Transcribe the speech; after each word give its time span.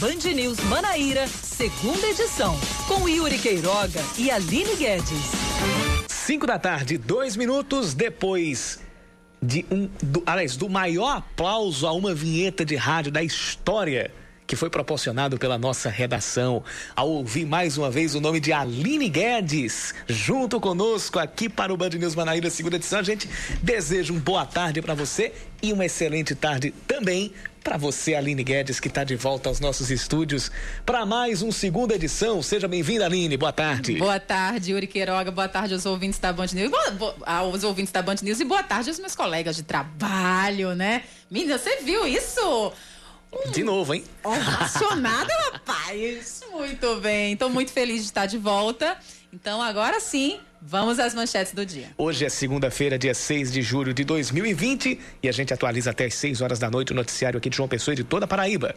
Band 0.00 0.32
News 0.34 0.58
Manaíra, 0.60 1.26
segunda 1.26 2.06
edição, 2.06 2.58
com 2.88 3.06
Yuri 3.06 3.36
Queiroga 3.36 4.00
e 4.16 4.30
Aline 4.30 4.74
Guedes. 4.74 5.30
Cinco 6.08 6.46
da 6.46 6.58
tarde, 6.58 6.96
dois 6.96 7.36
minutos 7.36 7.92
depois 7.92 8.80
de 9.42 9.66
um, 9.70 9.90
do, 10.02 10.22
aliás, 10.24 10.56
do 10.56 10.70
maior 10.70 11.18
aplauso 11.18 11.86
a 11.86 11.92
uma 11.92 12.14
vinheta 12.14 12.64
de 12.64 12.76
rádio 12.76 13.12
da 13.12 13.22
história 13.22 14.10
que 14.46 14.56
foi 14.56 14.70
proporcionado 14.70 15.38
pela 15.38 15.58
nossa 15.58 15.88
redação. 15.90 16.64
Ao 16.96 17.08
ouvir 17.08 17.44
mais 17.44 17.76
uma 17.76 17.88
vez 17.88 18.14
o 18.14 18.20
nome 18.20 18.40
de 18.40 18.54
Aline 18.54 19.08
Guedes, 19.08 19.94
junto 20.08 20.58
conosco 20.58 21.18
aqui 21.18 21.48
para 21.48 21.72
o 21.72 21.76
Band 21.76 21.90
News 21.90 22.16
Manaíra, 22.16 22.48
segunda 22.48 22.76
edição, 22.76 22.98
a 22.98 23.02
gente 23.04 23.28
deseja 23.62 24.12
uma 24.12 24.20
boa 24.20 24.46
tarde 24.46 24.80
para 24.80 24.94
você 24.94 25.32
e 25.62 25.72
uma 25.72 25.84
excelente 25.84 26.34
tarde 26.34 26.72
também 26.88 27.32
para 27.62 27.76
você, 27.76 28.14
Aline 28.14 28.42
Guedes, 28.42 28.80
que 28.80 28.88
está 28.88 29.04
de 29.04 29.16
volta 29.16 29.48
aos 29.48 29.60
nossos 29.60 29.90
estúdios 29.90 30.50
para 30.84 31.04
mais 31.04 31.42
uma 31.42 31.52
segunda 31.52 31.94
edição. 31.94 32.42
Seja 32.42 32.66
bem-vinda, 32.66 33.04
Aline. 33.04 33.36
Boa 33.36 33.52
tarde. 33.52 33.96
Boa 33.96 34.18
tarde, 34.18 34.72
Yuri 34.72 34.86
Queiroga. 34.86 35.30
Boa 35.30 35.48
tarde 35.48 35.74
aos 35.74 35.84
ouvintes 35.86 36.18
da 36.18 36.32
Band 36.32 36.46
News. 36.52 36.70
Boa, 36.70 36.90
boa, 36.92 37.14
aos 37.24 37.62
ouvintes 37.62 37.92
da 37.92 38.02
Band 38.02 38.16
News 38.22 38.40
e 38.40 38.44
boa 38.44 38.62
tarde 38.62 38.88
aos 38.88 38.98
meus 38.98 39.14
colegas 39.14 39.56
de 39.56 39.62
trabalho, 39.62 40.74
né? 40.74 41.04
Menina, 41.30 41.58
você 41.58 41.82
viu 41.82 42.06
isso? 42.06 42.72
De 43.52 43.62
novo, 43.62 43.94
hein? 43.94 44.04
Ovacionada, 44.24 45.32
rapaz. 45.52 46.42
Muito 46.50 46.96
bem. 46.96 47.34
Estou 47.34 47.48
muito 47.48 47.72
feliz 47.72 48.00
de 48.00 48.06
estar 48.06 48.26
de 48.26 48.36
volta. 48.36 48.98
Então, 49.32 49.62
agora 49.62 50.00
sim, 50.00 50.40
vamos 50.60 50.98
às 50.98 51.14
manchetes 51.14 51.52
do 51.52 51.64
dia. 51.64 51.88
Hoje 51.96 52.24
é 52.24 52.28
segunda-feira, 52.28 52.98
dia 52.98 53.14
6 53.14 53.52
de 53.52 53.62
julho 53.62 53.94
de 53.94 54.04
2020, 54.04 54.98
e 55.22 55.28
a 55.28 55.32
gente 55.32 55.52
atualiza 55.54 55.90
até 55.90 56.06
às 56.06 56.14
6 56.14 56.40
horas 56.40 56.58
da 56.58 56.70
noite 56.70 56.92
o 56.92 56.94
noticiário 56.94 57.38
aqui 57.38 57.48
de 57.48 57.56
João 57.56 57.68
Pessoa 57.68 57.94
e 57.94 57.96
de 57.96 58.04
toda 58.04 58.24
a 58.24 58.28
Paraíba. 58.28 58.74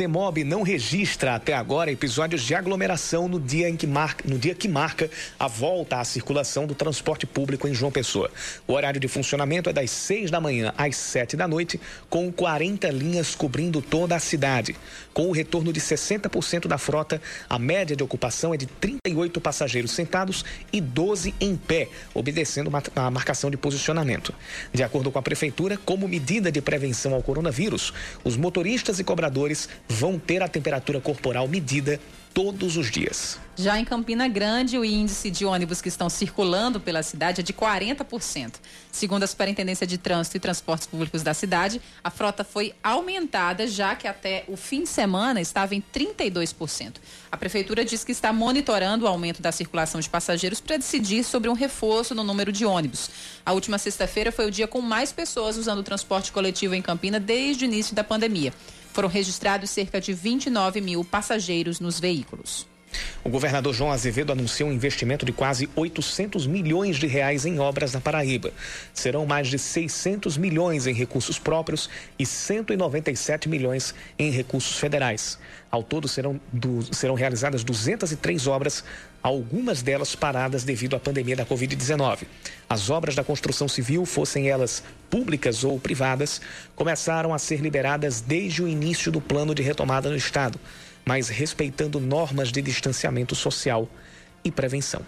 CEMOB 0.00 0.44
não 0.44 0.62
registra 0.62 1.34
até 1.34 1.52
agora 1.52 1.92
episódios 1.92 2.40
de 2.40 2.54
aglomeração 2.54 3.28
no 3.28 3.38
dia, 3.38 3.68
em 3.68 3.76
que 3.76 3.86
marca, 3.86 4.26
no 4.26 4.38
dia 4.38 4.54
que 4.54 4.66
marca 4.66 5.10
a 5.38 5.46
volta 5.46 6.00
à 6.00 6.04
circulação 6.04 6.66
do 6.66 6.74
transporte 6.74 7.26
público 7.26 7.68
em 7.68 7.74
João 7.74 7.92
Pessoa. 7.92 8.30
O 8.66 8.72
horário 8.72 8.98
de 8.98 9.06
funcionamento 9.08 9.68
é 9.68 9.74
das 9.74 9.90
6 9.90 10.30
da 10.30 10.40
manhã 10.40 10.72
às 10.78 10.96
7 10.96 11.36
da 11.36 11.46
noite, 11.46 11.78
com 12.08 12.32
40 12.32 12.88
linhas 12.88 13.34
cobrindo 13.34 13.82
toda 13.82 14.16
a 14.16 14.18
cidade. 14.18 14.74
Com 15.12 15.28
o 15.28 15.32
retorno 15.32 15.70
de 15.70 15.80
60% 15.80 16.66
da 16.66 16.78
frota, 16.78 17.20
a 17.46 17.58
média 17.58 17.94
de 17.94 18.02
ocupação 18.02 18.54
é 18.54 18.56
de 18.56 18.64
38 18.64 19.38
passageiros 19.38 19.90
sentados 19.90 20.46
e 20.72 20.80
12 20.80 21.34
em 21.38 21.54
pé, 21.56 21.88
obedecendo 22.14 22.70
a 22.96 23.10
marcação 23.10 23.50
de 23.50 23.58
posicionamento. 23.58 24.32
De 24.72 24.82
acordo 24.82 25.10
com 25.10 25.18
a 25.18 25.22
Prefeitura, 25.22 25.76
como 25.84 26.08
medida 26.08 26.50
de 26.50 26.62
prevenção 26.62 27.12
ao 27.12 27.22
coronavírus, 27.22 27.92
os 28.24 28.38
motoristas 28.38 28.98
e 28.98 29.04
cobradores 29.04 29.68
vão 29.90 30.18
ter 30.18 30.40
a 30.42 30.48
temperatura 30.48 31.00
corporal 31.00 31.48
medida 31.48 32.00
todos 32.32 32.76
os 32.76 32.90
dias. 32.90 33.40
Já 33.56 33.78
em 33.78 33.84
Campina 33.84 34.28
Grande, 34.28 34.78
o 34.78 34.84
índice 34.84 35.30
de 35.30 35.44
ônibus 35.44 35.82
que 35.82 35.88
estão 35.88 36.08
circulando 36.08 36.80
pela 36.80 37.02
cidade 37.02 37.40
é 37.40 37.44
de 37.44 37.52
40%. 37.52 38.54
Segundo 38.90 39.24
a 39.24 39.26
Superintendência 39.26 39.86
de 39.86 39.98
Trânsito 39.98 40.36
e 40.36 40.40
Transportes 40.40 40.86
Públicos 40.86 41.22
da 41.22 41.34
cidade, 41.34 41.82
a 42.04 42.10
frota 42.10 42.44
foi 42.44 42.72
aumentada, 42.82 43.66
já 43.66 43.96
que 43.96 44.06
até 44.06 44.44
o 44.46 44.56
fim 44.56 44.84
de 44.84 44.88
semana 44.88 45.40
estava 45.40 45.74
em 45.74 45.82
32%. 45.92 46.94
A 47.30 47.36
Prefeitura 47.36 47.84
diz 47.84 48.04
que 48.04 48.12
está 48.12 48.32
monitorando 48.32 49.04
o 49.04 49.08
aumento 49.08 49.42
da 49.42 49.50
circulação 49.50 50.00
de 50.00 50.08
passageiros 50.08 50.60
para 50.60 50.76
decidir 50.76 51.24
sobre 51.24 51.50
um 51.50 51.54
reforço 51.54 52.14
no 52.14 52.22
número 52.22 52.52
de 52.52 52.64
ônibus. 52.64 53.10
A 53.44 53.52
última 53.52 53.76
sexta-feira 53.76 54.30
foi 54.30 54.46
o 54.46 54.50
dia 54.50 54.68
com 54.68 54.80
mais 54.80 55.12
pessoas 55.12 55.56
usando 55.56 55.80
o 55.80 55.84
transporte 55.84 56.30
coletivo 56.30 56.74
em 56.74 56.80
Campina 56.80 57.18
desde 57.18 57.64
o 57.64 57.66
início 57.66 57.94
da 57.94 58.04
pandemia. 58.04 58.54
Foram 58.92 59.08
registrados 59.08 59.70
cerca 59.70 60.00
de 60.00 60.12
29 60.12 60.80
mil 60.80 61.04
passageiros 61.04 61.80
nos 61.80 62.00
veículos. 62.00 62.66
O 63.22 63.28
governador 63.28 63.74
João 63.74 63.92
Azevedo 63.92 64.32
anunciou 64.32 64.68
um 64.68 64.72
investimento 64.72 65.24
de 65.24 65.32
quase 65.32 65.68
800 65.76 66.46
milhões 66.46 66.96
de 66.96 67.06
reais 67.06 67.44
em 67.44 67.58
obras 67.58 67.92
na 67.92 68.00
Paraíba. 68.00 68.52
Serão 68.92 69.26
mais 69.26 69.48
de 69.48 69.58
600 69.58 70.36
milhões 70.36 70.86
em 70.86 70.94
recursos 70.94 71.38
próprios 71.38 71.88
e 72.18 72.26
197 72.26 73.48
milhões 73.48 73.94
em 74.18 74.30
recursos 74.30 74.78
federais. 74.78 75.38
Ao 75.70 75.82
todo 75.82 76.08
serão, 76.08 76.40
do, 76.52 76.82
serão 76.94 77.14
realizadas 77.14 77.62
203 77.62 78.46
obras, 78.46 78.82
algumas 79.22 79.82
delas 79.82 80.14
paradas 80.14 80.64
devido 80.64 80.96
à 80.96 81.00
pandemia 81.00 81.36
da 81.36 81.46
Covid-19. 81.46 82.26
As 82.68 82.90
obras 82.90 83.14
da 83.14 83.24
construção 83.24 83.68
civil, 83.68 84.06
fossem 84.06 84.48
elas 84.48 84.82
públicas 85.08 85.64
ou 85.64 85.78
privadas, 85.78 86.40
começaram 86.74 87.34
a 87.34 87.38
ser 87.38 87.60
liberadas 87.60 88.20
desde 88.20 88.62
o 88.62 88.68
início 88.68 89.10
do 89.12 89.20
plano 89.20 89.54
de 89.54 89.62
retomada 89.62 90.08
no 90.08 90.16
Estado 90.16 90.58
mas 91.04 91.28
respeitando 91.28 92.00
normas 92.00 92.52
de 92.52 92.62
distanciamento 92.62 93.34
social 93.34 93.88
e 94.44 94.50
prevenção. 94.50 95.04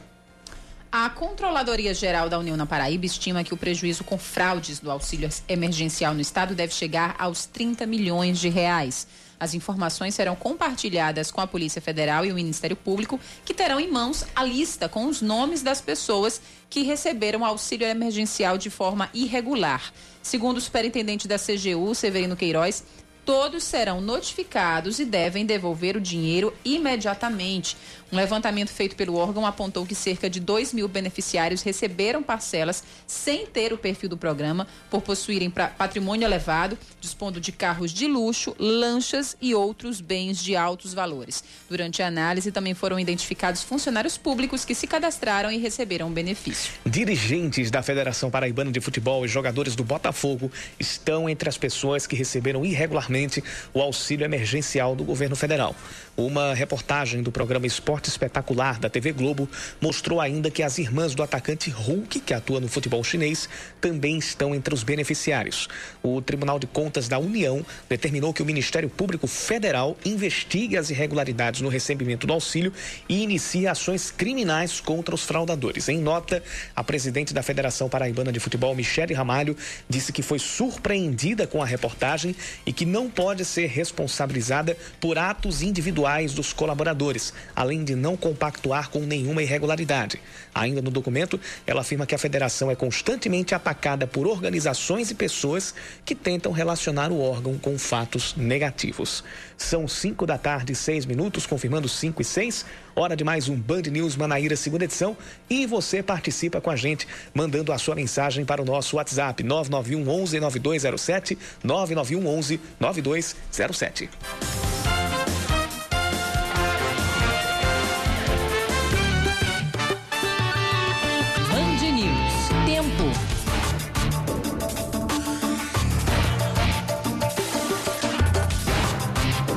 A 0.90 1.08
Controladoria 1.08 1.94
Geral 1.94 2.28
da 2.28 2.38
União 2.38 2.56
na 2.56 2.66
Paraíba 2.66 3.06
estima 3.06 3.42
que 3.42 3.54
o 3.54 3.56
prejuízo 3.56 4.04
com 4.04 4.18
fraudes 4.18 4.78
do 4.78 4.90
auxílio 4.90 5.28
emergencial 5.48 6.12
no 6.12 6.20
estado 6.20 6.54
deve 6.54 6.74
chegar 6.74 7.14
aos 7.18 7.46
30 7.46 7.86
milhões 7.86 8.38
de 8.38 8.50
reais. 8.50 9.06
As 9.42 9.54
informações 9.54 10.14
serão 10.14 10.36
compartilhadas 10.36 11.32
com 11.32 11.40
a 11.40 11.48
Polícia 11.48 11.82
Federal 11.82 12.24
e 12.24 12.30
o 12.30 12.34
Ministério 12.36 12.76
Público, 12.76 13.18
que 13.44 13.52
terão 13.52 13.80
em 13.80 13.90
mãos 13.90 14.24
a 14.36 14.44
lista 14.44 14.88
com 14.88 15.06
os 15.06 15.20
nomes 15.20 15.62
das 15.62 15.80
pessoas 15.80 16.40
que 16.70 16.84
receberam 16.84 17.44
auxílio 17.44 17.88
emergencial 17.88 18.56
de 18.56 18.70
forma 18.70 19.10
irregular. 19.12 19.92
Segundo 20.22 20.58
o 20.58 20.60
superintendente 20.60 21.26
da 21.26 21.40
CGU, 21.40 21.92
Severino 21.92 22.36
Queiroz, 22.36 22.84
todos 23.24 23.64
serão 23.64 24.00
notificados 24.00 25.00
e 25.00 25.04
devem 25.04 25.44
devolver 25.44 25.96
o 25.96 26.00
dinheiro 26.00 26.54
imediatamente. 26.64 27.76
Um 28.12 28.16
levantamento 28.16 28.68
feito 28.68 28.94
pelo 28.94 29.16
órgão 29.16 29.46
apontou 29.46 29.86
que 29.86 29.94
cerca 29.94 30.28
de 30.28 30.38
2 30.38 30.74
mil 30.74 30.86
beneficiários 30.86 31.62
receberam 31.62 32.22
parcelas 32.22 32.84
sem 33.06 33.46
ter 33.46 33.72
o 33.72 33.78
perfil 33.78 34.10
do 34.10 34.18
programa, 34.18 34.66
por 34.90 35.00
possuírem 35.00 35.48
patrimônio 35.48 36.26
elevado, 36.26 36.78
dispondo 37.00 37.40
de 37.40 37.50
carros 37.50 37.90
de 37.90 38.06
luxo, 38.06 38.54
lanchas 38.58 39.34
e 39.40 39.54
outros 39.54 40.02
bens 40.02 40.44
de 40.44 40.54
altos 40.54 40.92
valores. 40.92 41.42
Durante 41.70 42.02
a 42.02 42.06
análise, 42.06 42.52
também 42.52 42.74
foram 42.74 43.00
identificados 43.00 43.62
funcionários 43.62 44.18
públicos 44.18 44.62
que 44.62 44.74
se 44.74 44.86
cadastraram 44.86 45.50
e 45.50 45.56
receberam 45.56 46.08
o 46.08 46.10
benefício. 46.10 46.70
Dirigentes 46.84 47.70
da 47.70 47.82
Federação 47.82 48.30
Paraibana 48.30 48.70
de 48.70 48.80
Futebol 48.82 49.24
e 49.24 49.28
jogadores 49.28 49.74
do 49.74 49.84
Botafogo 49.84 50.52
estão 50.78 51.30
entre 51.30 51.48
as 51.48 51.56
pessoas 51.56 52.06
que 52.06 52.14
receberam 52.14 52.62
irregularmente 52.62 53.42
o 53.72 53.80
auxílio 53.80 54.26
emergencial 54.26 54.94
do 54.94 55.02
governo 55.02 55.34
federal. 55.34 55.74
Uma 56.14 56.52
reportagem 56.52 57.22
do 57.22 57.32
programa 57.32 57.66
Esporte 57.66 58.01
Espetacular 58.08 58.78
da 58.78 58.88
TV 58.88 59.12
Globo 59.12 59.48
mostrou 59.80 60.20
ainda 60.20 60.50
que 60.50 60.62
as 60.62 60.78
irmãs 60.78 61.14
do 61.14 61.22
atacante 61.22 61.70
Hulk, 61.70 62.20
que 62.20 62.34
atua 62.34 62.60
no 62.60 62.68
futebol 62.68 63.02
chinês, 63.04 63.48
também 63.80 64.18
estão 64.18 64.54
entre 64.54 64.74
os 64.74 64.82
beneficiários. 64.82 65.68
O 66.02 66.20
Tribunal 66.20 66.58
de 66.58 66.66
Contas 66.66 67.08
da 67.08 67.18
União 67.18 67.64
determinou 67.88 68.32
que 68.32 68.42
o 68.42 68.46
Ministério 68.46 68.88
Público 68.88 69.26
Federal 69.26 69.96
investigue 70.04 70.76
as 70.76 70.90
irregularidades 70.90 71.60
no 71.60 71.68
recebimento 71.68 72.26
do 72.26 72.32
auxílio 72.32 72.72
e 73.08 73.22
inicie 73.22 73.66
ações 73.66 74.10
criminais 74.10 74.80
contra 74.80 75.14
os 75.14 75.24
fraudadores. 75.24 75.88
Em 75.88 75.98
nota, 75.98 76.42
a 76.74 76.82
presidente 76.82 77.34
da 77.34 77.42
Federação 77.42 77.88
Paraibana 77.88 78.32
de 78.32 78.40
Futebol, 78.40 78.74
Michele 78.74 79.14
Ramalho, 79.14 79.56
disse 79.88 80.12
que 80.12 80.22
foi 80.22 80.38
surpreendida 80.38 81.46
com 81.46 81.62
a 81.62 81.66
reportagem 81.66 82.34
e 82.64 82.72
que 82.72 82.86
não 82.86 83.10
pode 83.10 83.44
ser 83.44 83.66
responsabilizada 83.66 84.76
por 85.00 85.18
atos 85.18 85.62
individuais 85.62 85.82
individuais 85.82 86.32
dos 86.32 86.52
colaboradores, 86.52 87.32
além 87.54 87.84
de 87.84 87.91
não 87.96 88.16
compactuar 88.16 88.90
com 88.90 89.00
nenhuma 89.00 89.42
irregularidade. 89.42 90.20
Ainda 90.54 90.82
no 90.82 90.90
documento, 90.90 91.40
ela 91.66 91.80
afirma 91.80 92.06
que 92.06 92.14
a 92.14 92.18
federação 92.18 92.70
é 92.70 92.74
constantemente 92.74 93.54
atacada 93.54 94.06
por 94.06 94.26
organizações 94.26 95.10
e 95.10 95.14
pessoas 95.14 95.74
que 96.04 96.14
tentam 96.14 96.52
relacionar 96.52 97.10
o 97.10 97.20
órgão 97.20 97.58
com 97.58 97.78
fatos 97.78 98.34
negativos. 98.36 99.24
São 99.56 99.86
5 99.86 100.26
da 100.26 100.36
tarde, 100.36 100.74
6 100.74 101.06
minutos, 101.06 101.46
confirmando 101.46 101.88
5 101.88 102.20
e 102.20 102.24
6. 102.24 102.66
Hora 102.94 103.16
de 103.16 103.24
mais 103.24 103.48
um 103.48 103.56
Band 103.56 103.82
News 103.82 104.16
Manaíra, 104.16 104.56
segunda 104.56 104.84
edição. 104.84 105.16
E 105.48 105.66
você 105.66 106.02
participa 106.02 106.60
com 106.60 106.70
a 106.70 106.76
gente, 106.76 107.06
mandando 107.32 107.72
a 107.72 107.78
sua 107.78 107.94
mensagem 107.94 108.44
para 108.44 108.60
o 108.60 108.64
nosso 108.64 108.96
WhatsApp 108.96 109.42
991 109.42 110.08
11 110.08 110.40
9207 110.40 111.38
991 111.64 112.26
11 112.26 112.60
9207. 112.80 114.10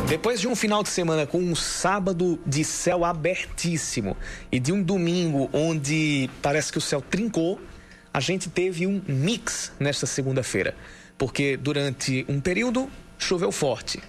Depois 0.08 0.40
de 0.40 0.48
um 0.48 0.56
final 0.56 0.84
de 0.84 0.90
semana 0.90 1.26
com 1.26 1.40
um 1.40 1.56
sábado 1.56 2.40
de 2.46 2.64
céu 2.64 3.04
abertíssimo 3.04 4.16
e 4.52 4.60
de 4.60 4.72
um 4.72 4.84
domingo 4.84 5.50
onde 5.52 6.30
parece 6.44 6.72
que 6.72 6.78
o 6.78 6.82
céu 6.82 7.02
trincou, 7.02 7.60
a 8.14 8.20
gente 8.20 8.48
teve 8.48 8.86
um 8.86 9.02
mix 9.08 9.72
nesta 9.80 10.06
segunda-feira. 10.06 10.76
Porque 11.18 11.58
durante 11.58 12.24
um 12.30 12.40
período 12.40 12.88
choveu 13.18 13.52
forte. 13.52 14.00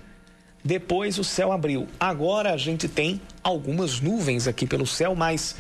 Depois 0.63 1.19
o 1.19 1.25
céu 1.25 1.51
abriu. 1.51 1.89
Agora 1.99 2.53
a 2.53 2.57
gente 2.59 2.89
tem 2.89 3.19
algumas 3.43 3.99
nuvens 3.99 4.47
aqui 4.47 4.67
pelo 4.67 4.87
céu, 4.87 5.15
mas 5.15 5.57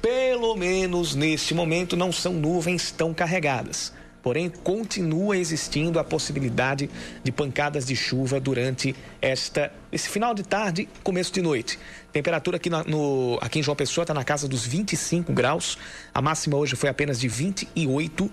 pelo 0.00 0.56
menos 0.56 1.14
neste 1.14 1.52
momento 1.52 1.94
não 1.94 2.10
são 2.10 2.32
nuvens 2.32 2.90
tão 2.90 3.12
carregadas. 3.12 3.92
Porém, 4.24 4.48
continua 4.48 5.36
existindo 5.36 5.98
a 5.98 6.02
possibilidade 6.02 6.88
de 7.22 7.30
pancadas 7.30 7.84
de 7.84 7.94
chuva 7.94 8.40
durante 8.40 8.96
esta, 9.20 9.70
esse 9.92 10.08
final 10.08 10.32
de 10.32 10.42
tarde, 10.42 10.88
começo 11.02 11.30
de 11.30 11.42
noite. 11.42 11.78
Temperatura 12.10 12.56
aqui, 12.56 12.70
no, 12.70 13.38
aqui 13.42 13.58
em 13.58 13.62
João 13.62 13.76
Pessoa 13.76 14.02
está 14.02 14.14
na 14.14 14.24
casa 14.24 14.48
dos 14.48 14.66
25 14.66 15.30
graus. 15.30 15.76
A 16.14 16.22
máxima 16.22 16.56
hoje 16.56 16.74
foi 16.74 16.88
apenas 16.88 17.20
de 17.20 17.28
28 17.28 18.30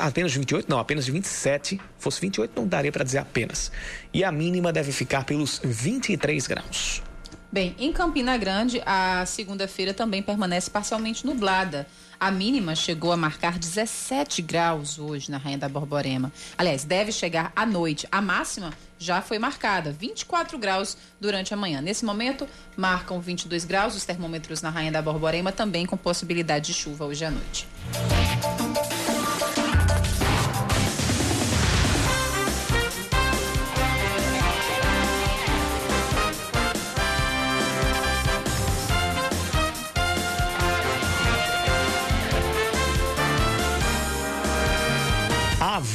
apenas 0.00 0.32
de 0.32 0.38
28? 0.38 0.66
Não, 0.66 0.78
apenas 0.78 1.04
de 1.04 1.12
27. 1.12 1.78
Fosse 1.98 2.22
28, 2.22 2.52
não 2.56 2.66
daria 2.66 2.90
para 2.90 3.04
dizer 3.04 3.18
apenas. 3.18 3.70
E 4.14 4.24
a 4.24 4.32
mínima 4.32 4.72
deve 4.72 4.92
ficar 4.92 5.24
pelos 5.24 5.60
23 5.62 6.46
graus. 6.46 7.02
Bem, 7.50 7.74
em 7.78 7.90
Campina 7.92 8.36
Grande, 8.36 8.82
a 8.84 9.24
segunda-feira 9.24 9.94
também 9.94 10.22
permanece 10.22 10.70
parcialmente 10.70 11.24
nublada. 11.24 11.86
A 12.20 12.30
mínima 12.30 12.74
chegou 12.74 13.10
a 13.10 13.16
marcar 13.16 13.58
17 13.58 14.42
graus 14.42 14.98
hoje 14.98 15.30
na 15.30 15.38
Rainha 15.38 15.56
da 15.56 15.68
Borborema. 15.68 16.30
Aliás, 16.58 16.84
deve 16.84 17.10
chegar 17.10 17.50
à 17.56 17.64
noite. 17.64 18.06
A 18.12 18.20
máxima 18.20 18.74
já 18.98 19.22
foi 19.22 19.38
marcada, 19.38 19.92
24 19.92 20.58
graus 20.58 20.98
durante 21.18 21.54
a 21.54 21.56
manhã. 21.56 21.80
Nesse 21.80 22.04
momento, 22.04 22.46
marcam 22.76 23.18
22 23.18 23.64
graus 23.64 23.96
os 23.96 24.04
termômetros 24.04 24.60
na 24.60 24.68
Rainha 24.68 24.92
da 24.92 25.00
Borborema, 25.00 25.50
também 25.50 25.86
com 25.86 25.96
possibilidade 25.96 26.66
de 26.66 26.74
chuva 26.74 27.06
hoje 27.06 27.24
à 27.24 27.30
noite. 27.30 27.66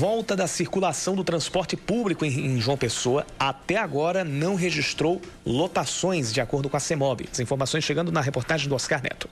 Volta 0.03 0.35
da 0.35 0.47
circulação 0.47 1.15
do 1.15 1.23
transporte 1.23 1.77
público 1.77 2.25
em, 2.25 2.59
João 2.59 2.75
Pessoa 2.75 3.25
até 3.39 3.77
agora 3.77 4.25
não 4.25 4.53
registrou 4.53 5.21
lotações, 5.45 6.33
de 6.33 6.41
acordo 6.41 6.69
com 6.69 6.75
a 6.75 6.79
CEMOB. 6.81 7.29
As 7.31 7.39
informações 7.39 7.85
chegando 7.85 8.11
na 8.11 8.19
reportagem 8.19 8.67
do 8.67 8.75
Oscar 8.75 9.01
Neto. 9.01 9.29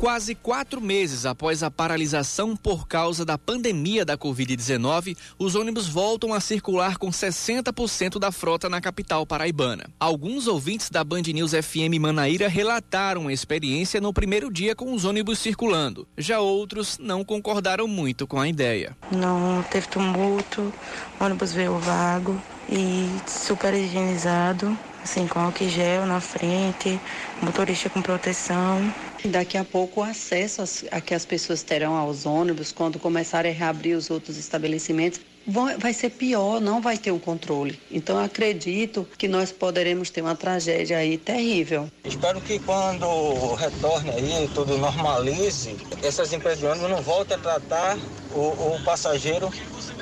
Quase 0.00 0.34
quatro 0.34 0.80
meses 0.80 1.26
após 1.26 1.62
a 1.62 1.70
paralisação 1.70 2.56
por 2.56 2.88
causa 2.88 3.22
da 3.22 3.36
pandemia 3.36 4.02
da 4.02 4.16
Covid-19, 4.16 5.14
os 5.38 5.54
ônibus 5.54 5.86
voltam 5.88 6.32
a 6.32 6.40
circular 6.40 6.96
com 6.96 7.10
60% 7.10 8.18
da 8.18 8.32
frota 8.32 8.66
na 8.66 8.80
capital 8.80 9.26
paraibana. 9.26 9.90
Alguns 10.00 10.46
ouvintes 10.46 10.88
da 10.88 11.04
Band 11.04 11.24
News 11.34 11.52
FM 11.52 12.00
Manaíra 12.00 12.48
relataram 12.48 13.28
a 13.28 13.32
experiência 13.32 14.00
no 14.00 14.10
primeiro 14.10 14.50
dia 14.50 14.74
com 14.74 14.94
os 14.94 15.04
ônibus 15.04 15.38
circulando. 15.38 16.08
Já 16.16 16.40
outros 16.40 16.96
não 16.96 17.22
concordaram 17.22 17.86
muito 17.86 18.26
com 18.26 18.40
a 18.40 18.48
ideia. 18.48 18.96
Não 19.12 19.62
teve 19.64 19.86
tumulto, 19.86 20.72
o 21.20 21.24
ônibus 21.24 21.52
veio 21.52 21.78
vago 21.78 22.40
e 22.70 23.06
super 23.26 23.74
higienizado, 23.74 24.74
assim, 25.04 25.26
com 25.26 25.40
álcool 25.40 25.68
gel 25.68 26.06
na 26.06 26.22
frente, 26.22 26.98
motorista 27.42 27.90
com 27.90 28.00
proteção. 28.00 28.90
Daqui 29.24 29.58
a 29.58 29.64
pouco 29.64 30.00
o 30.00 30.02
acesso 30.02 30.62
a 30.90 31.00
que 31.00 31.14
as 31.14 31.26
pessoas 31.26 31.62
terão 31.62 31.94
aos 31.94 32.24
ônibus, 32.24 32.72
quando 32.72 32.98
começarem 32.98 33.52
a 33.52 33.54
reabrir 33.54 33.94
os 33.94 34.08
outros 34.10 34.38
estabelecimentos, 34.38 35.20
vai 35.78 35.92
ser 35.92 36.10
pior, 36.10 36.60
não 36.60 36.80
vai 36.80 36.96
ter 36.96 37.10
um 37.10 37.18
controle. 37.18 37.78
Então 37.90 38.18
acredito 38.18 39.06
que 39.18 39.28
nós 39.28 39.52
poderemos 39.52 40.10
ter 40.10 40.22
uma 40.22 40.34
tragédia 40.34 40.98
aí 40.98 41.18
terrível. 41.18 41.90
Espero 42.04 42.40
que 42.40 42.58
quando 42.60 43.54
retorne 43.54 44.10
aí, 44.10 44.50
tudo 44.54 44.78
normalize, 44.78 45.76
essas 46.02 46.32
empresas 46.32 46.60
de 46.60 46.66
ônibus 46.66 46.90
não 46.90 47.02
voltem 47.02 47.36
a 47.36 47.40
tratar 47.40 47.98
o, 48.32 48.76
o 48.76 48.82
passageiro 48.84 49.50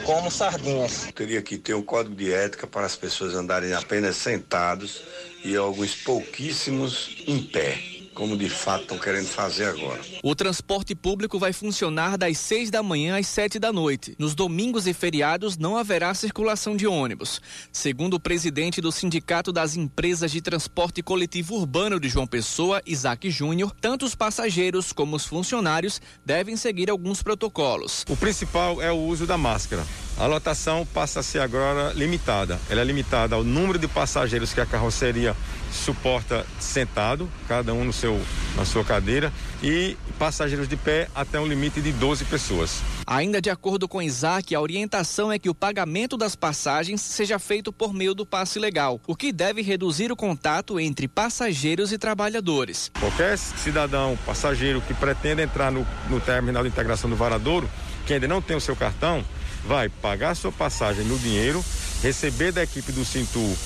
como 0.05 0.31
sardinhas. 0.31 1.09
Teria 1.15 1.43
que 1.43 1.59
ter 1.59 1.75
um 1.75 1.83
código 1.83 2.15
de 2.15 2.33
ética 2.33 2.67
para 2.67 2.87
as 2.87 2.97
pessoas 2.97 3.35
andarem 3.35 3.73
apenas 3.73 4.17
sentados 4.17 5.03
e 5.45 5.57
alguns 5.57 5.95
pouquíssimos 5.95 7.17
em 7.27 7.43
pé 7.43 7.98
como 8.19 8.37
de 8.37 8.51
fato 8.51 8.83
estão 8.83 8.99
querendo 8.99 9.29
fazer 9.29 9.67
agora. 9.67 10.01
O 10.25 10.35
transporte 10.35 10.93
público 10.93 11.39
vai 11.39 11.53
funcionar 11.53 12.19
das 12.19 12.37
6 12.39 12.69
da 12.69 12.83
manhã 12.83 13.17
às 13.17 13.29
7 13.29 13.61
da 13.61 13.73
noite. 13.73 14.17
Nos 14.19 14.35
domingos 14.35 14.89
e 14.89 14.93
feriados 14.93 15.57
não 15.57 15.77
haverá 15.77 16.13
circulação 16.15 16.77
de 16.77 16.85
ônibus. 16.85 17.41
Segundo 17.71 18.15
o 18.15 18.21
presidente 18.21 18.81
do 18.81 18.91
Sindicato 18.91 19.53
das 19.53 19.77
Empresas 19.77 20.33
de 20.33 20.41
Transporte 20.41 21.01
Coletivo 21.01 21.55
Urbano 21.55 22.01
de 22.01 22.09
João 22.09 22.27
Pessoa, 22.27 22.83
Isaac 22.85 23.31
Júnior, 23.31 23.73
tanto 23.81 24.05
os 24.05 24.17
passageiros 24.17 24.93
como 24.93 25.15
os 25.15 25.25
funcionários 25.25 26.01
devem 26.27 26.57
seguir 26.57 26.91
alguns 26.91 27.23
protocolos. 27.23 28.05
O 28.09 28.17
principal 28.17 28.83
é 28.83 28.91
o 28.91 28.97
uso 28.97 29.27
da 29.27 29.39
máscara. 29.39 29.87
A 30.19 30.27
lotação 30.27 30.85
passa 30.85 31.21
a 31.21 31.23
ser 31.23 31.39
agora 31.39 31.93
limitada. 31.93 32.61
Ela 32.69 32.81
é 32.81 32.85
limitada 32.85 33.37
ao 33.37 33.45
número 33.45 33.79
de 33.79 33.87
passageiros 33.87 34.53
que 34.53 34.61
a 34.61 34.67
carroceria 34.67 35.37
suporta 35.71 36.47
sentado, 36.59 37.29
cada 37.47 37.73
um 37.73 37.85
no 37.85 37.93
seu, 37.93 38.21
na 38.57 38.65
sua 38.65 38.85
cadeira, 38.85 39.33
e 39.63 39.97
passageiros 40.19 40.69
de 40.69 40.77
pé 40.77 41.09
até 41.15 41.39
um 41.39 41.47
limite 41.47 41.81
de 41.81 41.93
12 41.93 42.25
pessoas. 42.25 42.81
Ainda 43.07 43.41
de 43.41 43.51
acordo 43.51 43.89
com 43.89 44.03
Isaac, 44.03 44.55
a 44.55 44.61
orientação 44.61 45.31
é 45.31 45.39
que 45.39 45.49
o 45.49 45.55
pagamento 45.55 46.17
das 46.17 46.35
passagens 46.37 47.01
seja 47.01 47.39
feito 47.39 47.73
por 47.73 47.93
meio 47.93 48.15
do 48.15 48.27
passe 48.27 48.59
legal, 48.59 49.01
o 49.07 49.15
que 49.15 49.33
deve 49.33 49.63
reduzir 49.63 50.13
o 50.13 50.17
contato 50.17 50.79
entre 50.79 51.09
passageiros 51.09 51.93
e 51.93 51.99
trabalhadores. 51.99 52.91
Qualquer 52.99 53.39
cidadão, 53.39 54.19
passageiro 54.27 54.81
que 54.81 54.95
pretenda 54.95 55.43
entrar 55.43 55.71
no, 55.71 55.87
no 56.09 56.21
terminal 56.21 56.63
de 56.63 56.69
integração 56.69 57.09
do 57.09 57.17
Varadouro, 57.17 57.69
que 58.07 58.15
ainda 58.15 58.29
não 58.29 58.43
tem 58.43 58.57
o 58.57 58.61
seu 58.61 58.75
cartão, 58.75 59.25
vai 59.67 59.89
pagar 59.89 60.35
sua 60.35 60.53
passagem 60.53 61.05
no 61.05 61.19
dinheiro, 61.19 61.65
receber 62.03 62.53
da 62.53 62.63
equipe 62.63 62.93
do 62.93 63.05
Cintur 63.05 63.57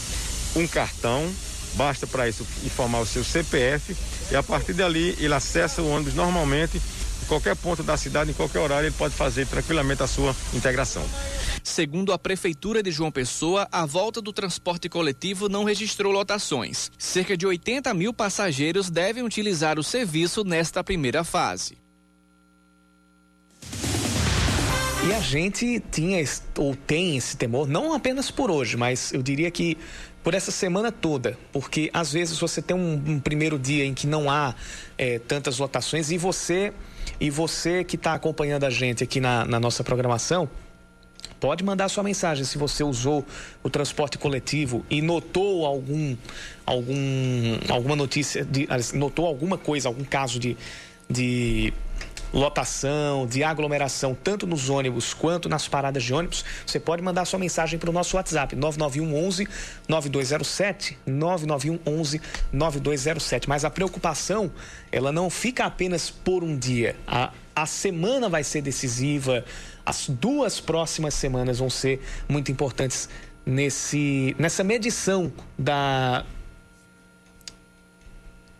um 0.55 0.66
cartão, 0.66 1.31
basta 1.74 2.06
para 2.06 2.28
isso 2.28 2.46
informar 2.64 3.00
o 3.00 3.06
seu 3.06 3.24
CPF 3.24 3.96
e 4.31 4.36
a 4.36 4.43
partir 4.43 4.72
dali 4.72 5.17
ele 5.19 5.34
acessa 5.34 5.82
o 5.82 5.88
ônibus 5.88 6.14
normalmente 6.14 6.81
em 7.22 7.26
qualquer 7.26 7.55
ponto 7.55 7.82
da 7.82 7.96
cidade, 7.96 8.31
em 8.31 8.34
qualquer 8.34 8.58
horário, 8.58 8.88
ele 8.88 8.94
pode 8.98 9.14
fazer 9.14 9.46
tranquilamente 9.46 10.02
a 10.02 10.06
sua 10.06 10.34
integração. 10.52 11.05
Segundo 11.62 12.12
a 12.12 12.19
Prefeitura 12.19 12.82
de 12.82 12.91
João 12.91 13.12
Pessoa, 13.12 13.69
a 13.70 13.86
volta 13.86 14.20
do 14.20 14.32
transporte 14.32 14.88
coletivo 14.88 15.48
não 15.48 15.62
registrou 15.62 16.12
lotações. 16.12 16.91
Cerca 16.98 17.36
de 17.36 17.46
80 17.46 17.94
mil 17.94 18.12
passageiros 18.12 18.91
devem 18.91 19.22
utilizar 19.22 19.79
o 19.79 19.84
serviço 19.84 20.43
nesta 20.43 20.82
primeira 20.82 21.22
fase. 21.22 21.79
E 25.05 25.12
a 25.12 25.20
gente 25.20 25.82
tinha 25.91 26.22
ou 26.58 26.76
tem 26.76 27.17
esse 27.17 27.36
temor, 27.36 27.67
não 27.67 27.93
apenas 27.93 28.31
por 28.31 28.50
hoje, 28.50 28.76
mas 28.76 29.12
eu 29.12 29.20
diria 29.20 29.50
que 29.50 29.76
por 30.22 30.34
essa 30.34 30.52
semana 30.52 30.93
toda, 30.93 31.36
porque 31.52 31.91
às 31.93 32.12
vezes 32.12 32.38
você 32.38 32.62
tem 32.62 32.76
um, 32.76 33.02
um 33.06 33.20
primeiro 33.20 33.58
dia 33.58 33.84
em 33.84 33.93
que 33.93 34.06
não 34.06 34.31
há 34.31 34.55
é, 34.96 35.19
tantas 35.19 35.58
lotações 35.58 36.10
e 36.10 36.19
você 36.19 36.72
e 37.20 37.31
você 37.31 37.82
que 37.82 37.96
está 37.96 38.14
acompanhando 38.14 38.64
a 38.64 38.70
gente 38.70 39.02
aqui 39.02 39.20
na, 39.20 39.44
na 39.44 39.58
nossa 39.58 39.82
programação 39.82 40.48
pode 41.41 41.64
mandar 41.64 41.88
sua 41.88 42.05
mensagem 42.05 42.44
se 42.44 42.56
você 42.56 42.84
usou 42.84 43.24
o 43.64 43.70
transporte 43.70 44.17
coletivo 44.17 44.84
e 44.88 45.02
notou 45.02 45.67
algum 45.67 46.17
algum 46.64 47.58
alguma 47.69 47.96
notícia 47.96 48.44
de 48.44 48.69
notou 48.94 49.26
alguma 49.26 49.58
coisa 49.58 49.88
algum 49.88 50.05
caso 50.05 50.38
de, 50.38 50.56
de 51.10 51.72
lotação, 52.32 53.27
de 53.27 53.44
aglomeração, 53.44 54.15
tanto 54.15 54.46
nos 54.46 54.70
ônibus 54.70 55.12
quanto 55.12 55.48
nas 55.48 55.69
paradas 55.69 56.03
de 56.03 56.15
ônibus, 56.15 56.44
você 56.67 56.81
pode 56.81 57.03
mandar 57.03 57.24
sua 57.24 57.39
mensagem 57.39 57.79
para 57.79 57.91
o 57.91 57.93
nosso 57.93 58.17
WhatsApp, 58.17 58.56
991 58.56 59.27
11 59.27 59.48
9207, 59.89 60.98
991 61.06 61.79
11 61.86 62.20
9207. 62.53 63.48
Mas 63.48 63.65
a 63.65 63.70
preocupação, 63.70 64.51
ela 64.91 65.12
não 65.12 65.29
fica 65.29 65.65
apenas 65.65 66.10
por 66.10 66.43
um 66.43 66.56
dia. 66.56 66.96
A, 67.06 67.32
a 67.55 67.67
semana 67.67 68.29
vai 68.29 68.43
ser 68.43 68.62
decisiva, 68.62 69.44
as 69.84 70.08
duas 70.08 70.60
próximas 70.60 71.15
semanas 71.15 71.58
vão 71.58 71.69
ser 71.69 72.01
muito 72.29 72.51
importantes 72.51 73.08
nesse, 73.44 74.34
nessa 74.39 74.62
medição 74.62 75.32
da 75.58 76.24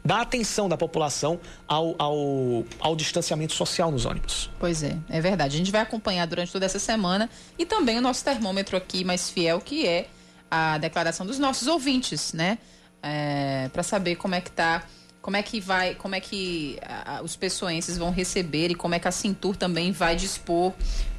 da 0.05 0.21
atenção 0.21 0.69
da 0.69 0.77
população 0.77 1.39
ao, 1.67 1.95
ao, 1.99 2.65
ao 2.81 2.97
distanciamento 2.97 3.53
social 3.53 3.91
nos 3.91 4.05
ônibus. 4.05 4.51
Pois 4.59 4.83
é, 4.83 4.97
é 5.09 5.21
verdade. 5.21 5.55
A 5.55 5.59
gente 5.59 5.71
vai 5.71 5.81
acompanhar 5.81 6.27
durante 6.27 6.51
toda 6.51 6.67
essa 6.67 6.79
semana 6.79 7.31
e 7.59 7.65
também 7.65 7.99
o 7.99 8.01
nosso 8.01 8.25
termômetro 8.25 8.77
aqui 8.77 9.05
mais 9.05 9.31
fiel, 9.31 9.61
que 9.61 9.87
é 9.87 10.09
a 10.51 10.79
declaração 10.79 11.25
dos 11.25 11.39
nossos 11.39 11.69
ouvintes, 11.69 12.33
né? 12.33 12.59
É, 13.03 13.69
para 13.73 13.83
saber 13.83 14.17
como 14.17 14.35
é 14.35 14.41
que 14.41 14.51
tá 14.51 14.85
como 15.23 15.37
é 15.37 15.43
que 15.43 15.61
vai, 15.61 15.95
como 15.95 16.17
é 16.17 16.21
que 16.21 16.79
a, 16.83 17.23
os 17.23 17.37
pessoenses 17.37 17.97
vão 17.97 18.11
receber 18.11 18.73
e 18.73 18.75
como 18.75 18.95
é 18.97 18.99
que 18.99 19.07
a 19.07 19.13
Cintur 19.13 19.57
também 19.57 19.93
vai 19.93 20.17
dispor 20.17 20.73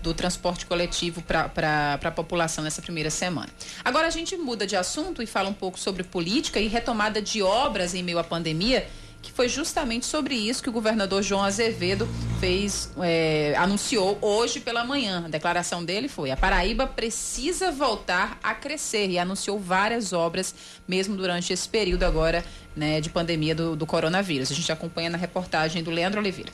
do 0.03 0.13
transporte 0.13 0.65
coletivo 0.65 1.21
para 1.21 1.97
a 2.03 2.11
população 2.11 2.65
nessa 2.65 2.81
primeira 2.81 3.09
semana. 3.09 3.47
Agora 3.83 4.07
a 4.07 4.09
gente 4.09 4.35
muda 4.35 4.67
de 4.67 4.75
assunto 4.75 5.23
e 5.23 5.25
fala 5.25 5.49
um 5.49 5.53
pouco 5.53 5.79
sobre 5.79 6.03
política 6.03 6.59
e 6.59 6.67
retomada 6.67 7.21
de 7.21 7.41
obras 7.41 7.95
em 7.95 8.03
meio 8.03 8.19
à 8.19 8.23
pandemia 8.23 8.85
que 9.23 9.31
foi 9.31 9.47
justamente 9.47 10.05
sobre 10.05 10.35
isso 10.35 10.61
que 10.61 10.69
o 10.69 10.71
governador 10.71 11.23
João 11.23 11.41
Azevedo 11.41 12.07
fez, 12.41 12.91
é, 13.01 13.55
anunciou 13.57 14.17
hoje 14.21 14.59
pela 14.59 14.83
manhã. 14.83 15.23
A 15.25 15.29
declaração 15.29 15.83
dele 15.83 16.09
foi: 16.09 16.29
a 16.29 16.37
Paraíba 16.37 16.85
precisa 16.85 17.71
voltar 17.71 18.37
a 18.43 18.53
crescer 18.53 19.09
e 19.09 19.17
anunciou 19.17 19.57
várias 19.57 20.11
obras, 20.11 20.53
mesmo 20.85 21.15
durante 21.15 21.53
esse 21.53 21.67
período 21.67 22.03
agora 22.03 22.43
né, 22.75 22.99
de 22.99 23.09
pandemia 23.09 23.55
do, 23.55 23.77
do 23.77 23.85
coronavírus. 23.85 24.51
A 24.51 24.55
gente 24.55 24.71
acompanha 24.71 25.09
na 25.09 25.17
reportagem 25.17 25.81
do 25.81 25.89
Leandro 25.89 26.19
Oliveira. 26.19 26.51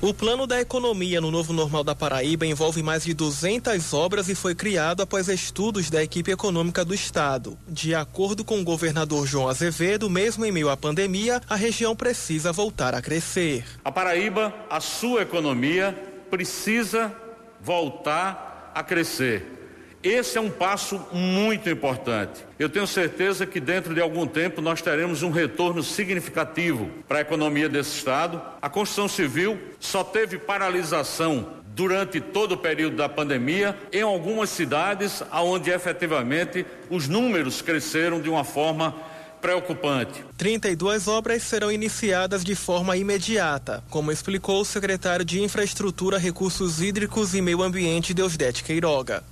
O 0.00 0.12
plano 0.12 0.46
da 0.46 0.60
economia 0.60 1.22
no 1.22 1.30
novo 1.30 1.54
normal 1.54 1.82
da 1.82 1.94
Paraíba 1.94 2.44
envolve 2.44 2.82
mais 2.82 3.02
de 3.02 3.14
200 3.14 3.94
obras 3.94 4.28
e 4.28 4.34
foi 4.34 4.54
criado 4.54 5.00
após 5.00 5.26
estudos 5.28 5.88
da 5.88 6.02
equipe 6.02 6.30
econômica 6.30 6.84
do 6.84 6.94
estado. 6.94 7.56
De 7.66 7.94
acordo 7.94 8.44
com 8.44 8.60
o 8.60 8.64
governador 8.64 9.26
João 9.26 9.48
Azevedo, 9.48 10.10
mesmo 10.10 10.44
em 10.44 10.52
meio 10.52 10.68
à 10.68 10.76
pandemia, 10.76 11.40
a 11.48 11.56
região 11.56 11.96
precisa 11.96 12.52
voltar 12.52 12.94
a 12.94 13.00
crescer. 13.00 13.64
A 13.82 13.90
Paraíba, 13.90 14.54
a 14.68 14.80
sua 14.80 15.22
economia 15.22 15.96
precisa 16.30 17.10
voltar 17.62 18.70
a 18.74 18.82
crescer. 18.82 19.65
Esse 20.02 20.38
é 20.38 20.40
um 20.40 20.50
passo 20.50 21.00
muito 21.12 21.68
importante. 21.68 22.44
Eu 22.58 22.68
tenho 22.68 22.86
certeza 22.86 23.46
que 23.46 23.58
dentro 23.58 23.94
de 23.94 24.00
algum 24.00 24.26
tempo 24.26 24.60
nós 24.60 24.80
teremos 24.80 25.22
um 25.22 25.30
retorno 25.30 25.82
significativo 25.82 26.90
para 27.08 27.18
a 27.18 27.20
economia 27.22 27.68
desse 27.68 27.96
estado. 27.96 28.40
A 28.62 28.68
construção 28.68 29.08
civil 29.08 29.58
só 29.80 30.04
teve 30.04 30.38
paralisação 30.38 31.56
durante 31.74 32.20
todo 32.20 32.52
o 32.52 32.56
período 32.56 32.96
da 32.96 33.08
pandemia 33.08 33.76
em 33.92 34.00
algumas 34.00 34.48
cidades 34.48 35.22
onde 35.32 35.70
efetivamente 35.70 36.64
os 36.88 37.06
números 37.06 37.60
cresceram 37.60 38.20
de 38.20 38.30
uma 38.30 38.44
forma 38.44 38.94
preocupante. 39.40 40.24
32 40.38 41.06
obras 41.06 41.42
serão 41.42 41.70
iniciadas 41.70 42.42
de 42.42 42.54
forma 42.54 42.96
imediata, 42.96 43.84
como 43.90 44.10
explicou 44.10 44.62
o 44.62 44.64
secretário 44.64 45.24
de 45.24 45.42
Infraestrutura, 45.42 46.18
Recursos 46.18 46.80
Hídricos 46.80 47.34
e 47.34 47.42
Meio 47.42 47.62
Ambiente, 47.62 48.14
Deusdete 48.14 48.64
Queiroga. 48.64 49.22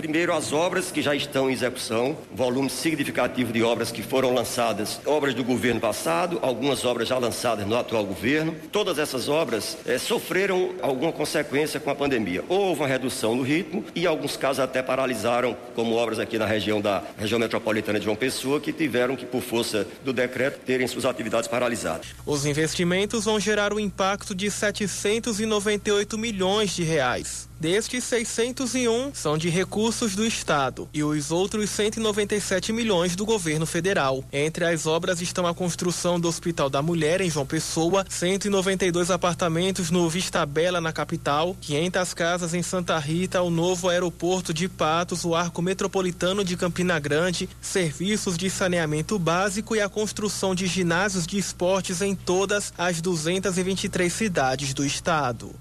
Primeiro, 0.00 0.32
as 0.32 0.50
obras 0.50 0.90
que 0.90 1.02
já 1.02 1.14
estão 1.14 1.50
em 1.50 1.52
execução, 1.52 2.16
volume 2.34 2.70
significativo 2.70 3.52
de 3.52 3.62
obras 3.62 3.92
que 3.92 4.02
foram 4.02 4.32
lançadas, 4.32 4.98
obras 5.04 5.34
do 5.34 5.44
governo 5.44 5.78
passado, 5.78 6.38
algumas 6.40 6.86
obras 6.86 7.06
já 7.06 7.18
lançadas 7.18 7.66
no 7.66 7.76
atual 7.76 8.06
governo. 8.06 8.56
Todas 8.72 8.98
essas 8.98 9.28
obras 9.28 9.76
eh, 9.84 9.98
sofreram 9.98 10.70
alguma 10.80 11.12
consequência 11.12 11.78
com 11.78 11.90
a 11.90 11.94
pandemia. 11.94 12.42
Houve 12.48 12.80
uma 12.80 12.88
redução 12.88 13.36
no 13.36 13.42
ritmo 13.42 13.84
e, 13.94 14.04
em 14.04 14.06
alguns 14.06 14.38
casos, 14.38 14.60
até 14.60 14.82
paralisaram, 14.82 15.54
como 15.74 15.94
obras 15.94 16.18
aqui 16.18 16.38
na 16.38 16.46
região 16.46 16.80
da 16.80 17.02
região 17.18 17.38
metropolitana 17.38 17.98
de 17.98 18.06
João 18.06 18.16
Pessoa, 18.16 18.58
que 18.58 18.72
tiveram 18.72 19.14
que, 19.14 19.26
por 19.26 19.42
força 19.42 19.86
do 20.02 20.14
decreto, 20.14 20.60
terem 20.64 20.86
suas 20.86 21.04
atividades 21.04 21.46
paralisadas. 21.46 22.06
Os 22.24 22.46
investimentos 22.46 23.26
vão 23.26 23.38
gerar 23.38 23.70
um 23.70 23.78
impacto 23.78 24.34
de 24.34 24.50
798 24.50 26.16
milhões 26.16 26.74
de 26.74 26.84
reais. 26.84 27.49
Destes 27.60 28.04
601 28.04 29.12
são 29.12 29.36
de 29.36 29.50
recursos 29.50 30.16
do 30.16 30.24
Estado 30.24 30.88
e 30.94 31.04
os 31.04 31.30
outros 31.30 31.68
197 31.68 32.72
milhões 32.72 33.14
do 33.14 33.26
governo 33.26 33.66
federal. 33.66 34.24
Entre 34.32 34.64
as 34.64 34.86
obras 34.86 35.20
estão 35.20 35.46
a 35.46 35.54
construção 35.54 36.18
do 36.18 36.26
Hospital 36.26 36.70
da 36.70 36.80
Mulher 36.80 37.20
em 37.20 37.28
João 37.28 37.44
Pessoa, 37.44 38.06
192 38.08 39.10
apartamentos 39.10 39.90
no 39.90 40.08
Vista 40.08 40.46
Bela 40.46 40.80
na 40.80 40.90
capital, 40.90 41.54
500 41.60 42.14
casas 42.14 42.54
em 42.54 42.62
Santa 42.62 42.98
Rita, 42.98 43.42
o 43.42 43.50
novo 43.50 43.90
aeroporto 43.90 44.54
de 44.54 44.66
Patos, 44.66 45.26
o 45.26 45.34
arco 45.34 45.60
metropolitano 45.60 46.42
de 46.42 46.56
Campina 46.56 46.98
Grande, 46.98 47.46
serviços 47.60 48.38
de 48.38 48.48
saneamento 48.48 49.18
básico 49.18 49.76
e 49.76 49.82
a 49.82 49.88
construção 49.88 50.54
de 50.54 50.66
ginásios 50.66 51.26
de 51.26 51.36
esportes 51.36 52.00
em 52.00 52.14
todas 52.14 52.72
as 52.78 53.02
223 53.02 54.10
cidades 54.10 54.72
do 54.72 54.82
estado. 54.82 55.54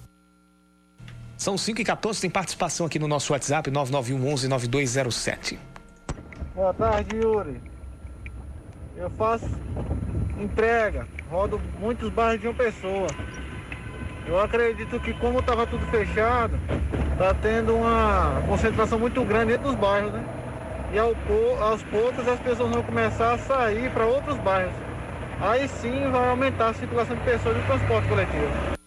São 1.40 1.58
5 1.58 1.80
e 1.80 1.86
14, 1.86 2.20
tem 2.20 2.30
participação 2.30 2.86
aqui 2.86 3.00
no 3.00 3.08
nosso 3.08 3.32
WhatsApp, 3.32 3.72
9911-9207. 3.72 5.58
Boa 6.54 6.74
tarde, 6.74 7.16
Yuri. 7.16 7.62
Eu 8.98 9.10
faço 9.12 9.50
entrega, 10.38 11.08
rodo 11.32 11.62
muitos 11.80 12.10
bairros 12.10 12.42
de 12.42 12.48
uma 12.50 12.54
pessoa. 12.54 13.08
Eu 14.28 14.38
acredito 14.38 15.00
que 15.00 15.14
como 15.14 15.40
estava 15.40 15.66
tudo 15.66 15.86
fechado, 15.86 16.60
está 17.14 17.34
tendo 17.36 17.74
uma 17.74 18.44
concentração 18.46 19.00
muito 19.00 19.24
grande 19.24 19.54
dentro 19.54 19.70
dos 19.70 19.76
bairros, 19.76 20.12
né? 20.12 20.26
E 20.92 21.00
ao, 21.00 21.16
aos 21.62 21.82
poucos 21.84 22.28
as 22.28 22.40
pessoas 22.42 22.70
vão 22.70 22.84
começar 22.84 23.36
a 23.36 23.38
sair 23.38 23.90
para 23.92 24.06
outros 24.06 24.38
bairros. 24.40 24.76
Aí 25.40 25.70
sim 25.70 26.12
vai 26.12 26.32
aumentar 26.32 26.72
a 26.72 26.74
circulação 26.74 27.16
de 27.16 27.24
pessoas 27.24 27.56
no 27.56 27.64
transporte 27.64 28.10
coletivo. 28.10 28.79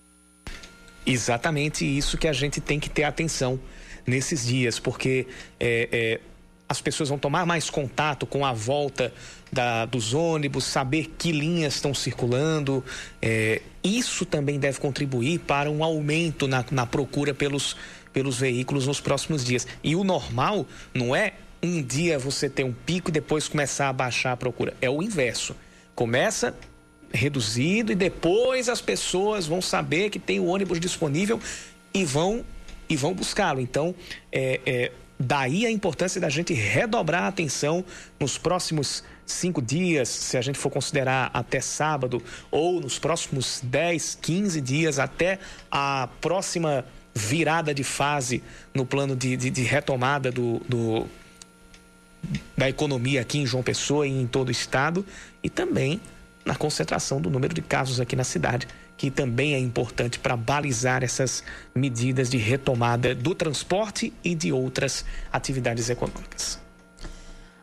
Exatamente 1.05 1.85
isso 1.85 2.17
que 2.17 2.29
a 2.29 2.33
gente 2.33 2.61
tem 2.61 2.79
que 2.79 2.89
ter 2.89 3.05
atenção 3.05 3.59
nesses 4.07 4.47
dias, 4.47 4.79
porque 4.79 5.27
é, 5.59 5.89
é, 5.93 6.21
as 6.69 6.81
pessoas 6.81 7.09
vão 7.09 7.19
tomar 7.19 7.45
mais 7.45 7.69
contato 7.69 8.27
com 8.27 8.45
a 8.45 8.53
volta 8.53 9.13
da, 9.53 9.85
dos 9.85 10.15
ônibus, 10.15 10.65
saber 10.65 11.13
que 11.19 11.33
linhas 11.33 11.75
estão 11.75 11.93
circulando. 11.93 12.85
É, 13.21 13.61
isso 13.85 14.25
também 14.25 14.59
deve 14.59 14.81
contribuir 14.81 15.41
para 15.41 15.71
um 15.71 15.85
aumento 15.85 16.49
na, 16.49 16.65
na 16.71 16.87
procura 16.87 17.35
pelos, 17.35 17.77
pelos 18.13 18.39
veículos 18.39 18.87
nos 18.87 19.01
próximos 19.01 19.45
dias. 19.45 19.67
E 19.83 19.95
o 19.95 20.05
normal 20.05 20.67
não 20.95 21.15
é 21.15 21.35
um 21.63 21.83
dia 21.83 22.19
você 22.19 22.49
ter 22.49 22.65
um 22.65 22.73
pico 22.73 23.11
e 23.11 23.13
depois 23.13 23.49
começar 23.49 23.89
a 23.89 23.93
baixar 23.93 24.33
a 24.33 24.37
procura. 24.37 24.75
É 24.81 24.89
o 24.89 25.03
inverso. 25.03 25.55
Começa 25.95 26.55
reduzido 27.13 27.93
e 27.93 27.95
depois 27.95 28.69
as 28.69 28.81
pessoas 28.81 29.47
vão 29.47 29.61
saber 29.61 30.11
que 30.11 30.19
tem 30.19 30.41
o 30.41 30.47
ônibus 30.47 30.81
disponível 30.81 31.39
e 31.93 32.05
vão 32.05 32.45
e 32.89 32.97
vão 32.97 33.15
buscá-lo. 33.15 33.61
Então, 33.61 33.95
é, 34.31 34.61
é, 34.67 34.93
daí 35.19 35.65
a 35.65 35.71
importância 35.71 36.21
da 36.21 36.29
gente 36.29 36.53
redobrar 36.53 37.25
a 37.25 37.29
atenção 37.29 37.85
nos 38.19 38.37
próximos 38.37 39.03
cinco 39.25 39.63
dias, 39.63 40.09
se 40.09 40.37
a 40.37 40.43
gente 40.43 40.59
for 40.59 40.71
considerar 40.71 41.31
até 41.33 41.61
sábado, 41.61 42.23
ou 42.51 42.81
nos 42.81 42.99
próximos 42.99 43.61
10, 43.63 44.19
15 44.21 44.61
dias, 44.61 44.99
até 44.99 45.39
a 45.71 46.09
próxima 46.21 46.85
virada 47.15 47.75
de 47.75 47.85
fase 47.85 48.43
no 48.75 48.85
plano 48.85 49.15
de, 49.15 49.37
de, 49.37 49.51
de 49.51 49.63
retomada 49.63 50.31
do, 50.31 50.61
do, 50.69 51.07
da 52.57 52.69
economia 52.69 53.21
aqui 53.21 53.39
em 53.39 53.47
João 53.47 53.63
Pessoa 53.63 54.07
e 54.07 54.11
em 54.11 54.27
todo 54.27 54.49
o 54.49 54.53
estado, 54.53 55.05
e 55.43 55.49
também 55.49 56.01
na 56.45 56.55
concentração 56.55 57.21
do 57.21 57.31
número 57.31 57.55
de 57.55 57.63
casos 57.63 58.01
aqui 58.01 58.15
na 58.15 58.25
cidade, 58.25 58.69
que 58.97 59.11
também 59.11 59.55
é 59.55 59.59
importante 59.59 60.19
para 60.19 60.37
balizar 60.37 61.03
essas 61.03 61.43
medidas 61.75 62.31
de 62.31 62.37
retomada 62.37 63.15
do 63.15 63.35
transporte 63.35 64.13
e 64.23 64.35
de 64.35 64.53
outras 64.53 65.05
atividades 65.33 65.91
econômicas. 65.91 66.62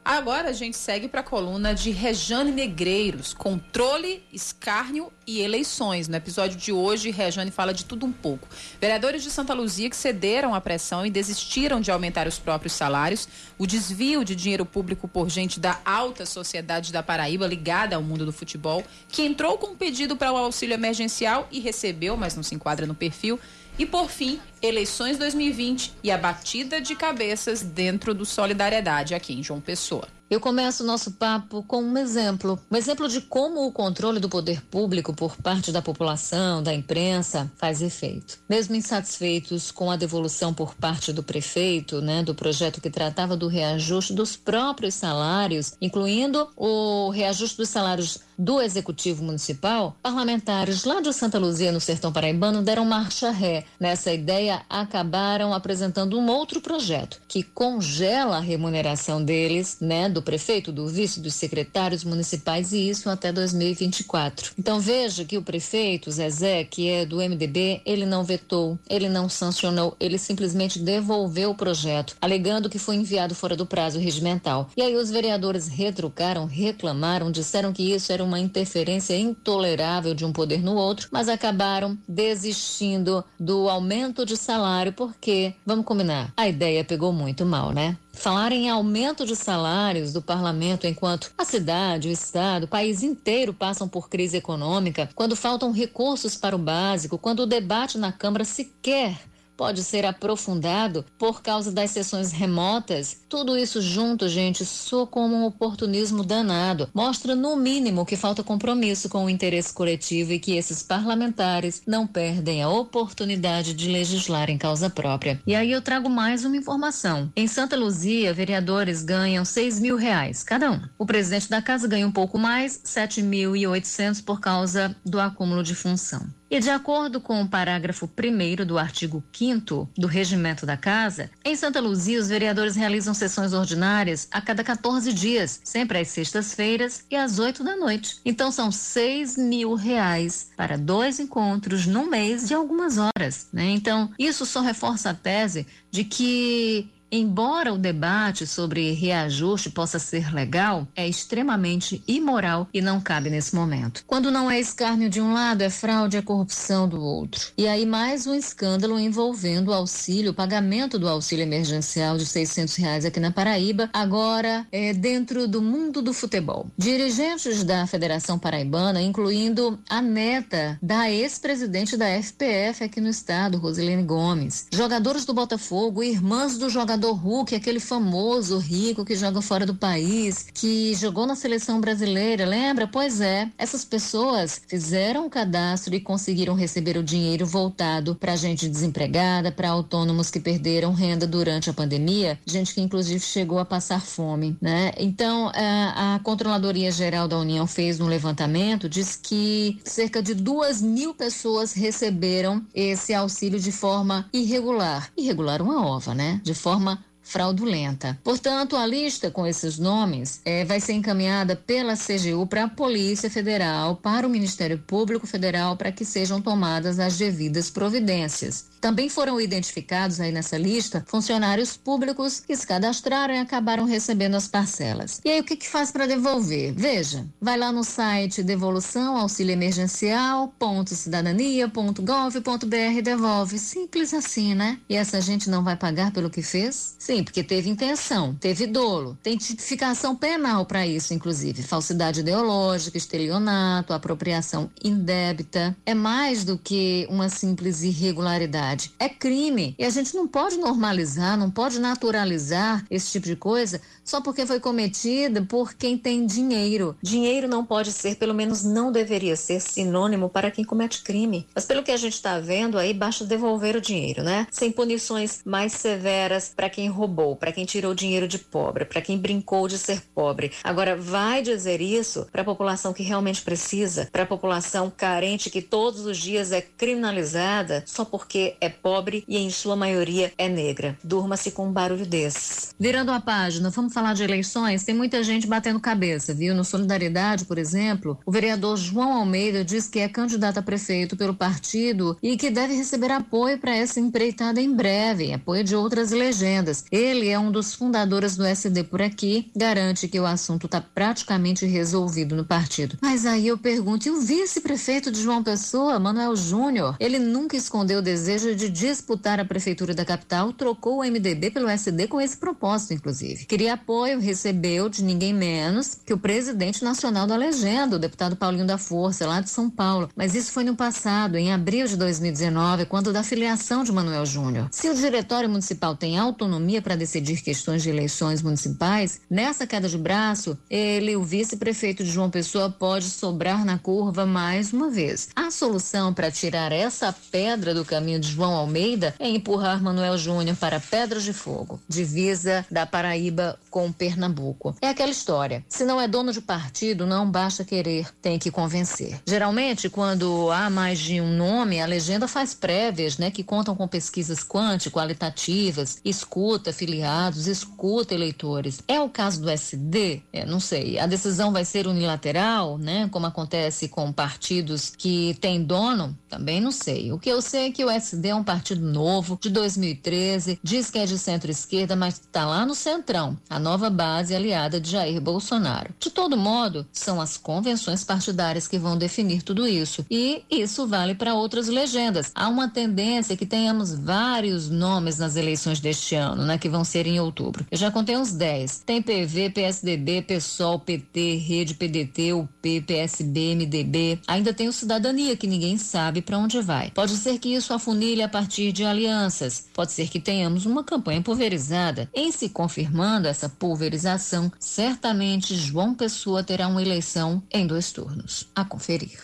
Agora 0.09 0.49
a 0.49 0.53
gente 0.53 0.75
segue 0.75 1.07
para 1.07 1.19
a 1.19 1.23
coluna 1.23 1.75
de 1.75 1.91
Rejane 1.91 2.51
Negreiros, 2.51 3.31
controle, 3.31 4.23
escárnio 4.33 5.13
e 5.27 5.39
eleições. 5.39 6.07
No 6.07 6.15
episódio 6.15 6.57
de 6.57 6.71
hoje, 6.71 7.11
Rejane 7.11 7.51
fala 7.51 7.71
de 7.71 7.85
tudo 7.85 8.07
um 8.07 8.11
pouco. 8.11 8.47
Vereadores 8.81 9.21
de 9.21 9.29
Santa 9.29 9.53
Luzia 9.53 9.87
que 9.87 9.95
cederam 9.95 10.55
à 10.55 10.59
pressão 10.59 11.05
e 11.05 11.11
desistiram 11.11 11.79
de 11.79 11.91
aumentar 11.91 12.27
os 12.27 12.39
próprios 12.39 12.73
salários, 12.73 13.29
o 13.55 13.67
desvio 13.67 14.25
de 14.25 14.35
dinheiro 14.35 14.65
público 14.65 15.07
por 15.07 15.29
gente 15.29 15.59
da 15.59 15.79
alta 15.85 16.25
sociedade 16.25 16.91
da 16.91 17.03
Paraíba 17.03 17.45
ligada 17.45 17.95
ao 17.95 18.01
mundo 18.01 18.25
do 18.25 18.33
futebol, 18.33 18.83
que 19.09 19.21
entrou 19.21 19.59
com 19.59 19.73
um 19.73 19.75
pedido 19.75 20.15
para 20.15 20.33
o 20.33 20.37
auxílio 20.37 20.73
emergencial 20.73 21.47
e 21.51 21.59
recebeu, 21.59 22.17
mas 22.17 22.35
não 22.35 22.41
se 22.41 22.55
enquadra 22.55 22.87
no 22.87 22.95
perfil, 22.95 23.39
e, 23.79 23.85
por 23.85 24.11
fim, 24.11 24.39
eleições 24.61 25.17
2020 25.17 25.93
e 26.03 26.11
a 26.11 26.17
batida 26.17 26.81
de 26.81 26.95
cabeças 26.95 27.61
dentro 27.63 28.13
do 28.13 28.25
Solidariedade 28.25 29.15
aqui 29.15 29.33
em 29.33 29.41
João 29.41 29.61
Pessoa. 29.61 30.18
Eu 30.29 30.39
começo 30.39 30.83
o 30.83 30.85
nosso 30.85 31.13
papo 31.13 31.63
com 31.63 31.81
um 31.81 31.97
exemplo. 31.97 32.59
Um 32.69 32.75
exemplo 32.75 33.09
de 33.09 33.19
como 33.19 33.65
o 33.65 33.71
controle 33.71 34.19
do 34.19 34.29
poder 34.29 34.61
público 34.61 35.11
por 35.11 35.35
parte 35.35 35.71
da 35.71 35.81
população, 35.81 36.61
da 36.61 36.71
imprensa, 36.71 37.51
faz 37.57 37.81
efeito. 37.81 38.37
Mesmo 38.47 38.75
insatisfeitos 38.75 39.71
com 39.71 39.89
a 39.89 39.95
devolução 39.95 40.53
por 40.53 40.75
parte 40.75 41.11
do 41.11 41.23
prefeito, 41.23 41.99
né, 41.99 42.21
do 42.21 42.35
projeto 42.35 42.79
que 42.79 42.91
tratava 42.91 43.35
do 43.35 43.47
reajuste 43.47 44.13
dos 44.13 44.35
próprios 44.35 44.93
salários, 44.93 45.73
incluindo 45.81 46.47
o 46.55 47.09
reajuste 47.09 47.57
dos 47.57 47.69
salários 47.69 48.19
do 48.39 48.61
Executivo 48.61 49.21
Municipal, 49.21 49.97
parlamentares 50.01 50.85
lá 50.85 51.01
de 51.01 51.11
Santa 51.11 51.37
Luzia, 51.37 51.73
no 51.73 51.81
Sertão 51.81 52.13
Paraibano, 52.13 52.61
deram 52.61 52.85
marcha 52.85 53.31
ré. 53.31 53.65
Nessa 53.77 54.13
ideia, 54.13 54.61
acabaram 54.69 55.53
apresentando 55.53 56.17
um 56.17 56.29
outro 56.29 56.61
projeto 56.61 57.19
que 57.27 57.43
congela 57.43 58.37
a 58.37 58.39
remuneração 58.39 59.21
deles, 59.21 59.77
né, 59.81 60.07
do 60.07 60.18
do 60.19 60.21
prefeito, 60.21 60.71
do 60.71 60.87
vice, 60.87 61.21
dos 61.21 61.33
secretários 61.33 62.03
municipais 62.03 62.73
e 62.73 62.89
isso 62.89 63.09
até 63.09 63.31
2024. 63.31 64.51
Então 64.59 64.79
veja 64.79 65.23
que 65.23 65.37
o 65.37 65.41
prefeito 65.41 66.11
Zezé, 66.11 66.63
que 66.65 66.89
é 66.89 67.05
do 67.05 67.17
MDB, 67.17 67.81
ele 67.85 68.05
não 68.05 68.23
vetou, 68.23 68.77
ele 68.89 69.07
não 69.07 69.29
sancionou, 69.29 69.95
ele 69.99 70.17
simplesmente 70.17 70.77
devolveu 70.77 71.51
o 71.51 71.55
projeto, 71.55 72.17
alegando 72.21 72.69
que 72.69 72.77
foi 72.77 72.95
enviado 72.95 73.33
fora 73.33 73.55
do 73.55 73.65
prazo 73.65 73.97
regimental. 73.97 74.69
E 74.75 74.81
aí 74.81 74.95
os 74.95 75.09
vereadores 75.09 75.67
retrucaram, 75.67 76.45
reclamaram, 76.45 77.31
disseram 77.31 77.71
que 77.71 77.93
isso 77.93 78.11
era 78.11 78.23
uma 78.23 78.39
interferência 78.39 79.17
intolerável 79.17 80.13
de 80.13 80.25
um 80.25 80.33
poder 80.33 80.61
no 80.61 80.75
outro, 80.75 81.07
mas 81.11 81.29
acabaram 81.29 81.97
desistindo 82.07 83.23
do 83.39 83.69
aumento 83.69 84.25
de 84.25 84.35
salário 84.35 84.91
porque, 84.91 85.53
vamos 85.65 85.85
combinar, 85.85 86.33
a 86.35 86.47
ideia 86.47 86.83
pegou 86.83 87.13
muito 87.13 87.45
mal, 87.45 87.71
né? 87.71 87.97
Falar 88.19 88.51
em 88.51 88.69
aumento 88.69 89.25
de 89.25 89.33
salários 89.33 90.11
do 90.11 90.21
parlamento 90.21 90.85
enquanto 90.85 91.31
a 91.37 91.45
cidade, 91.45 92.09
o 92.09 92.11
estado, 92.11 92.65
o 92.65 92.67
país 92.67 93.01
inteiro 93.01 93.53
passam 93.53 93.87
por 93.87 94.09
crise 94.09 94.35
econômica, 94.35 95.09
quando 95.15 95.37
faltam 95.37 95.71
recursos 95.71 96.35
para 96.35 96.53
o 96.53 96.59
básico, 96.59 97.17
quando 97.17 97.39
o 97.39 97.45
debate 97.45 97.97
na 97.97 98.11
Câmara 98.11 98.43
sequer 98.43 99.17
pode 99.59 99.83
ser 99.83 100.05
aprofundado 100.05 101.03
por 101.17 101.41
causa 101.41 101.69
das 101.69 101.91
sessões 101.91 102.31
remotas. 102.31 103.17
Tudo 103.27 103.57
isso 103.57 103.81
junto, 103.81 104.29
gente, 104.29 104.63
soa 104.63 105.05
como 105.05 105.35
um 105.35 105.43
oportunismo 105.43 106.23
danado. 106.23 106.87
Mostra, 106.93 107.35
no 107.35 107.57
mínimo, 107.57 108.05
que 108.05 108.15
falta 108.15 108.41
compromisso 108.41 109.09
com 109.09 109.25
o 109.25 109.29
interesse 109.29 109.73
coletivo 109.73 110.31
e 110.31 110.39
que 110.39 110.55
esses 110.55 110.81
parlamentares 110.81 111.81
não 111.85 112.07
perdem 112.07 112.63
a 112.63 112.69
oportunidade 112.69 113.73
de 113.73 113.89
legislar 113.89 114.49
em 114.49 114.57
causa 114.57 114.89
própria. 114.89 115.41
E 115.45 115.53
aí 115.53 115.73
eu 115.73 115.81
trago 115.81 116.09
mais 116.09 116.45
uma 116.45 116.55
informação. 116.55 117.29
Em 117.35 117.45
Santa 117.45 117.75
Luzia, 117.75 118.33
vereadores 118.33 119.03
ganham 119.03 119.43
seis 119.43 119.77
mil 119.77 119.97
reais 119.97 120.41
cada 120.41 120.71
um. 120.71 120.79
O 120.97 121.05
presidente 121.05 121.49
da 121.49 121.61
casa 121.61 121.85
ganha 121.85 122.07
um 122.07 122.13
pouco 122.13 122.39
mais, 122.39 122.79
sete 122.85 123.21
mil 123.21 123.57
e 123.57 123.67
oitocentos 123.67 124.21
por 124.21 124.39
causa 124.39 124.95
do 125.05 125.19
acúmulo 125.19 125.61
de 125.61 125.75
função. 125.75 126.38
E 126.49 126.59
de 126.59 126.69
acordo 126.71 127.21
com 127.21 127.41
o 127.41 127.47
parágrafo 127.47 128.09
1 128.09 128.65
do 128.65 128.79
artigo 128.79 129.23
5 129.31 129.87
do 129.95 130.07
Regimento 130.07 130.65
da 130.65 130.75
Casa, 130.75 131.29
em 131.45 131.55
Santa 131.55 131.79
Luzia, 131.79 132.19
os 132.19 132.27
vereadores 132.27 132.75
realizam 132.75 133.13
sessões 133.13 133.53
ordinárias 133.53 134.27
a 134.31 134.41
cada 134.41 134.63
14 134.63 135.13
dias, 135.13 135.61
sempre 135.63 135.99
às 135.99 136.07
sextas-feiras 136.07 137.05
e 137.09 137.15
às 137.15 137.37
8 137.37 137.63
da 137.63 137.75
noite. 137.75 138.19
Então 138.25 138.51
são 138.51 138.71
6 138.71 139.37
mil 139.37 139.75
reais 139.75 140.49
para 140.57 140.75
dois 140.75 141.19
encontros 141.19 141.85
num 141.85 142.07
mês 142.07 142.47
de 142.47 142.55
algumas 142.55 142.97
horas. 142.97 143.47
Né? 143.53 143.65
Então, 143.69 144.11
isso 144.17 144.45
só 144.45 144.61
reforça 144.61 145.11
a 145.11 145.13
tese 145.13 145.67
de 145.91 146.03
que 146.03 146.89
Embora 147.11 147.73
o 147.73 147.77
debate 147.77 148.45
sobre 148.45 148.91
reajuste 148.91 149.71
possa 149.71 149.97
ser 149.97 150.31
legal, 150.31 150.87
é 150.95 151.07
extremamente 151.07 152.03
imoral 152.07 152.67
e 152.71 152.81
não 152.81 153.01
cabe 153.01 153.31
nesse 153.31 153.55
momento. 153.55 154.03
Quando 154.05 154.29
não 154.29 154.49
é 154.49 154.59
escárnio 154.59 155.09
de 155.09 155.19
um 155.19 155.33
lado, 155.33 155.63
é 155.63 155.69
fraude 155.71 156.17
é 156.17 156.21
corrupção 156.21 156.87
do 156.87 157.01
outro. 157.01 157.47
E 157.57 157.67
aí 157.67 157.83
mais 157.83 158.27
um 158.27 158.35
escândalo 158.35 158.99
envolvendo 158.99 159.69
o 159.69 159.73
auxílio, 159.73 160.31
o 160.31 160.35
pagamento 160.35 160.99
do 160.99 161.09
auxílio 161.09 161.41
emergencial 161.41 162.15
de 162.15 162.27
600 162.27 162.75
reais 162.75 163.05
aqui 163.05 163.19
na 163.19 163.31
Paraíba, 163.31 163.89
agora 163.91 164.67
é 164.71 164.93
dentro 164.93 165.47
do 165.47 165.63
mundo 165.63 166.03
do 166.03 166.13
futebol. 166.13 166.67
Dirigentes 166.77 167.63
da 167.63 167.87
Federação 167.87 168.37
Paraibana, 168.37 169.01
incluindo 169.01 169.79
a 169.89 169.99
neta 169.99 170.77
da 170.81 171.09
ex-presidente 171.09 171.97
da 171.97 172.07
FPF 172.21 172.83
aqui 172.83 173.01
no 173.01 173.09
estado, 173.09 173.57
Rosilene 173.57 174.03
Gomes, 174.03 174.67
jogadores 174.71 175.25
do 175.25 175.33
Botafogo, 175.33 176.03
irmãs 176.03 176.57
do 176.57 176.69
jogador 176.69 176.98
Hulk, 177.07 177.55
aquele 177.55 177.79
famoso 177.79 178.57
rico 178.57 179.05
que 179.05 179.15
joga 179.15 179.41
fora 179.41 179.65
do 179.65 179.75
país, 179.75 180.47
que 180.53 180.93
jogou 180.95 181.25
na 181.25 181.35
seleção 181.35 181.79
brasileira, 181.79 182.45
lembra? 182.45 182.87
Pois 182.87 183.21
é, 183.21 183.49
essas 183.57 183.85
pessoas 183.85 184.61
fizeram 184.67 185.25
o 185.25 185.29
cadastro 185.29 185.95
e 185.95 185.99
conseguiram 185.99 186.53
receber 186.53 186.97
o 186.97 187.03
dinheiro 187.03 187.45
voltado 187.45 188.15
para 188.15 188.35
gente 188.35 188.67
desempregada, 188.67 189.51
para 189.51 189.69
autônomos 189.69 190.29
que 190.29 190.39
perderam 190.39 190.93
renda 190.93 191.25
durante 191.25 191.69
a 191.69 191.73
pandemia, 191.73 192.39
gente 192.45 192.73
que 192.73 192.81
inclusive 192.81 193.19
chegou 193.19 193.59
a 193.59 193.65
passar 193.65 194.01
fome, 194.01 194.57
né? 194.61 194.91
Então, 194.97 195.51
a, 195.53 196.15
a 196.15 196.19
Controladoria 196.19 196.91
Geral 196.91 197.27
da 197.27 197.37
União 197.37 197.65
fez 197.65 197.99
um 197.99 198.07
levantamento, 198.07 198.89
diz 198.89 199.15
que 199.15 199.79
cerca 199.83 200.21
de 200.21 200.33
duas 200.33 200.81
mil 200.81 201.13
pessoas 201.13 201.73
receberam 201.73 202.65
esse 202.73 203.13
auxílio 203.13 203.59
de 203.59 203.71
forma 203.71 204.27
irregular. 204.33 205.11
Irregular 205.17 205.61
uma 205.61 205.85
ova, 205.85 206.13
né? 206.13 206.41
De 206.43 206.53
forma 206.53 206.88
fraudulenta. 207.29 208.19
Portanto, 208.23 208.75
a 208.75 208.87
lista 208.87 209.29
com 209.29 209.45
esses 209.45 209.77
nomes 209.77 210.41
é, 210.43 210.65
vai 210.65 210.79
ser 210.79 210.93
encaminhada 210.93 211.55
pela 211.55 211.95
CGU 211.95 212.47
para 212.47 212.63
a 212.63 212.67
Polícia 212.67 213.29
Federal, 213.29 213.95
para 213.95 214.25
o 214.25 214.29
Ministério 214.29 214.79
Público 214.79 215.27
Federal, 215.27 215.77
para 215.77 215.91
que 215.91 216.03
sejam 216.03 216.41
tomadas 216.41 216.97
as 216.97 217.19
devidas 217.19 217.69
providências. 217.69 218.65
Também 218.79 219.09
foram 219.09 219.41
identificados 219.41 220.19
aí 220.19 220.31
nessa 220.31 220.57
lista 220.57 221.03
funcionários 221.07 221.75
públicos 221.75 222.39
que 222.39 222.55
se 222.55 222.65
cadastraram 222.65 223.33
e 223.33 223.39
acabaram 223.39 223.85
recebendo 223.85 224.35
as 224.35 224.47
parcelas. 224.47 225.19
E 225.25 225.29
aí 225.29 225.39
o 225.39 225.43
que, 225.43 225.55
que 225.55 225.67
faz 225.67 225.91
para 225.91 226.07
devolver? 226.07 226.73
Veja, 226.73 227.25
vai 227.41 227.57
lá 227.57 227.71
no 227.71 227.83
site 227.83 228.43
devolução 228.43 229.17
auxílio 229.17 229.53
emergencial 229.53 230.53
cidadania.gov.br 230.87 233.01
devolve. 233.03 233.59
Simples 233.59 234.13
assim, 234.13 234.53
né? 234.53 234.79
E 234.87 234.95
essa 234.95 235.19
gente 235.19 235.49
não 235.49 235.63
vai 235.63 235.75
pagar 235.75 236.11
pelo 236.11 236.29
que 236.29 236.41
fez? 236.41 236.95
Sim, 236.97 237.23
porque 237.23 237.43
teve 237.43 237.69
intenção, 237.69 238.35
teve 238.35 238.67
dolo, 238.67 239.17
tem 239.21 239.37
tipificação 239.37 240.15
penal 240.15 240.65
para 240.65 240.87
isso, 240.87 241.13
inclusive. 241.13 241.63
Falsidade 241.63 242.21
ideológica, 242.21 242.97
estelionato, 242.97 243.93
apropriação 243.93 244.69
indébita. 244.83 245.75
É 245.85 245.93
mais 245.93 246.43
do 246.43 246.57
que 246.57 247.07
uma 247.09 247.29
simples 247.29 247.83
irregularidade 247.83 248.68
verdade. 248.69 248.91
É 248.99 249.09
crime. 249.09 249.75
E 249.77 249.85
a 249.85 249.89
gente 249.89 250.15
não 250.15 250.27
pode 250.27 250.57
normalizar, 250.57 251.37
não 251.37 251.49
pode 251.49 251.79
naturalizar 251.79 252.85
esse 252.89 253.11
tipo 253.11 253.25
de 253.25 253.35
coisa 253.35 253.81
só 254.03 254.21
porque 254.21 254.45
foi 254.45 254.59
cometida 254.59 255.41
por 255.43 255.73
quem 255.73 255.97
tem 255.97 256.25
dinheiro. 256.25 256.95
Dinheiro 257.01 257.47
não 257.47 257.65
pode 257.65 257.91
ser, 257.91 258.15
pelo 258.15 258.33
menos 258.33 258.63
não 258.63 258.91
deveria 258.91 259.35
ser, 259.35 259.59
sinônimo 259.59 260.29
para 260.29 260.51
quem 260.51 260.65
comete 260.65 261.03
crime. 261.03 261.47
Mas 261.53 261.65
pelo 261.65 261.83
que 261.83 261.91
a 261.91 261.97
gente 261.97 262.15
está 262.15 262.39
vendo 262.39 262.77
aí, 262.77 262.93
basta 262.93 263.23
devolver 263.23 263.75
o 263.75 263.81
dinheiro, 263.81 264.23
né? 264.23 264.47
Sem 264.51 264.71
punições 264.71 265.41
mais 265.45 265.73
severas 265.73 266.51
para 266.55 266.69
quem 266.69 266.89
roubou, 266.89 267.35
para 267.35 267.51
quem 267.51 267.65
tirou 267.65 267.93
dinheiro 267.93 268.27
de 268.27 268.39
pobre, 268.39 268.85
para 268.85 269.01
quem 269.01 269.17
brincou 269.17 269.67
de 269.67 269.77
ser 269.77 270.01
pobre. 270.13 270.51
Agora, 270.63 270.95
vai 270.95 271.41
dizer 271.41 271.81
isso 271.81 272.27
para 272.31 272.41
a 272.41 272.45
população 272.45 272.93
que 272.93 273.03
realmente 273.03 273.41
precisa, 273.41 274.09
para 274.11 274.23
a 274.23 274.27
população 274.27 274.91
carente 274.95 275.49
que 275.49 275.61
todos 275.61 276.05
os 276.05 276.17
dias 276.17 276.51
é 276.51 276.61
criminalizada 276.61 277.83
só 277.85 278.03
porque 278.03 278.55
é 278.61 278.69
pobre 278.69 279.23
e 279.27 279.37
em 279.37 279.49
sua 279.49 279.75
maioria 279.75 280.31
é 280.37 280.47
negra. 280.47 280.97
Durma-se 281.03 281.51
com 281.51 281.67
um 281.67 281.71
barulho 281.71 282.05
desses. 282.05 282.73
Virando 282.79 283.11
a 283.11 283.19
página, 283.19 283.69
vamos 283.69 283.93
falar 283.93 284.13
de 284.13 284.23
eleições, 284.23 284.83
tem 284.83 284.95
muita 284.95 285.23
gente 285.23 285.47
batendo 285.47 285.79
cabeça, 285.79 286.33
viu? 286.33 286.55
No 286.55 286.63
Solidariedade, 286.63 287.45
por 287.45 287.57
exemplo, 287.57 288.17
o 288.25 288.31
vereador 288.31 288.77
João 288.77 289.13
Almeida 289.13 289.63
diz 289.63 289.87
que 289.87 289.99
é 289.99 290.09
candidato 290.09 290.57
a 290.57 290.61
prefeito 290.61 291.15
pelo 291.15 291.33
partido 291.33 292.17
e 292.21 292.37
que 292.37 292.49
deve 292.49 292.73
receber 292.73 293.11
apoio 293.11 293.57
para 293.57 293.75
essa 293.75 293.99
empreitada 293.99 294.61
em 294.61 294.73
breve, 294.73 295.33
apoio 295.33 295.63
de 295.63 295.75
outras 295.75 296.11
legendas. 296.11 296.85
Ele 296.91 297.27
é 297.27 297.37
um 297.37 297.51
dos 297.51 297.73
fundadores 297.73 298.35
do 298.35 298.45
SD 298.45 298.83
por 298.83 299.01
aqui, 299.01 299.51
garante 299.55 300.07
que 300.07 300.19
o 300.19 300.25
assunto 300.25 300.65
está 300.65 300.81
praticamente 300.81 301.65
resolvido 301.65 302.35
no 302.35 302.45
partido. 302.45 302.97
Mas 303.01 303.25
aí 303.25 303.47
eu 303.47 303.57
pergunto, 303.57 304.07
e 304.07 304.11
o 304.11 304.21
vice-prefeito 304.21 305.11
de 305.11 305.21
João 305.21 305.43
Pessoa, 305.43 305.99
Manuel 305.99 306.35
Júnior? 306.35 306.95
Ele 306.99 307.19
nunca 307.19 307.55
escondeu 307.55 307.99
o 307.99 308.01
desejo 308.01 308.48
desejo 308.49 308.55
de 308.55 308.69
disputar 308.69 309.39
a 309.39 309.45
prefeitura 309.45 309.93
da 309.93 310.05
capital, 310.05 310.53
trocou 310.53 310.99
o 310.99 311.03
MDB 311.03 311.51
pelo 311.51 311.67
SD 311.67 312.07
com 312.07 312.19
esse 312.19 312.37
propósito, 312.37 312.93
inclusive. 312.93 313.45
Queria 313.45 313.73
apoio, 313.73 314.19
recebeu 314.19 314.89
de 314.89 315.03
ninguém 315.03 315.33
menos 315.33 315.97
que 316.05 316.13
o 316.13 316.17
presidente 316.17 316.83
nacional 316.83 317.27
da 317.27 317.35
legenda, 317.35 317.95
o 317.95 317.99
deputado 317.99 318.35
Paulinho 318.35 318.65
da 318.65 318.77
Força, 318.77 319.27
lá 319.27 319.41
de 319.41 319.49
São 319.49 319.69
Paulo. 319.69 320.09
Mas 320.15 320.35
isso 320.35 320.51
foi 320.51 320.63
no 320.63 320.75
passado, 320.75 321.37
em 321.37 321.51
abril 321.51 321.87
de 321.87 321.97
2019, 321.97 322.85
quando 322.85 323.13
da 323.13 323.23
filiação 323.23 323.83
de 323.83 323.91
Manuel 323.91 324.25
Júnior. 324.25 324.67
Se 324.71 324.89
o 324.89 324.95
diretório 324.95 325.49
municipal 325.49 325.95
tem 325.95 326.17
autonomia 326.17 326.81
para 326.81 326.95
decidir 326.95 327.41
questões 327.41 327.83
de 327.83 327.89
eleições 327.89 328.41
municipais, 328.41 329.21
nessa 329.29 329.67
queda 329.67 329.87
de 329.87 329.97
braço, 329.97 330.57
ele, 330.69 331.15
o 331.15 331.23
vice-prefeito 331.23 332.03
de 332.03 332.11
João 332.11 332.29
Pessoa, 332.29 332.69
pode 332.69 333.05
sobrar 333.05 333.65
na 333.65 333.77
curva 333.77 334.25
mais 334.25 334.73
uma 334.73 334.89
vez. 334.89 335.29
A 335.35 335.51
solução 335.51 336.13
para 336.13 336.31
tirar 336.31 336.71
essa 336.71 337.13
pedra 337.31 337.73
do 337.73 337.85
caminho 337.85 338.19
de 338.19 338.29
João 338.39 338.55
Almeida 338.55 339.13
é 339.19 339.27
empurrar 339.27 339.83
Manuel 339.83 340.17
Júnior 340.17 340.55
para 340.55 340.79
Pedras 340.79 341.25
de 341.25 341.33
Fogo, 341.33 341.77
divisa 341.89 342.65
da 342.71 342.85
Paraíba 342.85 343.59
com 343.69 343.91
Pernambuco. 343.91 344.73
É 344.81 344.87
aquela 344.87 345.11
história: 345.11 345.61
se 345.67 345.83
não 345.83 345.99
é 345.99 346.07
dono 346.07 346.31
de 346.31 346.39
partido, 346.39 347.05
não 347.05 347.29
basta 347.29 347.65
querer, 347.65 348.07
tem 348.21 348.39
que 348.39 348.49
convencer. 348.49 349.19
Geralmente, 349.27 349.89
quando 349.89 350.49
há 350.51 350.69
mais 350.69 350.99
de 350.99 351.19
um 351.19 351.35
nome, 351.35 351.81
a 351.81 351.85
legenda 351.85 352.29
faz 352.29 352.53
prévias, 352.53 353.17
né, 353.17 353.29
que 353.29 353.43
contam 353.43 353.75
com 353.75 353.85
pesquisas 353.89 354.41
quanti-qualitativas, 354.41 355.99
escuta 356.05 356.71
filiados, 356.71 357.45
escuta 357.45 358.13
eleitores. 358.13 358.79
É 358.87 359.01
o 359.01 359.09
caso 359.09 359.41
do 359.41 359.49
SD? 359.49 360.21
É, 360.31 360.45
não 360.45 360.61
sei. 360.61 360.97
A 360.97 361.05
decisão 361.05 361.51
vai 361.51 361.65
ser 361.65 361.87
unilateral, 361.87 362.77
né, 362.77 363.09
como 363.11 363.25
acontece 363.25 363.89
com 363.89 364.13
partidos 364.13 364.93
que 364.97 365.37
têm 365.41 365.61
dono? 365.61 366.17
Também 366.29 366.61
não 366.61 366.71
sei. 366.71 367.11
O 367.11 367.19
que 367.19 367.29
eu 367.29 367.41
sei 367.41 367.67
é 367.67 367.71
que 367.71 367.83
o 367.83 367.89
SD 367.89 368.28
é 368.29 368.35
um 368.35 368.43
partido 368.43 368.81
novo, 368.81 369.37
de 369.41 369.49
2013, 369.49 370.59
diz 370.63 370.89
que 370.89 370.99
é 370.99 371.05
de 371.05 371.17
centro-esquerda, 371.17 371.95
mas 371.95 372.15
está 372.15 372.45
lá 372.45 372.65
no 372.65 372.75
centrão, 372.75 373.37
a 373.49 373.59
nova 373.59 373.89
base 373.89 374.35
aliada 374.35 374.79
de 374.79 374.91
Jair 374.91 375.19
Bolsonaro. 375.19 375.93
De 375.99 376.09
todo 376.09 376.37
modo, 376.37 376.85
são 376.91 377.19
as 377.19 377.37
convenções 377.37 378.03
partidárias 378.03 378.67
que 378.67 378.77
vão 378.77 378.97
definir 378.97 379.41
tudo 379.41 379.67
isso. 379.67 380.05
E 380.09 380.43
isso 380.49 380.87
vale 380.87 381.15
para 381.15 381.33
outras 381.33 381.67
legendas. 381.67 382.31
Há 382.33 382.47
uma 382.47 382.67
tendência 382.67 383.35
que 383.35 383.45
tenhamos 383.45 383.93
vários 383.93 384.69
nomes 384.69 385.17
nas 385.17 385.35
eleições 385.35 385.79
deste 385.79 386.15
ano, 386.15 386.45
né, 386.45 386.57
que 386.57 386.69
vão 386.69 386.83
ser 386.83 387.07
em 387.07 387.19
outubro. 387.19 387.65
Eu 387.71 387.77
já 387.77 387.91
contei 387.91 388.17
uns 388.17 388.31
10. 388.31 388.83
Tem 388.85 389.01
PV, 389.01 389.49
PSDB, 389.51 390.21
PSOL, 390.21 390.79
PT, 390.79 391.35
Rede, 391.37 391.73
PDT, 391.73 392.33
UP, 392.33 392.81
PSB, 392.81 393.55
MDB. 393.55 394.19
Ainda 394.27 394.53
tem 394.53 394.67
o 394.67 394.73
Cidadania, 394.73 395.35
que 395.35 395.47
ninguém 395.47 395.77
sabe 395.77 396.21
para 396.21 396.37
onde 396.37 396.61
vai. 396.61 396.91
Pode 396.91 397.15
ser 397.17 397.39
que 397.39 397.53
isso 397.53 397.73
a 398.21 398.29
partir 398.29 398.71
de 398.71 398.83
alianças. 398.83 399.67
Pode 399.73 399.91
ser 399.91 400.09
que 400.09 400.19
tenhamos 400.19 400.65
uma 400.65 400.83
campanha 400.83 401.21
pulverizada. 401.21 402.09
Em 402.13 402.31
se 402.31 402.49
confirmando 402.49 403.27
essa 403.27 403.49
pulverização, 403.49 404.51
certamente 404.59 405.55
João 405.55 405.93
Pessoa 405.93 406.43
terá 406.43 406.67
uma 406.67 406.81
eleição 406.81 407.41
em 407.51 407.65
dois 407.65 407.91
turnos. 407.91 408.47
A 408.55 408.63
conferir. 408.63 409.19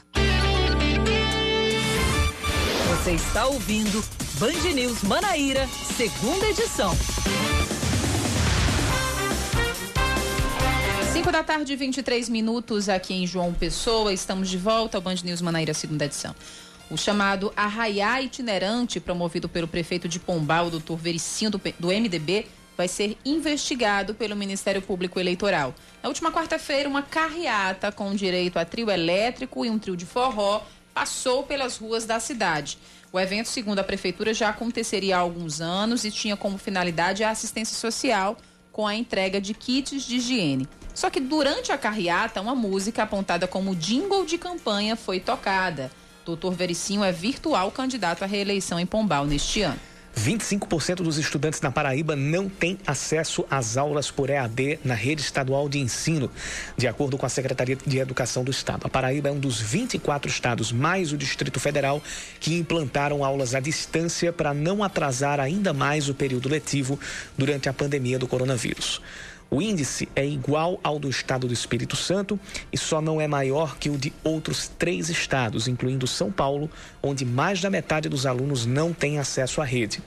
Você 2.90 3.12
está 3.12 3.46
ouvindo 3.46 4.04
Band 4.40 4.74
News 4.74 5.04
Manaíra, 5.04 5.68
segunda 5.96 6.48
edição. 6.48 6.96
5 11.26 11.32
da 11.32 11.44
tarde, 11.44 11.76
23 11.76 12.28
minutos 12.30 12.90
aqui 12.90 13.14
em 13.14 13.26
João 13.26 13.54
Pessoa. 13.54 14.12
Estamos 14.12 14.50
de 14.50 14.58
volta 14.58 14.98
ao 14.98 15.02
Band 15.02 15.16
News 15.24 15.42
Manaíra, 15.42 15.74
segunda 15.74 16.06
edição. 16.06 16.36
O 16.90 16.98
chamado 16.98 17.52
Arraiá 17.56 18.22
Itinerante, 18.22 19.00
promovido 19.00 19.50
pelo 19.50 19.68
prefeito 19.68 20.08
de 20.08 20.20
Pombal, 20.20 20.70
doutor 20.70 20.98
Vericinho, 20.98 21.50
do, 21.50 21.60
do 21.80 21.88
MDB, 21.88 22.46
vai 22.78 22.88
ser 22.88 23.18
investigado 23.26 24.14
pelo 24.14 24.36
Ministério 24.36 24.82
Público 24.82 25.20
Eleitoral. 25.20 25.74
Na 26.04 26.10
última 26.10 26.32
quarta-feira, 26.32 26.88
uma 26.88 27.02
carreata 27.02 27.92
com 27.92 28.14
direito 28.14 28.58
a 28.58 28.66
trio 28.66 28.92
elétrico 28.92 29.66
e 29.66 29.70
um 29.70 29.80
trio 29.80 29.96
de 29.96 30.06
forró 30.06 30.62
passou 30.94 31.44
pelas 31.44 31.78
ruas 31.78 32.06
da 32.06 32.20
cidade. 32.20 32.78
O 33.12 33.20
evento, 33.20 33.48
segundo 33.48 33.80
a 33.80 33.84
prefeitura, 33.84 34.34
já 34.34 34.50
aconteceria 34.50 35.18
há 35.18 35.20
alguns 35.20 35.62
anos 35.62 36.06
e 36.06 36.12
tinha 36.12 36.38
como 36.38 36.58
finalidade 36.58 37.24
a 37.24 37.32
assistência 37.32 37.76
social 37.76 38.38
com 38.72 38.86
a 38.86 38.94
entrega 38.94 39.42
de 39.42 39.54
kits 39.54 40.04
de 40.04 40.18
higiene. 40.18 40.68
Só 40.94 41.10
que 41.10 41.20
durante 41.20 41.72
a 41.72 41.78
carreata, 41.78 42.42
uma 42.42 42.54
música 42.54 43.04
apontada 43.04 43.48
como 43.48 43.76
jingle 43.76 44.26
de 44.26 44.38
campanha 44.38 44.96
foi 44.96 45.20
tocada. 45.20 45.92
Doutor 46.26 46.56
Vericinho 46.56 47.04
é 47.04 47.12
virtual 47.12 47.70
candidato 47.70 48.24
à 48.24 48.26
reeleição 48.26 48.80
em 48.80 48.86
Pombal 48.86 49.28
neste 49.28 49.62
ano. 49.62 49.80
25% 50.18 51.04
dos 51.04 51.18
estudantes 51.18 51.62
na 51.62 51.70
Paraíba 51.70 52.16
não 52.16 52.50
têm 52.50 52.80
acesso 52.88 53.46
às 53.52 53.76
aulas 53.76 54.10
por 54.10 54.30
EAD 54.30 54.80
na 54.84 54.96
rede 54.96 55.22
estadual 55.22 55.68
de 55.68 55.78
ensino, 55.78 56.32
de 56.78 56.88
acordo 56.88 57.18
com 57.18 57.26
a 57.26 57.30
Secretaria 57.30 57.76
de 57.86 58.00
Educação 58.00 58.44
do 58.44 58.50
Estado. 58.50 58.86
A 58.86 58.90
Paraíba 58.90 59.30
é 59.30 59.32
um 59.32 59.40
dos 59.40 59.60
24 59.60 60.32
estados, 60.32 60.72
mais 60.72 61.12
o 61.12 61.18
Distrito 61.18 61.60
Federal, 61.60 62.02
que 62.40 62.56
implantaram 62.56 63.24
aulas 63.24 63.54
à 63.54 63.60
distância 63.60 64.32
para 64.32 64.54
não 64.54 64.84
atrasar 64.84 65.40
ainda 65.40 65.74
mais 65.74 66.10
o 66.10 66.16
período 66.16 66.50
letivo 66.50 66.98
durante 67.38 67.68
a 67.70 67.74
pandemia 67.74 68.18
do 68.18 68.26
coronavírus. 68.26 69.02
O 69.50 69.62
índice 69.62 70.10
é 70.16 70.26
igual 70.26 70.80
ao 70.84 70.98
do 70.98 71.10
estado 71.10 71.48
do 71.48 71.54
Espírito 71.54 71.96
Santo 71.96 72.40
e 72.74 72.78
só 72.78 73.00
não 73.00 73.22
é 73.22 73.28
maior 73.28 73.78
que 73.78 73.90
o 73.90 73.98
de 73.98 74.12
outros 74.24 74.68
três 74.68 75.10
estados, 75.10 75.68
incluindo 75.68 76.08
São 76.08 76.32
Paulo, 76.32 76.70
onde 77.02 77.24
mais 77.24 77.62
da 77.62 77.70
metade 77.70 78.10
dos 78.10 78.26
alunos 78.26 78.66
não 78.66 78.92
tem 78.92 79.20
acesso 79.20 79.62
à 79.62 79.66
rede. 79.66 80.02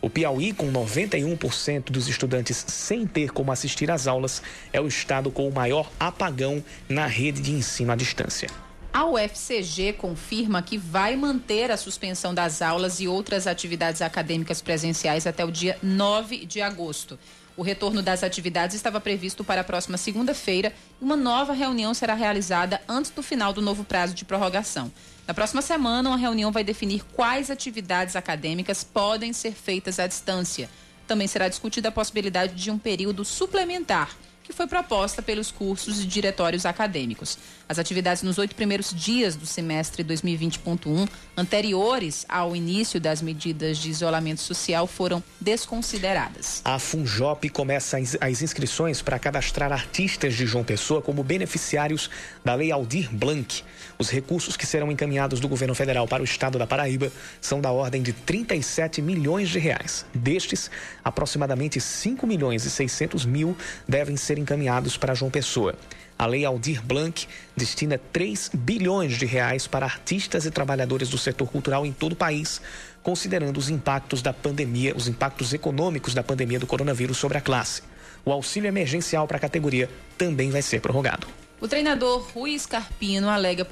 O 0.00 0.10
Piauí, 0.10 0.52
com 0.52 0.70
91% 0.70 1.90
dos 1.90 2.06
estudantes 2.06 2.64
sem 2.68 3.06
ter 3.06 3.30
como 3.30 3.50
assistir 3.50 3.90
às 3.90 4.06
aulas, 4.06 4.42
é 4.72 4.80
o 4.80 4.86
estado 4.86 5.30
com 5.30 5.48
o 5.48 5.52
maior 5.52 5.90
apagão 5.98 6.62
na 6.88 7.06
rede 7.06 7.40
de 7.40 7.52
ensino 7.52 7.92
à 7.92 7.96
distância. 7.96 8.48
A 8.92 9.06
UFCG 9.06 9.94
confirma 9.94 10.60
que 10.60 10.76
vai 10.76 11.16
manter 11.16 11.70
a 11.70 11.78
suspensão 11.78 12.34
das 12.34 12.60
aulas 12.60 13.00
e 13.00 13.08
outras 13.08 13.46
atividades 13.46 14.02
acadêmicas 14.02 14.60
presenciais 14.60 15.26
até 15.26 15.42
o 15.46 15.50
dia 15.50 15.78
9 15.82 16.44
de 16.44 16.60
agosto. 16.60 17.18
O 17.56 17.62
retorno 17.62 18.02
das 18.02 18.22
atividades 18.22 18.74
estava 18.74 19.00
previsto 19.00 19.44
para 19.44 19.60
a 19.60 19.64
próxima 19.64 19.98
segunda-feira 19.98 20.72
e 21.00 21.04
uma 21.04 21.16
nova 21.16 21.52
reunião 21.52 21.92
será 21.92 22.14
realizada 22.14 22.80
antes 22.88 23.10
do 23.10 23.22
final 23.22 23.52
do 23.52 23.60
novo 23.60 23.84
prazo 23.84 24.14
de 24.14 24.24
prorrogação. 24.24 24.90
Na 25.26 25.34
próxima 25.34 25.60
semana, 25.60 26.08
uma 26.08 26.16
reunião 26.16 26.50
vai 26.50 26.64
definir 26.64 27.04
quais 27.12 27.50
atividades 27.50 28.16
acadêmicas 28.16 28.82
podem 28.82 29.32
ser 29.32 29.52
feitas 29.52 29.98
à 29.98 30.06
distância. 30.06 30.68
Também 31.06 31.26
será 31.26 31.46
discutida 31.46 31.90
a 31.90 31.92
possibilidade 31.92 32.54
de 32.54 32.70
um 32.70 32.78
período 32.78 33.24
suplementar 33.24 34.16
que 34.42 34.52
foi 34.52 34.66
proposta 34.66 35.22
pelos 35.22 35.50
cursos 35.50 36.02
e 36.02 36.06
diretórios 36.06 36.66
acadêmicos. 36.66 37.38
As 37.68 37.78
atividades 37.78 38.22
nos 38.22 38.38
oito 38.38 38.54
primeiros 38.54 38.92
dias 38.94 39.36
do 39.36 39.46
semestre 39.46 40.04
2020.1, 40.04 41.08
anteriores 41.36 42.26
ao 42.28 42.54
início 42.54 43.00
das 43.00 43.22
medidas 43.22 43.78
de 43.78 43.90
isolamento 43.90 44.40
social, 44.40 44.86
foram 44.86 45.22
desconsideradas. 45.40 46.60
A 46.64 46.78
Funjop 46.78 47.48
começa 47.48 47.98
as 48.20 48.42
inscrições 48.42 49.00
para 49.00 49.18
cadastrar 49.18 49.72
artistas 49.72 50.34
de 50.34 50.46
João 50.46 50.64
Pessoa 50.64 51.00
como 51.00 51.22
beneficiários 51.22 52.10
da 52.44 52.54
Lei 52.54 52.70
Aldir 52.70 53.08
Blanc. 53.10 53.64
Os 53.98 54.10
recursos 54.10 54.56
que 54.56 54.66
serão 54.66 54.90
encaminhados 54.90 55.40
do 55.40 55.48
governo 55.48 55.74
federal 55.74 56.08
para 56.08 56.22
o 56.22 56.24
estado 56.24 56.58
da 56.58 56.66
Paraíba 56.66 57.12
são 57.40 57.60
da 57.60 57.70
ordem 57.70 58.02
de 58.02 58.12
37 58.12 59.00
milhões 59.00 59.48
de 59.48 59.58
reais. 59.58 60.04
Destes, 60.14 60.70
aproximadamente 61.04 61.80
5 61.80 62.26
milhões 62.26 62.64
e 62.64 62.70
600 62.70 63.24
mil 63.24 63.56
devem 63.86 64.16
ser 64.16 64.38
encaminhados 64.38 64.96
para 64.96 65.14
João 65.14 65.30
Pessoa. 65.30 65.74
A 66.18 66.26
Lei 66.26 66.44
Aldir 66.44 66.80
Blanc 66.82 67.26
destina 67.56 67.98
3 68.12 68.52
bilhões 68.54 69.16
de 69.16 69.26
reais 69.26 69.66
para 69.66 69.86
artistas 69.86 70.46
e 70.46 70.50
trabalhadores 70.50 71.08
do 71.08 71.18
setor 71.18 71.48
cultural 71.48 71.84
em 71.84 71.92
todo 71.92 72.12
o 72.12 72.16
país, 72.16 72.60
considerando 73.02 73.56
os 73.56 73.68
impactos 73.68 74.22
da 74.22 74.32
pandemia, 74.32 74.94
os 74.96 75.08
impactos 75.08 75.52
econômicos 75.52 76.14
da 76.14 76.22
pandemia 76.22 76.60
do 76.60 76.66
coronavírus 76.66 77.16
sobre 77.16 77.38
a 77.38 77.40
classe. 77.40 77.82
O 78.24 78.30
auxílio 78.30 78.68
emergencial 78.68 79.26
para 79.26 79.36
a 79.36 79.40
categoria 79.40 79.90
também 80.16 80.50
vai 80.50 80.62
ser 80.62 80.80
prorrogado. 80.80 81.26
O 81.62 81.68
treinador 81.68 82.28
Rui 82.34 82.58
Scarpino 82.58 83.28
alega 83.28 83.64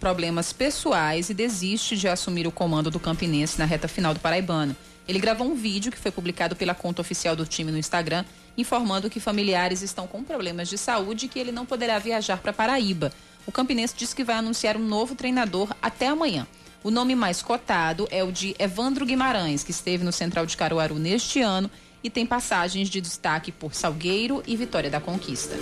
problemas 0.00 0.52
pessoais 0.52 1.30
e 1.30 1.34
desiste 1.34 1.96
de 1.96 2.08
assumir 2.08 2.48
o 2.48 2.50
comando 2.50 2.90
do 2.90 2.98
Campinense 2.98 3.60
na 3.60 3.64
reta 3.64 3.86
final 3.86 4.12
do 4.12 4.18
Paraibano. 4.18 4.74
Ele 5.06 5.20
gravou 5.20 5.46
um 5.46 5.54
vídeo 5.54 5.92
que 5.92 6.00
foi 6.00 6.10
publicado 6.10 6.56
pela 6.56 6.74
conta 6.74 7.00
oficial 7.00 7.36
do 7.36 7.46
time 7.46 7.70
no 7.70 7.78
Instagram, 7.78 8.24
informando 8.56 9.08
que 9.08 9.20
familiares 9.20 9.82
estão 9.82 10.08
com 10.08 10.24
problemas 10.24 10.68
de 10.68 10.76
saúde 10.76 11.26
e 11.26 11.28
que 11.28 11.38
ele 11.38 11.52
não 11.52 11.64
poderá 11.64 11.96
viajar 12.00 12.38
para 12.38 12.52
Paraíba. 12.52 13.12
O 13.46 13.52
Campinense 13.52 13.94
disse 13.96 14.16
que 14.16 14.24
vai 14.24 14.34
anunciar 14.34 14.76
um 14.76 14.84
novo 14.84 15.14
treinador 15.14 15.72
até 15.80 16.08
amanhã. 16.08 16.44
O 16.82 16.90
nome 16.90 17.14
mais 17.14 17.40
cotado 17.40 18.08
é 18.10 18.24
o 18.24 18.32
de 18.32 18.56
Evandro 18.58 19.06
Guimarães, 19.06 19.62
que 19.62 19.70
esteve 19.70 20.02
no 20.02 20.10
Central 20.10 20.44
de 20.44 20.56
Caruaru 20.56 20.96
neste 20.96 21.40
ano 21.40 21.70
e 22.02 22.10
tem 22.10 22.26
passagens 22.26 22.90
de 22.90 23.00
destaque 23.00 23.52
por 23.52 23.76
Salgueiro 23.76 24.42
e 24.44 24.56
Vitória 24.56 24.90
da 24.90 24.98
Conquista. 24.98 25.54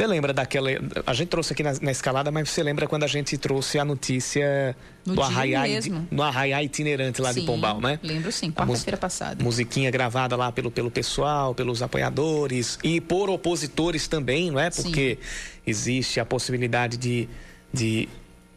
Você 0.00 0.06
lembra 0.06 0.32
daquela. 0.32 0.70
A 1.06 1.12
gente 1.12 1.28
trouxe 1.28 1.52
aqui 1.52 1.62
na, 1.62 1.74
na, 1.82 1.90
escalada, 1.90 2.30
mas 2.30 2.48
você 2.48 2.62
lembra 2.62 2.86
quando 2.86 3.02
a 3.02 3.06
gente 3.06 3.36
trouxe 3.36 3.78
a 3.78 3.84
notícia 3.84 4.74
no 5.04 5.14
do 5.14 5.22
arraiá, 5.22 5.64
no 6.10 6.22
arraiá 6.22 6.62
itinerante 6.62 7.20
lá 7.20 7.34
sim, 7.34 7.40
de 7.40 7.46
Pombal, 7.46 7.82
né? 7.82 8.00
Lembro 8.02 8.32
sim, 8.32 8.50
quarta-feira 8.50 8.96
passada. 8.96 9.44
Musiquinha 9.44 9.90
gravada 9.90 10.36
lá 10.36 10.50
pelo, 10.50 10.70
pelo 10.70 10.90
pessoal, 10.90 11.54
pelos 11.54 11.82
apoiadores 11.82 12.78
e 12.82 12.98
por 12.98 13.28
opositores 13.28 14.08
também, 14.08 14.50
não 14.50 14.58
é? 14.58 14.70
Porque 14.70 15.18
sim. 15.20 15.60
existe 15.66 16.18
a 16.18 16.24
possibilidade 16.24 16.96
de, 16.96 17.28
de 17.70 18.08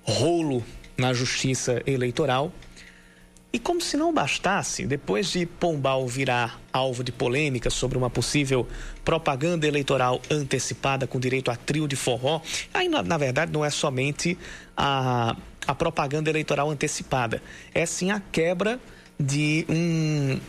rolo 0.02 0.64
na 0.98 1.12
justiça 1.12 1.82
eleitoral. 1.86 2.54
E 3.56 3.60
como 3.60 3.80
se 3.80 3.96
não 3.96 4.12
bastasse, 4.12 4.84
depois 4.88 5.30
de 5.30 5.46
Pombal 5.46 6.08
virar 6.08 6.60
alvo 6.74 7.04
de 7.04 7.12
polêmica 7.12 7.70
sobre 7.70 7.96
uma 7.96 8.10
possível 8.10 8.68
propaganda 9.06 9.68
eleitoral 9.68 10.20
antecipada 10.28 11.06
com 11.06 11.20
direito 11.20 11.52
a 11.52 11.56
trio 11.56 11.88
de 11.88 11.96
forró, 11.96 12.42
aí 12.74 12.90
na, 12.90 13.04
na 13.04 13.16
verdade 13.16 13.52
não 13.52 13.64
é 13.64 13.70
somente 13.70 14.36
a, 14.76 15.38
a 15.68 15.76
propaganda 15.76 16.32
eleitoral 16.32 16.68
antecipada, 16.72 17.44
é 17.76 17.86
sim 17.86 18.10
a 18.10 18.20
quebra 18.20 18.80
de 19.20 19.68
um 19.70 20.40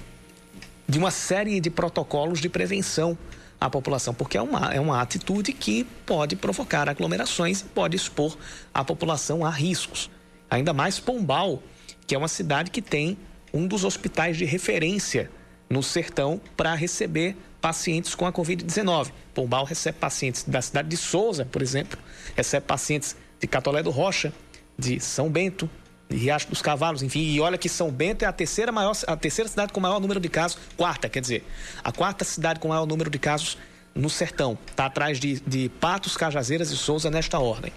de 0.88 0.98
uma 0.98 1.10
série 1.10 1.60
de 1.60 1.68
protocolos 1.68 2.40
de 2.40 2.48
prevenção 2.48 3.18
à 3.60 3.68
população, 3.68 4.14
porque 4.14 4.38
é 4.38 4.42
uma, 4.42 4.72
é 4.72 4.80
uma 4.80 5.02
atitude 5.02 5.52
que 5.52 5.84
pode 6.06 6.36
provocar 6.36 6.88
aglomerações 6.88 7.60
e 7.60 7.64
pode 7.64 7.96
expor 7.96 8.34
a 8.72 8.82
população 8.82 9.44
a 9.44 9.50
riscos. 9.50 10.10
Ainda 10.50 10.72
mais 10.72 10.98
Pombal, 11.00 11.62
que 12.06 12.14
é 12.14 12.18
uma 12.18 12.28
cidade 12.28 12.70
que 12.70 12.82
tem 12.82 13.16
um 13.52 13.66
dos 13.66 13.84
hospitais 13.84 14.36
de 14.36 14.44
referência 14.44 15.30
no 15.68 15.82
sertão 15.82 16.40
para 16.56 16.74
receber 16.74 17.36
pacientes 17.60 18.14
com 18.14 18.26
a 18.26 18.32
Covid-19. 18.32 19.10
Pombal 19.32 19.64
recebe 19.64 19.98
pacientes 19.98 20.44
da 20.44 20.60
cidade 20.60 20.88
de 20.88 20.96
Souza, 20.96 21.46
por 21.46 21.62
exemplo, 21.62 21.98
recebe 22.36 22.66
pacientes 22.66 23.16
de 23.40 23.46
Catolé 23.46 23.82
do 23.82 23.90
Rocha, 23.90 24.32
de 24.78 25.00
São 25.00 25.30
Bento, 25.30 25.70
de 26.08 26.16
Riacho 26.16 26.48
dos 26.48 26.60
Cavalos, 26.60 27.02
enfim, 27.02 27.20
e 27.20 27.40
olha 27.40 27.56
que 27.56 27.68
São 27.68 27.90
Bento 27.90 28.24
é 28.24 28.26
a 28.26 28.32
terceira, 28.32 28.70
maior, 28.70 28.94
a 29.06 29.16
terceira 29.16 29.48
cidade 29.48 29.72
com 29.72 29.80
maior 29.80 30.00
número 30.00 30.20
de 30.20 30.28
casos, 30.28 30.58
quarta, 30.76 31.08
quer 31.08 31.20
dizer, 31.20 31.44
a 31.82 31.90
quarta 31.90 32.24
cidade 32.24 32.60
com 32.60 32.68
maior 32.68 32.86
número 32.86 33.08
de 33.08 33.18
casos 33.18 33.56
no 33.94 34.10
sertão, 34.10 34.58
está 34.68 34.86
atrás 34.86 35.18
de, 35.18 35.40
de 35.40 35.68
Patos, 35.80 36.16
Cajazeiras 36.16 36.70
e 36.70 36.76
Souza 36.76 37.10
nesta 37.10 37.38
ordem. 37.38 37.72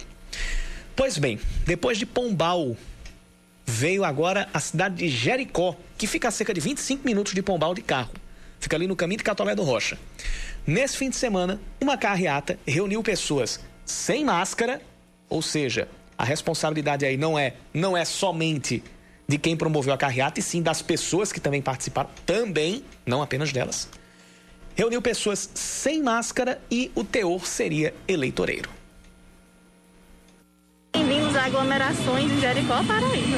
Pois 0.95 1.17
bem, 1.17 1.39
depois 1.65 1.97
de 1.97 2.05
Pombal, 2.05 2.75
veio 3.67 4.05
agora 4.05 4.47
a 4.53 4.59
cidade 4.61 4.95
de 4.95 5.09
Jericó, 5.09 5.75
que 5.97 6.07
fica 6.07 6.29
a 6.29 6.31
cerca 6.31 6.53
de 6.53 6.61
25 6.61 7.05
minutos 7.05 7.33
de 7.33 7.43
Pombal 7.43 7.75
de 7.75 7.81
carro. 7.81 8.13
Fica 8.59 8.77
ali 8.77 8.87
no 8.87 8.95
caminho 8.95 9.17
de 9.17 9.23
Catolé 9.25 9.53
do 9.53 9.63
Rocha. 9.63 9.99
Nesse 10.65 10.97
fim 10.97 11.09
de 11.09 11.17
semana, 11.17 11.59
uma 11.79 11.97
carreata 11.97 12.57
reuniu 12.65 13.03
pessoas 13.03 13.59
sem 13.85 14.23
máscara, 14.23 14.81
ou 15.29 15.41
seja, 15.41 15.87
a 16.17 16.23
responsabilidade 16.23 17.05
aí 17.05 17.17
não 17.17 17.37
é, 17.37 17.55
não 17.73 17.95
é 17.95 18.05
somente 18.05 18.81
de 19.27 19.37
quem 19.37 19.57
promoveu 19.57 19.93
a 19.93 19.97
carreata, 19.97 20.39
e 20.39 20.43
sim 20.43 20.61
das 20.61 20.81
pessoas 20.81 21.33
que 21.33 21.39
também 21.39 21.61
participaram, 21.61 22.09
também, 22.25 22.83
não 23.05 23.21
apenas 23.21 23.51
delas. 23.51 23.89
Reuniu 24.75 25.01
pessoas 25.01 25.49
sem 25.53 26.01
máscara 26.01 26.61
e 26.71 26.89
o 26.95 27.03
teor 27.03 27.45
seria 27.45 27.93
eleitoreiro. 28.07 28.76
Aglomerações 31.47 32.29
em 32.29 32.41
Jericó, 32.41 32.83
Paraíba. 32.83 33.37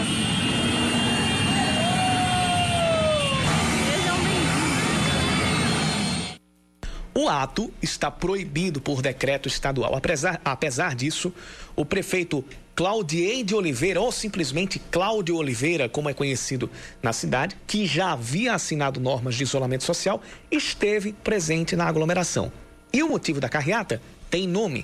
O 7.13 7.29
ato 7.29 7.71
está 7.83 8.09
proibido 8.09 8.81
por 8.81 9.03
decreto 9.03 9.47
estadual. 9.47 9.95
Apesar, 9.95 10.41
apesar 10.43 10.95
disso, 10.95 11.31
o 11.75 11.85
prefeito 11.85 12.43
Claudiei 12.75 13.43
de 13.43 13.53
Oliveira, 13.53 14.01
ou 14.01 14.11
simplesmente 14.11 14.79
Cláudio 14.89 15.35
Oliveira, 15.35 15.87
como 15.87 16.09
é 16.09 16.13
conhecido 16.13 16.67
na 17.03 17.13
cidade, 17.13 17.55
que 17.67 17.85
já 17.85 18.13
havia 18.13 18.55
assinado 18.55 18.99
normas 18.99 19.35
de 19.35 19.43
isolamento 19.43 19.83
social, 19.83 20.19
esteve 20.49 21.13
presente 21.13 21.75
na 21.75 21.85
aglomeração. 21.85 22.51
E 22.91 23.03
o 23.03 23.09
motivo 23.09 23.39
da 23.39 23.47
carreata 23.49 24.01
tem 24.31 24.47
nome: 24.47 24.83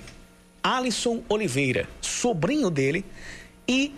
Alisson 0.66 1.22
Oliveira, 1.30 1.88
sobrinho 2.02 2.72
dele 2.72 3.06
e 3.68 3.94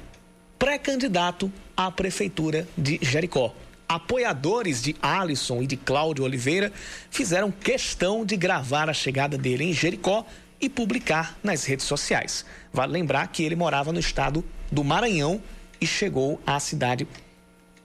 pré-candidato 0.60 1.50
à 1.78 1.90
prefeitura 1.90 2.68
de 2.78 3.00
Jericó. 3.02 3.56
Apoiadores 3.88 4.82
de 4.82 4.94
Alisson 5.02 5.62
e 5.62 5.66
de 5.66 5.78
Cláudio 5.78 6.26
Oliveira 6.26 6.74
fizeram 7.10 7.50
questão 7.50 8.26
de 8.26 8.36
gravar 8.36 8.90
a 8.90 8.94
chegada 8.94 9.38
dele 9.38 9.64
em 9.64 9.72
Jericó 9.72 10.26
e 10.60 10.68
publicar 10.68 11.38
nas 11.42 11.64
redes 11.64 11.86
sociais. 11.86 12.44
Vale 12.74 12.92
lembrar 12.92 13.28
que 13.28 13.44
ele 13.44 13.56
morava 13.56 13.94
no 13.94 14.00
estado 14.02 14.44
do 14.70 14.84
Maranhão 14.84 15.42
e 15.80 15.88
chegou 15.88 16.38
à 16.46 16.60
cidade 16.60 17.08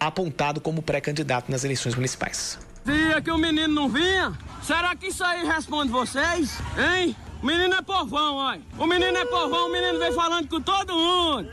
apontado 0.00 0.60
como 0.60 0.82
pré-candidato 0.82 1.52
nas 1.52 1.62
eleições 1.62 1.94
municipais. 1.94 2.58
Via 2.84 3.22
que 3.22 3.30
o 3.30 3.38
menino 3.38 3.72
não 3.72 3.88
vinha? 3.88 4.36
Será 4.60 4.96
que 4.96 5.06
isso 5.06 5.22
aí 5.22 5.46
responde 5.46 5.92
vocês? 5.92 6.58
Hein? 6.76 7.14
O 7.42 7.46
menino 7.46 7.74
é 7.74 7.82
povão, 7.82 8.36
olha. 8.36 8.60
O 8.78 8.86
menino 8.86 9.18
é 9.18 9.24
povão, 9.24 9.66
o 9.66 9.72
menino 9.72 9.98
vem 9.98 10.12
falando 10.12 10.48
com 10.48 10.60
todo 10.60 10.94
mundo. 10.94 11.50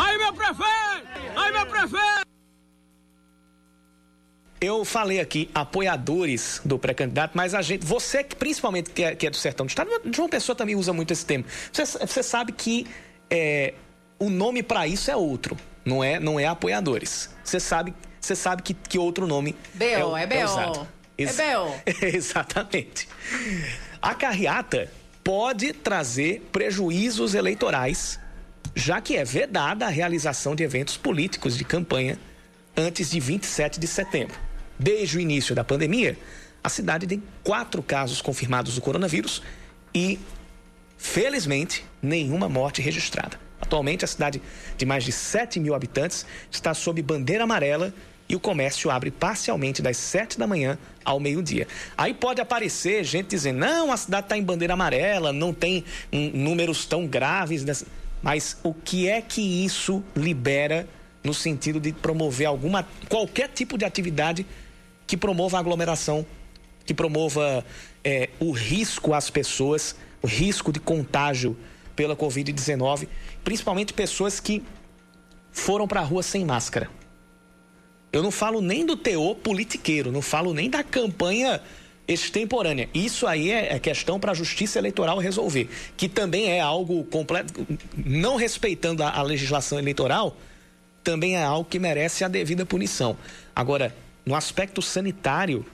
Aí, 0.00 0.16
meu 0.18 0.32
prefeito! 0.32 1.08
Aí, 1.34 1.52
meu 1.52 1.66
prefeito! 1.66 2.30
Eu 4.60 4.84
falei 4.84 5.18
aqui 5.18 5.50
apoiadores 5.52 6.60
do 6.64 6.78
pré-candidato, 6.78 7.32
mas 7.34 7.54
a 7.54 7.62
gente, 7.62 7.84
você 7.84 8.22
que 8.22 8.36
principalmente 8.36 8.90
que 8.90 9.02
é, 9.02 9.16
que 9.16 9.26
é, 9.26 9.30
do 9.30 9.36
sertão 9.36 9.66
do 9.66 9.70
estado, 9.70 9.90
João 10.14 10.28
Pessoa 10.28 10.54
também 10.54 10.76
usa 10.76 10.92
muito 10.92 11.12
esse 11.12 11.26
termo. 11.26 11.44
Você, 11.72 11.84
você 11.84 12.22
sabe 12.22 12.52
que 12.52 12.86
é, 13.28 13.74
o 14.16 14.30
nome 14.30 14.62
para 14.62 14.86
isso 14.86 15.10
é 15.10 15.16
outro, 15.16 15.56
não 15.84 16.04
é, 16.04 16.20
não 16.20 16.38
é 16.38 16.46
apoiadores. 16.46 17.34
Você 17.42 17.58
sabe, 17.58 17.92
você 18.20 18.36
sabe 18.36 18.62
que, 18.62 18.74
que 18.74 18.98
outro 18.98 19.26
nome 19.26 19.56
B.O. 19.74 20.16
é, 20.16 20.20
é, 20.20 20.22
é 20.22 20.26
B.O. 20.26 20.86
Ex 21.18 21.38
é 21.38 21.56
B.O. 21.56 21.74
Exatamente. 22.14 23.08
A 24.00 24.14
carreata 24.14 24.99
pode 25.22 25.72
trazer 25.72 26.48
prejuízos 26.52 27.34
eleitorais, 27.34 28.18
já 28.74 29.00
que 29.00 29.16
é 29.16 29.24
vedada 29.24 29.86
a 29.86 29.88
realização 29.88 30.54
de 30.54 30.62
eventos 30.62 30.96
políticos 30.96 31.56
de 31.56 31.64
campanha 31.64 32.18
antes 32.76 33.10
de 33.10 33.20
27 33.20 33.78
de 33.78 33.86
setembro. 33.86 34.38
Desde 34.78 35.18
o 35.18 35.20
início 35.20 35.54
da 35.54 35.62
pandemia, 35.62 36.16
a 36.62 36.68
cidade 36.68 37.06
tem 37.06 37.22
quatro 37.42 37.82
casos 37.82 38.22
confirmados 38.22 38.74
do 38.74 38.80
coronavírus 38.80 39.42
e, 39.94 40.18
felizmente, 40.96 41.84
nenhuma 42.02 42.48
morte 42.48 42.80
registrada. 42.80 43.38
Atualmente, 43.60 44.04
a 44.04 44.08
cidade 44.08 44.40
de 44.76 44.86
mais 44.86 45.04
de 45.04 45.12
7 45.12 45.60
mil 45.60 45.74
habitantes 45.74 46.24
está 46.50 46.72
sob 46.72 47.00
bandeira 47.02 47.44
amarela 47.44 47.92
e 48.30 48.36
o 48.36 48.38
comércio 48.38 48.92
abre 48.92 49.10
parcialmente 49.10 49.82
das 49.82 49.96
7 49.96 50.38
da 50.38 50.46
manhã 50.46 50.78
ao 51.04 51.18
meio-dia. 51.18 51.66
Aí 51.98 52.14
pode 52.14 52.40
aparecer 52.40 53.02
gente 53.02 53.30
dizendo: 53.30 53.58
não, 53.58 53.90
a 53.90 53.96
cidade 53.96 54.26
está 54.26 54.38
em 54.38 54.42
bandeira 54.42 54.74
amarela, 54.74 55.32
não 55.32 55.52
tem 55.52 55.84
um, 56.12 56.30
números 56.30 56.86
tão 56.86 57.08
graves. 57.08 57.84
Mas 58.22 58.56
o 58.62 58.72
que 58.72 59.08
é 59.08 59.20
que 59.20 59.64
isso 59.64 60.04
libera 60.14 60.88
no 61.24 61.34
sentido 61.34 61.80
de 61.80 61.92
promover 61.92 62.46
alguma 62.46 62.86
qualquer 63.08 63.48
tipo 63.48 63.76
de 63.76 63.84
atividade 63.84 64.46
que 65.08 65.16
promova 65.16 65.56
a 65.56 65.60
aglomeração, 65.60 66.24
que 66.86 66.94
promova 66.94 67.64
é, 68.04 68.30
o 68.38 68.52
risco 68.52 69.12
às 69.12 69.28
pessoas, 69.28 69.96
o 70.22 70.28
risco 70.28 70.72
de 70.72 70.78
contágio 70.78 71.56
pela 71.96 72.14
Covid-19, 72.14 73.08
principalmente 73.42 73.92
pessoas 73.92 74.38
que 74.38 74.62
foram 75.50 75.88
para 75.88 75.98
a 75.98 76.04
rua 76.04 76.22
sem 76.22 76.44
máscara. 76.44 76.99
Eu 78.12 78.22
não 78.22 78.30
falo 78.30 78.60
nem 78.60 78.84
do 78.84 78.96
teor 78.96 79.36
politiqueiro, 79.36 80.10
não 80.10 80.22
falo 80.22 80.52
nem 80.52 80.68
da 80.68 80.82
campanha 80.82 81.60
extemporânea. 82.08 82.88
Isso 82.92 83.26
aí 83.26 83.50
é, 83.50 83.74
é 83.74 83.78
questão 83.78 84.18
para 84.18 84.32
a 84.32 84.34
Justiça 84.34 84.78
Eleitoral 84.78 85.18
resolver, 85.18 85.68
que 85.96 86.08
também 86.08 86.50
é 86.50 86.60
algo 86.60 87.04
completo, 87.04 87.66
não 87.96 88.36
respeitando 88.36 89.02
a, 89.02 89.10
a 89.10 89.22
legislação 89.22 89.78
eleitoral, 89.78 90.36
também 91.04 91.36
é 91.36 91.42
algo 91.42 91.68
que 91.68 91.78
merece 91.78 92.24
a 92.24 92.28
devida 92.28 92.66
punição. 92.66 93.16
Agora, 93.54 93.94
no 94.26 94.34
aspecto 94.34 94.82
sanitário, 94.82 95.64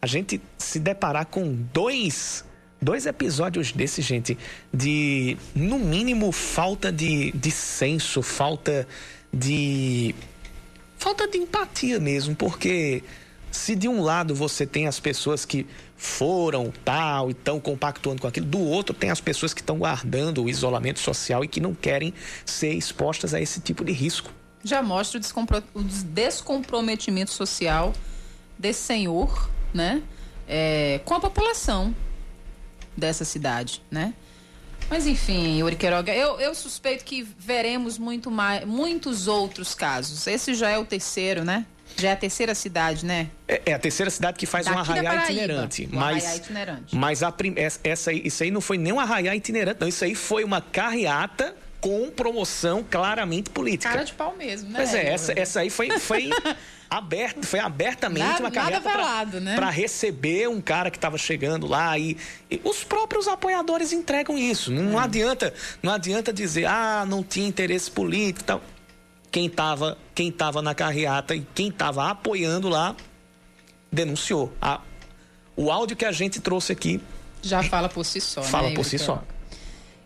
a 0.00 0.06
gente 0.06 0.40
se 0.58 0.80
deparar 0.80 1.26
com 1.26 1.54
dois 1.72 2.44
dois 2.80 3.06
episódios 3.06 3.70
desse, 3.70 4.02
gente, 4.02 4.36
de 4.74 5.36
no 5.54 5.78
mínimo 5.78 6.32
falta 6.32 6.90
de, 6.90 7.30
de 7.30 7.50
senso, 7.52 8.22
falta 8.22 8.88
de 9.32 10.12
falta 11.02 11.26
de 11.26 11.36
empatia 11.36 11.98
mesmo, 11.98 12.36
porque 12.36 13.02
se 13.50 13.74
de 13.74 13.88
um 13.88 14.02
lado 14.02 14.36
você 14.36 14.64
tem 14.64 14.86
as 14.86 15.00
pessoas 15.00 15.44
que 15.44 15.66
foram 15.96 16.72
tal 16.84 17.28
e 17.28 17.32
estão 17.32 17.58
compactuando 17.58 18.22
com 18.22 18.28
aquilo, 18.28 18.46
do 18.46 18.60
outro 18.60 18.94
tem 18.94 19.10
as 19.10 19.20
pessoas 19.20 19.52
que 19.52 19.60
estão 19.60 19.78
guardando 19.78 20.44
o 20.44 20.48
isolamento 20.48 21.00
social 21.00 21.44
e 21.44 21.48
que 21.48 21.60
não 21.60 21.74
querem 21.74 22.14
ser 22.46 22.72
expostas 22.72 23.34
a 23.34 23.40
esse 23.40 23.60
tipo 23.60 23.84
de 23.84 23.90
risco. 23.90 24.30
Já 24.62 24.80
mostra 24.80 25.20
o, 25.74 25.82
descomprometimento 25.82 27.32
social 27.32 27.92
desse 28.56 28.82
senhor, 28.82 29.50
né? 29.74 30.04
É, 30.46 31.00
com 31.04 31.14
a 31.14 31.20
população 31.20 31.92
dessa 32.96 33.24
cidade, 33.24 33.82
né? 33.90 34.14
Mas 34.92 35.06
enfim, 35.06 35.58
Yuri 35.58 35.74
Queiroga, 35.74 36.14
eu, 36.14 36.38
eu 36.38 36.54
suspeito 36.54 37.02
que 37.02 37.26
veremos 37.38 37.96
muito 37.96 38.30
mais, 38.30 38.62
muitos 38.66 39.26
outros 39.26 39.74
casos. 39.74 40.26
Esse 40.26 40.52
já 40.54 40.68
é 40.68 40.76
o 40.76 40.84
terceiro, 40.84 41.42
né? 41.42 41.64
Já 41.96 42.10
é 42.10 42.12
a 42.12 42.16
terceira 42.16 42.54
cidade, 42.54 43.06
né? 43.06 43.28
É, 43.48 43.62
é 43.64 43.72
a 43.72 43.78
terceira 43.78 44.10
cidade 44.10 44.36
que 44.36 44.44
faz 44.44 44.66
Daqui 44.66 44.76
um 44.76 44.80
arraiá 44.80 45.24
itinerante. 45.24 45.88
Um 45.90 45.96
mas, 45.96 46.22
arraiá 46.22 46.36
itinerante. 46.36 46.94
Mas 46.94 47.22
a, 47.22 47.34
essa, 47.82 48.12
isso 48.12 48.42
aí 48.42 48.50
não 48.50 48.60
foi 48.60 48.76
nem 48.76 48.92
um 48.92 49.00
arraiá 49.00 49.34
itinerante, 49.34 49.80
não. 49.80 49.88
Isso 49.88 50.04
aí 50.04 50.14
foi 50.14 50.44
uma 50.44 50.60
carreata 50.60 51.56
com 51.80 52.10
promoção 52.10 52.84
claramente 52.88 53.48
política. 53.48 53.90
Cara 53.90 54.04
de 54.04 54.12
pau 54.12 54.36
mesmo, 54.36 54.68
né? 54.68 54.76
Pois 54.76 54.92
é, 54.92 55.08
essa, 55.08 55.32
essa 55.34 55.60
aí 55.60 55.70
foi, 55.70 55.98
foi 55.98 56.28
aberta, 56.98 57.46
foi 57.46 57.58
abertamente 57.60 58.26
Nada- 58.26 58.40
uma 58.40 58.50
pra- 58.50 58.92
velado, 58.96 59.40
né? 59.40 59.56
receber 59.70 60.48
um 60.48 60.60
cara 60.60 60.90
que 60.90 60.96
estava 60.98 61.16
chegando 61.18 61.66
lá 61.66 61.98
e, 61.98 62.16
e 62.50 62.60
os 62.64 62.84
próprios 62.84 63.26
apoiadores 63.28 63.92
entregam 63.92 64.36
isso. 64.38 64.70
Não 64.70 65.00
É. 65.00 65.04
adianta, 65.04 65.52
não 65.82 65.92
adianta 65.92 66.32
dizer, 66.32 66.66
ah, 66.66 67.04
não 67.08 67.22
tinha 67.22 67.46
interesse 67.48 67.90
político 67.90 68.44
tal. 68.44 68.60
Quem 69.30 69.46
estava 69.46 69.96
quem 70.14 70.30
tava 70.30 70.60
na 70.60 70.74
carreata 70.74 71.34
e 71.34 71.46
quem 71.54 71.68
estava 71.68 72.10
apoiando 72.10 72.68
lá 72.68 72.94
denunciou. 73.90 74.52
A- 74.60 74.80
o 75.56 75.70
áudio 75.70 75.96
que 75.96 76.04
a 76.04 76.12
gente 76.12 76.40
trouxe 76.40 76.72
aqui 76.72 77.00
Já 77.42 77.62
fala 77.62 77.88
por 77.88 78.04
si 78.04 78.20
só, 78.20 78.42
fala 78.42 78.68
né, 78.68 78.74
por 78.74 78.84
si 78.84 78.98
só. 78.98 79.22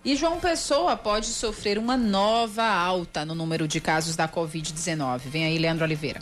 E 0.04 0.14
João 0.14 0.38
Pessoa 0.38 0.96
pode 0.96 1.26
sofrer 1.26 1.78
uma 1.78 1.96
nova 1.96 2.62
alta 2.64 3.24
no 3.24 3.34
número 3.34 3.66
de 3.66 3.80
casos 3.80 4.14
da 4.14 4.28
Covid-19. 4.28 5.18
Vem 5.28 5.44
aí, 5.44 5.58
Leandro 5.58 5.84
Oliveira. 5.84 6.20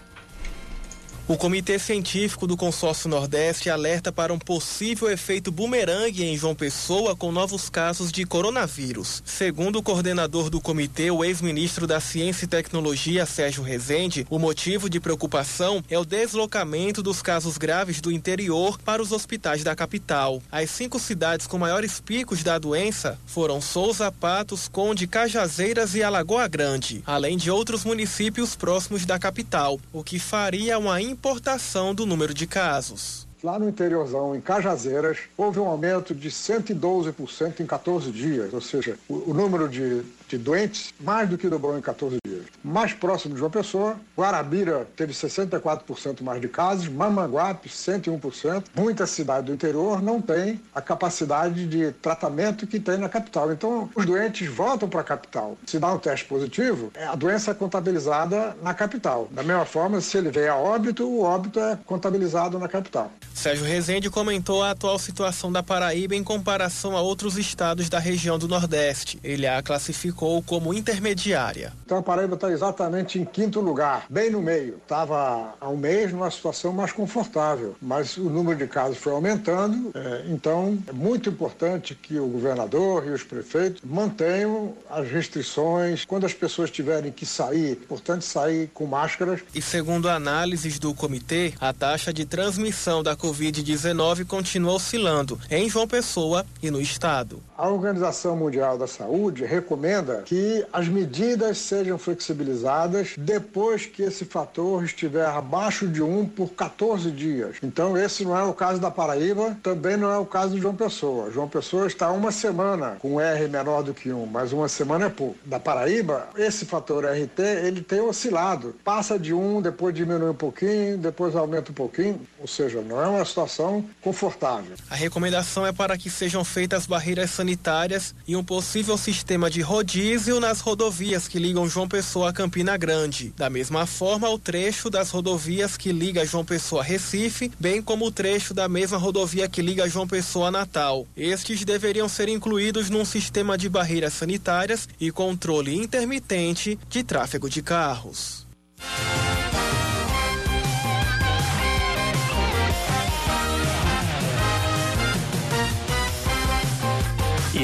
O 1.27 1.39
Comitê 1.39 1.79
Científico 1.79 2.47
do 2.47 2.55
Consórcio 2.55 3.09
Nordeste 3.09 3.71
alerta 3.71 4.13
para 4.13 4.31
um 4.31 4.39
possível 4.39 5.11
efeito 5.11 5.51
bumerangue 5.51 6.23
em 6.23 6.37
João 6.37 6.55
Pessoa 6.55 7.17
com 7.17 7.33
novos 7.33 7.71
casos 7.71 8.13
de 8.13 8.27
coronavírus. 8.27 9.23
Segundo 9.25 9.77
o 9.77 9.83
coordenador 9.83 10.51
do 10.51 10.61
comitê, 10.61 11.11
o 11.11 11.25
ex-ministro 11.25 11.87
da 11.87 11.99
Ciência 11.99 12.45
e 12.45 12.49
Tecnologia, 12.49 13.25
Sérgio 13.25 13.63
Rezende, 13.63 14.27
o 14.29 14.39
motivo 14.39 14.91
de 14.91 15.01
preocupação 15.01 15.83
é 15.89 15.99
o 15.99 16.05
deslocamento 16.05 17.03
dos 17.03 17.23
casos 17.23 17.57
graves 17.57 18.03
do 18.03 18.13
interior 18.13 18.79
para 18.79 19.01
os 19.01 19.11
hospitais 19.11 19.65
da 19.65 19.75
capital. 19.75 20.43
As 20.53 20.69
cinco 20.69 20.99
cidades 20.99 21.47
com 21.47 21.57
maiores 21.57 22.01
picos 22.01 22.43
da 22.43 22.59
doença 22.59 23.19
foram 23.25 23.63
Souza, 23.63 24.13
Patos, 24.13 24.69
Conde, 24.69 25.07
Cajazeiras 25.07 25.95
e 25.95 26.03
Alagoa 26.03 26.47
Grande, 26.49 27.03
além 27.07 27.39
de 27.39 27.51
outros 27.51 27.83
municípios 27.83 28.55
próximos 28.55 29.07
da 29.07 29.19
capital, 29.19 29.81
o 29.91 30.05
que 30.05 30.19
faria 30.19 30.79
uma 30.79 31.01
importação 31.15 31.95
do 31.95 32.05
número 32.05 32.35
de 32.35 32.47
casos. 32.47 33.27
Lá 33.43 33.59
no 33.59 33.69
interiorzão, 33.69 34.35
em 34.35 34.41
Cajazeiras, 34.41 35.19
houve 35.37 35.61
um 35.61 35.67
aumento 35.67 36.15
de 36.15 36.31
112% 36.31 37.61
em 37.61 37.67
14 37.67 38.11
dias, 38.11 38.53
ou 38.53 38.61
seja, 38.61 38.99
o, 39.09 39.31
o 39.31 39.35
número 39.35 39.69
de, 39.69 40.03
de 40.29 40.39
doentes 40.39 40.95
mais 40.99 41.29
do 41.29 41.37
que 41.37 41.49
dobrou 41.49 41.77
em 41.79 41.81
14 41.81 42.17
dias. 42.27 42.45
Mais 42.63 42.93
próximo 42.95 43.35
de 43.35 43.41
João 43.41 43.51
Pessoa, 43.51 43.97
Guarabira 44.17 44.87
teve 44.97 45.13
64% 45.13 46.23
mais 46.23 46.41
de 46.41 46.49
casos, 46.49 46.89
Mamanguape 46.89 47.69
101%. 47.69 48.65
Muita 48.75 49.07
cidade 49.07 49.47
do 49.47 49.53
interior 49.53 50.03
não 50.03 50.21
tem 50.21 50.61
a 50.75 50.81
capacidade 50.81 51.67
de 51.67 51.93
tratamento 51.93 52.67
que 52.67 52.81
tem 52.81 52.97
na 52.97 53.09
capital. 53.09 53.53
Então, 53.53 53.91
os 53.95 54.07
doentes 54.07 54.49
voltam 54.49 54.89
para 54.89 55.01
a 55.01 55.05
capital. 55.05 55.59
Se 55.67 55.79
dá 55.79 55.93
um 55.93 55.99
teste 55.99 56.25
positivo, 56.25 56.91
a 56.97 57.15
doença 57.15 57.51
é 57.51 57.55
contabilizada 57.55 58.57
na 58.63 58.73
capital. 58.73 59.29
Da 59.31 59.43
mesma 59.43 59.67
forma, 59.67 60.01
se 60.01 60.17
ele 60.17 60.31
veio 60.31 60.53
a 60.53 60.57
óbito, 60.57 61.05
o 61.07 61.23
óbito 61.23 61.61
é 61.61 61.79
contabilizado 61.85 62.59
na 62.59 62.69
capital. 62.69 63.13
Sérgio 63.35 63.67
Rezende 63.67 64.09
comentou 64.09 64.63
a 64.63 64.71
atual 64.71 64.99
situação 64.99 65.53
da 65.53 65.63
Paraíba 65.63 66.15
em 66.15 66.25
comparação 66.25 66.97
a 66.97 67.03
outros 67.03 67.37
estados 67.37 67.89
da 67.89 67.99
região 67.99 68.39
do 68.39 68.49
Nordeste. 68.49 69.19
Ele 69.23 69.47
a 69.47 69.61
classificou 69.63 70.14
como 70.15 70.73
intermediária. 70.73 71.73
Então 71.85 71.99
a 71.99 72.03
Paraíba 72.03 72.35
está 72.35 72.51
exatamente 72.51 73.19
em 73.19 73.25
quinto 73.25 73.61
lugar, 73.61 74.07
bem 74.09 74.31
no 74.31 74.41
meio. 74.41 74.77
Estava 74.77 75.55
há 75.61 75.69
um 75.69 75.77
mês 75.77 76.13
numa 76.13 76.31
situação 76.31 76.73
mais 76.73 76.93
confortável, 76.93 77.77
mas 77.81 78.17
o 78.17 78.31
número 78.31 78.59
de 78.59 78.67
casos 78.67 78.99
foi 78.99 79.13
aumentando. 79.13 79.91
é, 79.95 80.25
então 80.29 80.79
é 80.87 80.93
muito 80.93 81.29
importante 81.29 81.95
que 81.95 82.19
o 82.19 82.27
governador 82.27 83.07
e 83.07 83.11
os 83.11 83.23
prefeitos 83.23 83.83
mantenham 83.85 84.75
as 84.91 85.09
restrições. 85.09 86.05
Quando 86.05 86.27
as 86.27 86.33
pessoas 86.33 86.71
tiverem 86.71 87.13
que 87.13 87.27
sair, 87.27 87.69
é 87.69 87.73
importante 87.73 88.25
sair 88.25 88.71
com 88.73 88.87
máscaras. 88.87 89.41
E 89.55 89.61
segundo 89.61 90.09
análises 90.09 90.79
do 90.79 90.95
comitê, 90.95 91.55
a 91.61 91.73
taxa 91.73 92.13
de 92.13 92.25
transmissão 92.25 93.03
da 93.03 93.17
Covid-19 93.17 94.27
continua 94.27 94.73
oscilando 94.75 95.39
em 95.51 95.69
João 95.69 95.87
Pessoa 95.87 96.45
e 96.63 96.71
no 96.71 96.81
estado. 96.81 97.43
A 97.57 97.69
Organização 97.69 98.37
Mundial 98.37 98.77
da 98.77 98.87
Saúde 98.87 99.45
recomenda 99.45 100.04
que 100.25 100.65
as 100.73 100.89
medidas 100.89 101.59
sejam 101.59 101.99
flexibilizadas 101.99 103.15
depois 103.17 103.87
que 103.87 104.03
esse 104.03 104.25
fator 104.25 104.85
estiver 104.85 105.27
abaixo 105.27 105.89
de 105.89 106.03
1 106.03 106.27
por 106.27 106.51
14 106.51 107.11
dias. 107.11 107.57
Então, 107.63 107.97
esse 107.97 108.25
não 108.25 108.37
é 108.37 108.43
o 108.43 108.53
caso 108.53 108.81
da 108.81 108.91
Paraíba, 108.91 109.57
também 109.63 109.97
não 109.97 110.13
é 110.13 110.19
o 110.19 110.27
caso 110.27 110.55
de 110.55 110.61
João 110.61 110.75
Pessoa. 110.75 111.31
João 111.31 111.49
Pessoa 111.49 111.87
está 111.87 112.11
uma 112.11 112.31
semana 112.31 112.97
com 113.01 113.21
R 113.21 113.49
menor 113.49 113.83
do 113.83 113.95
que 113.95 114.13
1, 114.13 114.27
mas 114.27 114.53
uma 114.53 114.69
semana 114.69 115.07
é 115.07 115.09
pouco. 115.09 115.37
Da 115.45 115.59
Paraíba, 115.59 116.29
esse 116.37 116.65
fator 116.65 117.05
RT, 117.05 117.41
ele 117.65 117.81
tem 117.81 118.01
oscilado. 118.01 118.75
Passa 118.85 119.19
de 119.19 119.33
1, 119.33 119.63
depois 119.63 119.95
diminui 119.95 120.31
um 120.31 120.35
pouquinho, 120.35 120.99
depois 120.99 121.35
aumenta 121.35 121.71
um 121.71 121.75
pouquinho. 121.75 122.21
Ou 122.39 122.47
seja, 122.47 122.81
não 122.81 123.03
é 123.03 123.07
uma 123.07 123.25
situação 123.25 123.85
confortável. 124.01 124.75
A 124.91 124.95
recomendação 124.95 125.67
é 125.67 125.73
para 125.73 125.97
que 125.97 126.11
sejam 126.11 126.45
feitas 126.45 126.87
barreiras 126.87 127.31
sanitárias 127.31 128.15
e 128.27 128.37
um 128.37 128.45
possível 128.45 128.99
sistema 128.99 129.51
de 129.51 129.61
rodízio 129.61 129.94
nas 130.41 130.61
rodovias 130.61 131.29
que 131.29 131.39
ligam 131.39 131.69
João 131.69 131.87
Pessoa 131.87 132.31
a 132.31 132.33
Campina 132.33 132.77
Grande. 132.77 133.33
Da 133.37 133.49
mesma 133.49 133.87
forma, 133.87 134.29
o 134.29 134.37
trecho 134.37 134.91
das 134.91 135.11
rodovias 135.11 135.77
que 135.77 135.93
liga 135.93 136.27
João 136.27 136.45
Pessoa 136.45 136.83
a 136.83 136.85
Recife, 136.85 137.53
bem 137.61 137.81
como 137.81 138.07
o 138.07 138.11
trecho 138.11 138.53
da 138.53 138.69
mesma 138.69 138.99
rodovia 138.99 139.49
que 139.49 139.63
liga 139.63 139.89
João 139.89 140.09
Pessoa 140.09 140.49
a 140.49 140.51
Natal. 140.51 141.07
Estes 141.17 141.65
deveriam 141.65 142.09
ser 142.09 142.29
incluídos 142.29 142.91
num 142.91 143.05
sistema 143.05 143.57
de 143.57 143.69
barreiras 143.69 144.15
sanitárias 144.15 144.89
e 145.01 145.13
controle 145.13 145.77
intermitente 145.77 146.77
de 146.89 147.05
tráfego 147.05 147.49
de 147.49 147.63
carros. 147.63 148.45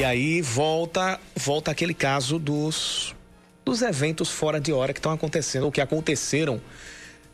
E 0.01 0.03
aí 0.03 0.41
volta, 0.41 1.19
volta 1.35 1.69
aquele 1.69 1.93
caso 1.93 2.39
dos, 2.39 3.15
dos 3.63 3.83
eventos 3.83 4.31
fora 4.31 4.59
de 4.59 4.73
hora 4.73 4.93
que 4.93 4.97
estão 4.97 5.11
acontecendo, 5.11 5.65
ou 5.65 5.71
que 5.71 5.79
aconteceram 5.79 6.59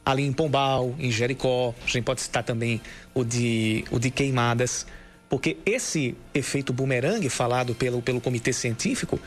ali 0.05 0.25
em 0.25 0.33
Pombal, 0.33 0.93
em 0.99 1.09
Jericó. 1.09 1.73
A 1.81 1.87
gente 1.87 2.03
pode 2.03 2.19
citar 2.19 2.43
também 2.43 2.81
o 3.13 3.23
de, 3.23 3.85
o 3.89 3.97
de 3.97 4.11
queimadas. 4.11 4.85
Porque 5.29 5.55
esse 5.65 6.17
efeito 6.33 6.73
bumerangue 6.73 7.29
falado 7.29 7.73
pelo, 7.73 8.01
pelo 8.01 8.19
comitê 8.19 8.51
científico 8.51 9.17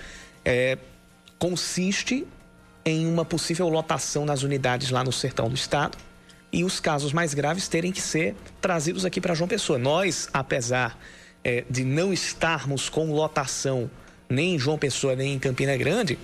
é, 0.44 0.76
consiste 1.38 2.26
em 2.84 3.06
uma 3.06 3.24
possível 3.24 3.70
lotação 3.70 4.26
nas 4.26 4.42
unidades 4.42 4.90
lá 4.90 5.02
no 5.02 5.12
sertão 5.12 5.48
do 5.48 5.54
estado 5.54 5.96
e 6.52 6.62
os 6.62 6.78
casos 6.78 7.10
mais 7.10 7.32
graves 7.32 7.68
terem 7.68 7.90
que 7.90 8.02
ser 8.02 8.36
trazidos 8.60 9.06
aqui 9.06 9.18
para 9.18 9.32
João 9.32 9.48
Pessoa. 9.48 9.78
Nós, 9.78 10.28
apesar 10.30 10.98
é, 11.44 11.64
de 11.68 11.84
não 11.84 12.12
estarmos 12.12 12.88
com 12.88 13.12
lotação 13.12 13.90
nem 14.28 14.54
em 14.54 14.58
João 14.58 14.78
Pessoa 14.78 15.16
nem 15.16 15.34
em 15.34 15.38
Campina 15.38 15.76
Grande, 15.76 16.18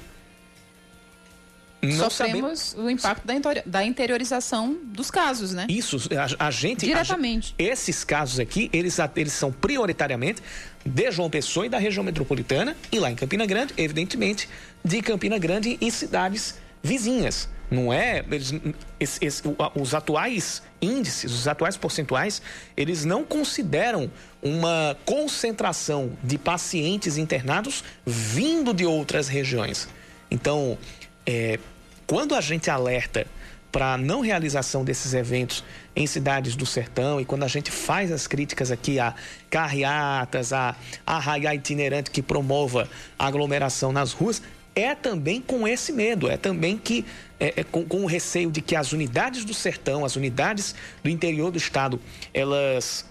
não 1.82 2.10
sabemos 2.10 2.60
Sofremos 2.60 2.74
o 2.74 2.90
impacto 2.90 3.26
da, 3.66 3.84
interiorização 3.84 4.76
dos 4.84 5.10
casos, 5.10 5.52
né? 5.52 5.66
isso. 5.68 5.96
A, 6.38 6.46
a 6.46 6.50
gente 6.50 6.86
Diretamente. 6.86 7.54
a 7.58 7.62
esses 7.62 8.02
casos 8.02 8.40
aqui, 8.40 8.70
eles, 8.72 8.96
eles 9.14 9.32
são 9.32 9.52
prioritariamente 9.52 10.42
de 10.84 11.10
João 11.10 11.30
Pessoa 11.30 11.66
e 11.66 11.68
da 11.68 11.78
região 11.78 12.02
metropolitana 12.02 12.76
e 12.90 12.98
lá 12.98 13.10
em 13.10 13.14
Campina 13.14 13.46
Grande, 13.46 13.74
evidentemente, 13.76 14.48
de 14.84 15.02
Campina 15.02 15.38
Grande 15.38 15.76
e 15.80 15.90
cidades 15.90 16.56
vizinhas. 16.86 17.48
Não 17.68 17.92
é? 17.92 18.24
Eles, 18.30 18.54
esse- 19.00 19.24
esse- 19.24 19.42
os 19.74 19.92
atuais 19.92 20.62
índices, 20.80 21.32
os 21.32 21.48
atuais 21.48 21.76
percentuais, 21.76 22.40
eles 22.76 23.04
não 23.04 23.24
consideram 23.24 24.08
uma 24.40 24.96
concentração 25.04 26.12
de 26.22 26.38
pacientes 26.38 27.18
internados 27.18 27.82
vindo 28.06 28.72
de 28.72 28.86
outras 28.86 29.26
regiões. 29.26 29.88
Então, 30.30 30.78
é, 31.26 31.58
quando 32.06 32.36
a 32.36 32.40
gente 32.40 32.70
alerta 32.70 33.26
para 33.72 33.98
não 33.98 34.20
realização 34.20 34.84
desses 34.84 35.12
eventos 35.12 35.64
em 35.94 36.06
cidades 36.06 36.54
do 36.54 36.64
sertão 36.64 37.20
e 37.20 37.24
quando 37.24 37.42
a 37.42 37.48
gente 37.48 37.70
faz 37.70 38.12
as 38.12 38.28
críticas 38.28 38.70
aqui 38.70 39.00
a 39.00 39.12
carreatas, 39.50 40.52
a 40.52 40.76
arraiá 41.04 41.52
itinerante 41.54 42.10
que 42.12 42.22
promova 42.22 42.88
aglomeração 43.18 43.92
nas 43.92 44.12
ruas, 44.12 44.40
é 44.76 44.94
também 44.94 45.40
com 45.40 45.66
esse 45.66 45.90
medo, 45.92 46.28
é 46.30 46.36
também 46.36 46.76
que 46.76 47.04
é, 47.40 47.54
é 47.60 47.64
com, 47.64 47.84
com 47.84 48.02
o 48.02 48.06
receio 48.06 48.50
de 48.50 48.60
que 48.60 48.76
as 48.76 48.92
unidades 48.92 49.44
do 49.44 49.54
sertão, 49.54 50.04
as 50.04 50.14
unidades 50.14 50.74
do 51.02 51.08
interior 51.10 51.50
do 51.50 51.56
estado, 51.58 51.98
elas 52.32 53.04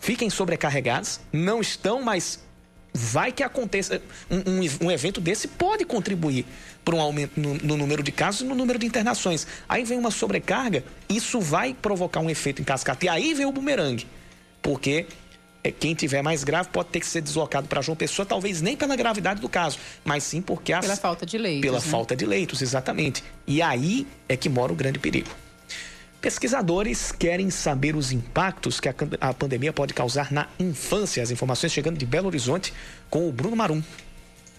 fiquem 0.00 0.28
sobrecarregadas, 0.28 1.20
não 1.32 1.60
estão, 1.60 2.02
mas 2.02 2.44
vai 2.92 3.30
que 3.30 3.42
aconteça. 3.42 4.02
Um, 4.30 4.36
um- 4.62 4.86
um 4.86 4.90
evento 4.90 5.20
desse 5.20 5.46
pode 5.48 5.84
contribuir 5.84 6.44
para 6.84 6.94
um 6.96 7.00
aumento 7.00 7.38
no, 7.40 7.54
no 7.54 7.76
número 7.76 8.02
de 8.02 8.10
casos 8.12 8.40
e 8.40 8.44
no 8.44 8.54
número 8.54 8.78
de 8.78 8.86
internações. 8.86 9.46
Aí 9.68 9.84
vem 9.84 9.98
uma 9.98 10.10
sobrecarga, 10.10 10.84
isso 11.08 11.40
vai 11.40 11.74
provocar 11.74 12.20
um 12.20 12.30
efeito 12.30 12.60
em 12.62 12.64
cascata. 12.64 13.04
E 13.06 13.08
aí 13.08 13.32
vem 13.34 13.46
o 13.46 13.52
bumerangue. 13.52 14.06
Porque 14.62 15.06
quem 15.70 15.94
tiver 15.94 16.22
mais 16.22 16.44
grave 16.44 16.68
pode 16.70 16.88
ter 16.90 17.00
que 17.00 17.06
ser 17.06 17.20
deslocado 17.20 17.68
para 17.68 17.80
João 17.80 17.96
Pessoa, 17.96 18.24
talvez 18.26 18.60
nem 18.60 18.76
pela 18.76 18.96
gravidade 18.96 19.40
do 19.40 19.48
caso, 19.48 19.78
mas 20.04 20.24
sim 20.24 20.40
porque 20.40 20.72
as... 20.72 20.84
pela 20.84 20.96
falta 20.96 21.24
de 21.24 21.38
leitos. 21.38 21.62
Pela 21.62 21.78
né? 21.78 21.84
falta 21.84 22.16
de 22.16 22.26
leitos, 22.26 22.62
exatamente. 22.62 23.22
E 23.46 23.62
aí 23.62 24.06
é 24.28 24.36
que 24.36 24.48
mora 24.48 24.72
o 24.72 24.76
grande 24.76 24.98
perigo. 24.98 25.30
Pesquisadores 26.20 27.12
querem 27.12 27.50
saber 27.50 27.94
os 27.94 28.10
impactos 28.10 28.80
que 28.80 28.88
a, 28.88 28.94
a 29.20 29.32
pandemia 29.32 29.72
pode 29.72 29.94
causar 29.94 30.32
na 30.32 30.48
infância. 30.58 31.22
As 31.22 31.30
informações 31.30 31.72
chegando 31.72 31.98
de 31.98 32.06
Belo 32.06 32.26
Horizonte 32.26 32.72
com 33.08 33.28
o 33.28 33.32
Bruno 33.32 33.54
Marum. 33.54 33.82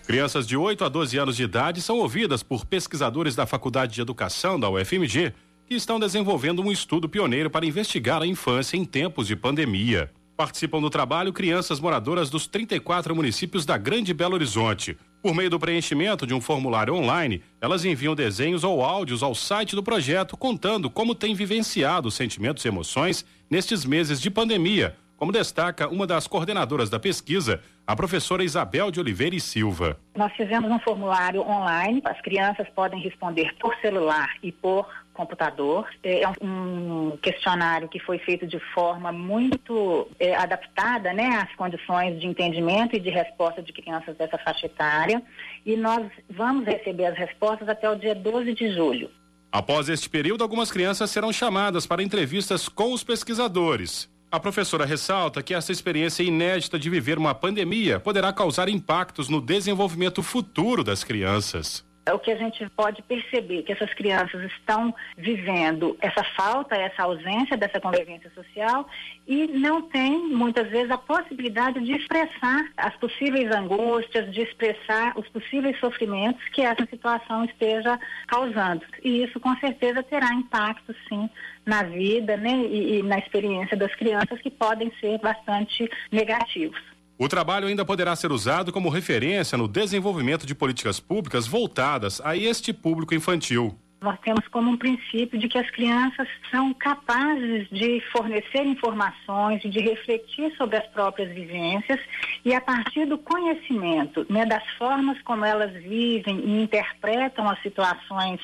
Crianças 0.05 0.47
de 0.47 0.55
8 0.55 0.85
a 0.85 0.87
12 0.87 1.17
anos 1.17 1.35
de 1.35 1.43
idade 1.43 1.81
são 1.81 1.97
ouvidas 1.97 2.41
por 2.41 2.65
pesquisadores 2.65 3.35
da 3.35 3.45
Faculdade 3.45 3.93
de 3.93 3.99
Educação 3.99 4.57
da 4.57 4.69
UFMG, 4.69 5.33
que 5.67 5.75
estão 5.75 5.99
desenvolvendo 5.99 6.61
um 6.61 6.71
estudo 6.71 7.09
pioneiro 7.09 7.49
para 7.49 7.65
investigar 7.65 8.21
a 8.21 8.25
infância 8.25 8.77
em 8.77 8.85
tempos 8.85 9.27
de 9.27 9.35
pandemia. 9.35 10.09
Participam 10.37 10.79
do 10.79 10.91
trabalho 10.91 11.33
crianças 11.33 11.79
moradoras 11.79 12.29
dos 12.29 12.45
34 12.45 13.15
municípios 13.15 13.65
da 13.65 13.75
Grande 13.75 14.13
Belo 14.13 14.35
Horizonte. 14.35 14.95
Por 15.19 15.33
meio 15.33 15.49
do 15.49 15.59
preenchimento 15.59 16.27
de 16.27 16.33
um 16.35 16.39
formulário 16.39 16.93
online, 16.93 17.41
elas 17.59 17.83
enviam 17.83 18.13
desenhos 18.13 18.63
ou 18.63 18.83
áudios 18.83 19.23
ao 19.23 19.33
site 19.33 19.75
do 19.75 19.81
projeto 19.81 20.37
contando 20.37 20.91
como 20.91 21.15
têm 21.15 21.33
vivenciado 21.33 22.09
os 22.09 22.13
sentimentos 22.13 22.63
e 22.63 22.67
emoções 22.67 23.25
nestes 23.49 23.83
meses 23.83 24.21
de 24.21 24.29
pandemia, 24.29 24.95
como 25.17 25.31
destaca 25.31 25.89
uma 25.89 26.05
das 26.05 26.27
coordenadoras 26.27 26.87
da 26.87 26.99
pesquisa, 26.99 27.59
a 27.87 27.95
professora 27.95 28.43
Isabel 28.43 28.91
de 28.91 28.99
Oliveira 28.99 29.35
e 29.35 29.39
Silva. 29.39 29.97
Nós 30.15 30.31
fizemos 30.33 30.69
um 30.69 30.79
formulário 30.81 31.41
online, 31.41 31.99
as 32.05 32.21
crianças 32.21 32.67
podem 32.75 33.01
responder 33.01 33.55
por 33.59 33.75
celular 33.77 34.35
e 34.43 34.51
por 34.51 34.87
computador. 35.17 35.89
É 36.03 36.21
um 36.39 37.17
questionário 37.21 37.89
que 37.89 37.99
foi 37.99 38.19
feito 38.19 38.45
de 38.45 38.59
forma 38.73 39.11
muito 39.11 40.07
é, 40.19 40.35
adaptada 40.35 41.11
né, 41.11 41.43
às 41.43 41.53
condições 41.55 42.19
de 42.19 42.27
entendimento 42.27 42.95
e 42.95 42.99
de 42.99 43.09
resposta 43.09 43.61
de 43.61 43.73
crianças 43.73 44.15
dessa 44.15 44.37
faixa 44.37 44.67
etária. 44.67 45.21
E 45.65 45.75
nós 45.75 46.05
vamos 46.29 46.65
receber 46.65 47.07
as 47.07 47.17
respostas 47.17 47.67
até 47.67 47.89
o 47.89 47.95
dia 47.95 48.13
12 48.13 48.53
de 48.53 48.71
julho. 48.73 49.09
Após 49.51 49.89
este 49.89 50.07
período, 50.07 50.43
algumas 50.43 50.71
crianças 50.71 51.09
serão 51.09 51.33
chamadas 51.33 51.87
para 51.87 52.03
entrevistas 52.03 52.69
com 52.69 52.93
os 52.93 53.03
pesquisadores. 53.03 54.07
A 54.29 54.39
professora 54.39 54.85
ressalta 54.85 55.41
que 55.41 55.53
essa 55.53 55.71
experiência 55.71 56.21
inédita 56.21 56.77
de 56.77 56.89
viver 56.89 57.17
uma 57.17 57.33
pandemia 57.33 57.99
poderá 57.99 58.31
causar 58.31 58.69
impactos 58.69 59.29
no 59.29 59.41
desenvolvimento 59.41 60.21
futuro 60.21 60.83
das 60.83 61.03
crianças 61.03 61.86
é 61.86 61.86
o 62.13 62.19
que 62.19 62.31
a 62.31 62.35
gente 62.35 62.67
pode 62.71 63.01
perceber 63.01 63.63
que 63.63 63.71
essas 63.71 63.93
crianças 63.93 64.43
estão 64.51 64.93
vivendo 65.17 65.97
essa 66.01 66.23
falta, 66.35 66.75
essa 66.75 67.03
ausência 67.03 67.57
dessa 67.57 67.79
convivência 67.79 68.31
social 68.31 68.87
e 69.27 69.47
não 69.47 69.81
tem 69.81 70.27
muitas 70.27 70.69
vezes 70.69 70.91
a 70.91 70.97
possibilidade 70.97 71.79
de 71.83 71.93
expressar 71.93 72.69
as 72.77 72.95
possíveis 72.97 73.51
angústias, 73.51 74.31
de 74.33 74.41
expressar 74.41 75.17
os 75.17 75.27
possíveis 75.29 75.79
sofrimentos 75.79 76.43
que 76.49 76.61
essa 76.61 76.85
situação 76.85 77.45
esteja 77.45 77.99
causando. 78.27 78.85
E 79.03 79.23
isso 79.23 79.39
com 79.39 79.55
certeza 79.57 80.03
terá 80.03 80.33
impacto 80.33 80.95
sim 81.07 81.29
na 81.65 81.83
vida, 81.83 82.37
né, 82.37 82.51
e, 82.51 82.99
e 82.99 83.03
na 83.03 83.19
experiência 83.19 83.75
das 83.75 83.93
crianças 83.95 84.39
que 84.41 84.49
podem 84.49 84.91
ser 84.99 85.19
bastante 85.19 85.89
negativos. 86.11 86.96
O 87.19 87.27
trabalho 87.27 87.67
ainda 87.67 87.83
poderá 87.83 88.15
ser 88.15 88.31
usado 88.31 88.71
como 88.71 88.89
referência 88.89 89.57
no 89.57 89.67
desenvolvimento 89.67 90.45
de 90.45 90.53
políticas 90.53 90.99
públicas 90.99 91.47
voltadas 91.47 92.21
a 92.23 92.37
este 92.37 92.71
público 92.71 93.15
infantil. 93.15 93.75
Nós 93.99 94.19
temos 94.19 94.47
como 94.49 94.69
um 94.69 94.77
princípio 94.77 95.39
de 95.39 95.47
que 95.47 95.57
as 95.57 95.67
crianças 95.71 96.27
são 96.51 96.71
capazes 96.75 97.67
de 97.71 97.99
fornecer 98.11 98.63
informações 98.63 99.65
e 99.65 99.69
de 99.69 99.79
refletir 99.79 100.55
sobre 100.55 100.77
as 100.77 100.85
próprias 100.89 101.33
vivências 101.33 101.99
e 102.45 102.53
a 102.53 102.61
partir 102.61 103.07
do 103.07 103.17
conhecimento, 103.17 104.23
né, 104.29 104.45
das 104.45 104.63
formas 104.77 105.19
como 105.23 105.43
elas 105.43 105.73
vivem 105.73 106.39
e 106.45 106.61
interpretam 106.61 107.49
as 107.49 107.59
situações 107.63 108.39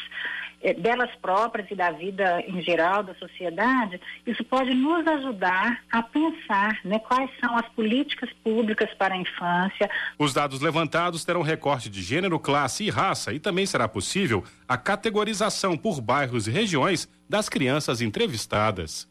eh, 0.64 0.74
delas 0.74 1.09
próprias 1.22 1.70
e 1.70 1.76
da 1.76 1.91
vida 1.91 2.41
em 2.47 2.61
geral 2.61 3.03
da 3.03 3.14
sociedade, 3.16 3.99
isso 4.26 4.43
pode 4.45 4.74
nos 4.74 5.05
ajudar 5.05 5.84
a 5.91 6.01
pensar 6.01 6.80
né, 6.86 6.99
quais 6.99 7.30
são 7.39 7.57
as 7.57 7.68
políticas 7.70 8.30
públicas 8.41 8.89
para 8.97 9.14
a 9.14 9.18
infância. 9.18 9.89
Os 10.18 10.34
dados 10.34 10.61
levantados 10.61 11.26
terão 11.26 11.41
recorte 11.41 11.89
de 11.89 12.01
gênero, 12.01 12.39
classe 12.39 12.86
e 12.86 12.89
raça 12.89 13.34
e 13.34 13.39
também 13.39 13.66
será 13.66 13.89
possível 13.89 14.41
a 14.66 14.78
categorização 14.78 15.78
por 15.78 15.99
bairros 15.99 16.47
e 16.47 16.51
regiões 16.51 17.09
das 17.30 17.49
crianças 17.49 17.99
entrevistadas. 18.01 19.05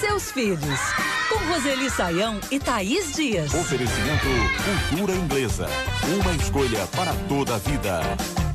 Seus 0.00 0.30
filhos 0.30 1.15
com 1.28 1.38
Roseli 1.46 1.90
Saião 1.90 2.38
e 2.50 2.58
Thaís 2.58 3.12
Dias. 3.12 3.52
Oferecimento 3.54 4.26
Cultura 4.88 5.12
Inglesa. 5.12 5.66
Uma 6.20 6.34
escolha 6.34 6.86
para 6.94 7.12
toda 7.28 7.54
a 7.54 7.58
vida. 7.58 8.45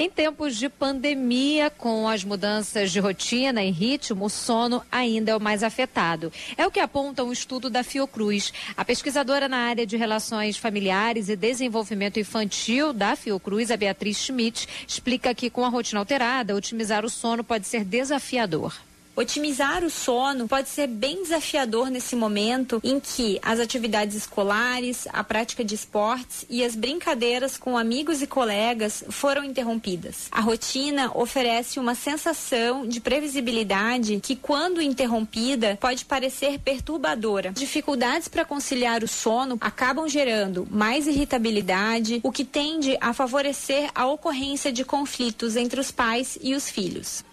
Em 0.00 0.08
tempos 0.08 0.56
de 0.56 0.68
pandemia, 0.68 1.70
com 1.70 2.06
as 2.06 2.22
mudanças 2.22 2.92
de 2.92 3.00
rotina 3.00 3.64
e 3.64 3.72
ritmo, 3.72 4.26
o 4.26 4.30
sono 4.30 4.80
ainda 4.92 5.32
é 5.32 5.36
o 5.36 5.40
mais 5.40 5.64
afetado. 5.64 6.32
É 6.56 6.64
o 6.64 6.70
que 6.70 6.78
aponta 6.78 7.24
um 7.24 7.32
estudo 7.32 7.68
da 7.68 7.82
Fiocruz. 7.82 8.52
A 8.76 8.84
pesquisadora 8.84 9.48
na 9.48 9.56
área 9.56 9.84
de 9.84 9.96
relações 9.96 10.56
familiares 10.56 11.28
e 11.28 11.34
desenvolvimento 11.34 12.20
infantil 12.20 12.92
da 12.92 13.16
Fiocruz, 13.16 13.72
a 13.72 13.76
Beatriz 13.76 14.18
Schmidt, 14.18 14.68
explica 14.86 15.34
que 15.34 15.50
com 15.50 15.64
a 15.64 15.68
rotina 15.68 15.98
alterada, 15.98 16.54
otimizar 16.54 17.04
o 17.04 17.10
sono 17.10 17.42
pode 17.42 17.66
ser 17.66 17.84
desafiador. 17.84 18.87
Otimizar 19.18 19.82
o 19.82 19.90
sono 19.90 20.46
pode 20.46 20.68
ser 20.68 20.86
bem 20.86 21.24
desafiador 21.24 21.90
nesse 21.90 22.14
momento 22.14 22.80
em 22.84 23.00
que 23.00 23.40
as 23.42 23.58
atividades 23.58 24.14
escolares, 24.14 25.08
a 25.12 25.24
prática 25.24 25.64
de 25.64 25.74
esportes 25.74 26.46
e 26.48 26.62
as 26.62 26.76
brincadeiras 26.76 27.58
com 27.58 27.76
amigos 27.76 28.22
e 28.22 28.28
colegas 28.28 29.02
foram 29.10 29.42
interrompidas. 29.42 30.28
A 30.30 30.40
rotina 30.40 31.10
oferece 31.16 31.80
uma 31.80 31.96
sensação 31.96 32.86
de 32.86 33.00
previsibilidade 33.00 34.20
que, 34.22 34.36
quando 34.36 34.80
interrompida, 34.80 35.76
pode 35.80 36.04
parecer 36.04 36.60
perturbadora. 36.60 37.50
Dificuldades 37.50 38.28
para 38.28 38.44
conciliar 38.44 39.02
o 39.02 39.08
sono 39.08 39.58
acabam 39.60 40.08
gerando 40.08 40.64
mais 40.70 41.08
irritabilidade, 41.08 42.20
o 42.22 42.30
que 42.30 42.44
tende 42.44 42.96
a 43.00 43.12
favorecer 43.12 43.90
a 43.96 44.06
ocorrência 44.06 44.70
de 44.70 44.84
conflitos 44.84 45.56
entre 45.56 45.80
os 45.80 45.90
pais 45.90 46.38
e 46.40 46.54
os 46.54 46.70
filhos. 46.70 47.26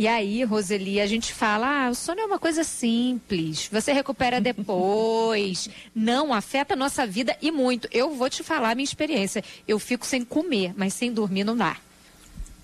E 0.00 0.08
aí, 0.08 0.42
Roseli, 0.44 0.98
a 0.98 1.06
gente 1.06 1.34
fala, 1.34 1.84
ah, 1.84 1.90
o 1.90 1.94
sono 1.94 2.22
é 2.22 2.24
uma 2.24 2.38
coisa 2.38 2.64
simples, 2.64 3.68
você 3.70 3.92
recupera 3.92 4.40
depois. 4.40 5.68
Não, 5.94 6.32
afeta 6.32 6.72
a 6.72 6.76
nossa 6.76 7.06
vida 7.06 7.36
e 7.42 7.50
muito. 7.50 7.86
Eu 7.92 8.14
vou 8.14 8.30
te 8.30 8.42
falar 8.42 8.70
a 8.70 8.74
minha 8.74 8.82
experiência. 8.82 9.44
Eu 9.68 9.78
fico 9.78 10.06
sem 10.06 10.24
comer, 10.24 10.72
mas 10.74 10.94
sem 10.94 11.12
dormir 11.12 11.44
não 11.44 11.54
dá. 11.54 11.76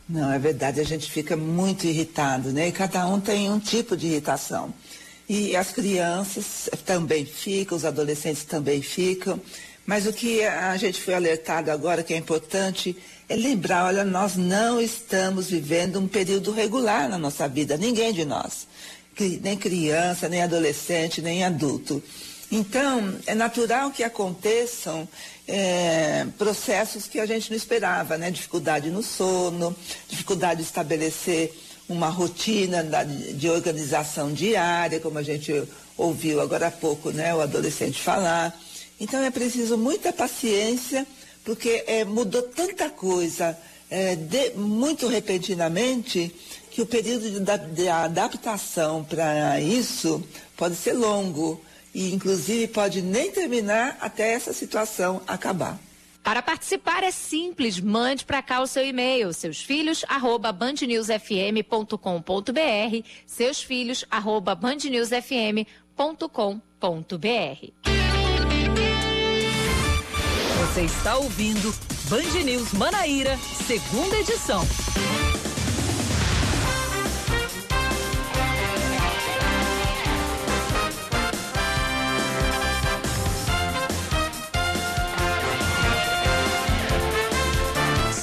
Não, 0.09 0.33
é 0.33 0.39
verdade, 0.39 0.81
a 0.81 0.85
gente 0.85 1.11
fica 1.11 1.37
muito 1.37 1.87
irritado, 1.87 2.53
né? 2.53 2.69
E 2.69 2.73
cada 2.73 3.07
um 3.07 3.21
tem 3.21 3.51
um 3.51 3.59
tipo 3.59 3.99
de 3.99 4.07
irritação. 4.07 4.73
E 5.29 5.55
as 5.55 5.71
crianças 5.71 6.71
também 6.87 7.27
ficam, 7.27 7.77
os 7.77 7.85
adolescentes 7.85 8.45
também 8.45 8.81
ficam. 8.81 9.39
Mas 9.85 10.07
o 10.07 10.13
que 10.13 10.43
a 10.43 10.75
gente 10.79 11.03
foi 11.03 11.13
alertado 11.13 11.71
agora, 11.71 12.03
que 12.03 12.15
é 12.15 12.17
importante, 12.17 12.97
é 13.29 13.35
lembrar, 13.35 13.87
olha, 13.87 14.05
nós 14.05 14.37
não 14.37 14.81
estamos 14.81 15.51
vivendo 15.51 15.99
um 15.99 16.07
período 16.07 16.53
regular 16.53 17.09
na 17.09 17.19
nossa 17.19 17.49
vida, 17.49 17.77
ninguém 17.77 18.13
de 18.13 18.25
nós. 18.25 18.67
Nem 19.41 19.57
criança, 19.57 20.29
nem 20.29 20.43
adolescente, 20.43 21.23
nem 21.23 21.43
adulto. 21.43 22.03
Então, 22.53 23.17
é 23.27 23.35
natural 23.35 23.91
que 23.91 24.05
aconteçam 24.05 25.09
é, 25.49 26.27
processos 26.39 27.09
que 27.09 27.19
a 27.19 27.27
gente 27.27 27.51
não 27.51 27.57
esperava, 27.57 28.17
né? 28.17 28.31
Dificuldade 28.31 28.91
no 28.91 29.03
sono, 29.03 29.75
dificuldade 30.09 30.61
de 30.61 30.67
estabelecer 30.67 31.53
uma 31.89 32.09
rotina 32.09 32.85
de 33.35 33.49
organização 33.49 34.33
diária, 34.33 35.01
como 35.01 35.19
a 35.19 35.23
gente 35.23 35.65
ouviu 35.97 36.41
agora 36.41 36.69
há 36.69 36.71
pouco, 36.71 37.11
né? 37.11 37.35
O 37.35 37.41
adolescente 37.41 38.01
falar. 38.01 38.57
Então, 39.01 39.23
é 39.23 39.31
preciso 39.31 39.77
muita 39.77 40.13
paciência 40.13 41.07
porque 41.47 41.85
é, 41.87 42.05
mudou 42.05 42.43
tanta 42.43 42.91
coisa 42.91 43.57
é, 43.89 44.17
de, 44.17 44.51
muito 44.51 45.07
repentinamente 45.07 46.35
que 46.73 46.83
o 46.83 46.87
período 46.87 47.31
de, 47.31 47.41
de 47.73 47.89
adaptação 47.89 49.05
para 49.05 49.61
isso 49.61 50.23
pode 50.57 50.75
ser 50.75 50.93
longo 50.93 51.65
e 51.95 52.13
inclusive 52.13 52.67
pode 52.67 53.01
nem 53.01 53.31
terminar 53.31 53.97
até 54.01 54.33
essa 54.33 54.53
situação 54.53 55.23
acabar. 55.27 55.79
Para 56.23 56.43
participar 56.43 57.05
é 57.05 57.13
simples, 57.13 57.79
mande 57.79 58.25
para 58.25 58.43
cá 58.43 58.61
o 58.61 58.67
seu 58.67 58.85
e-mail, 58.85 59.33
seus 59.33 59.63
filhos 59.63 60.05
arroba. 60.09 60.53
Você 70.67 70.83
está 70.83 71.17
ouvindo 71.17 71.73
Band 72.11 72.45
News 72.45 72.73
Manaíra, 72.73 73.39
segunda 73.67 74.17
edição. 74.17 74.67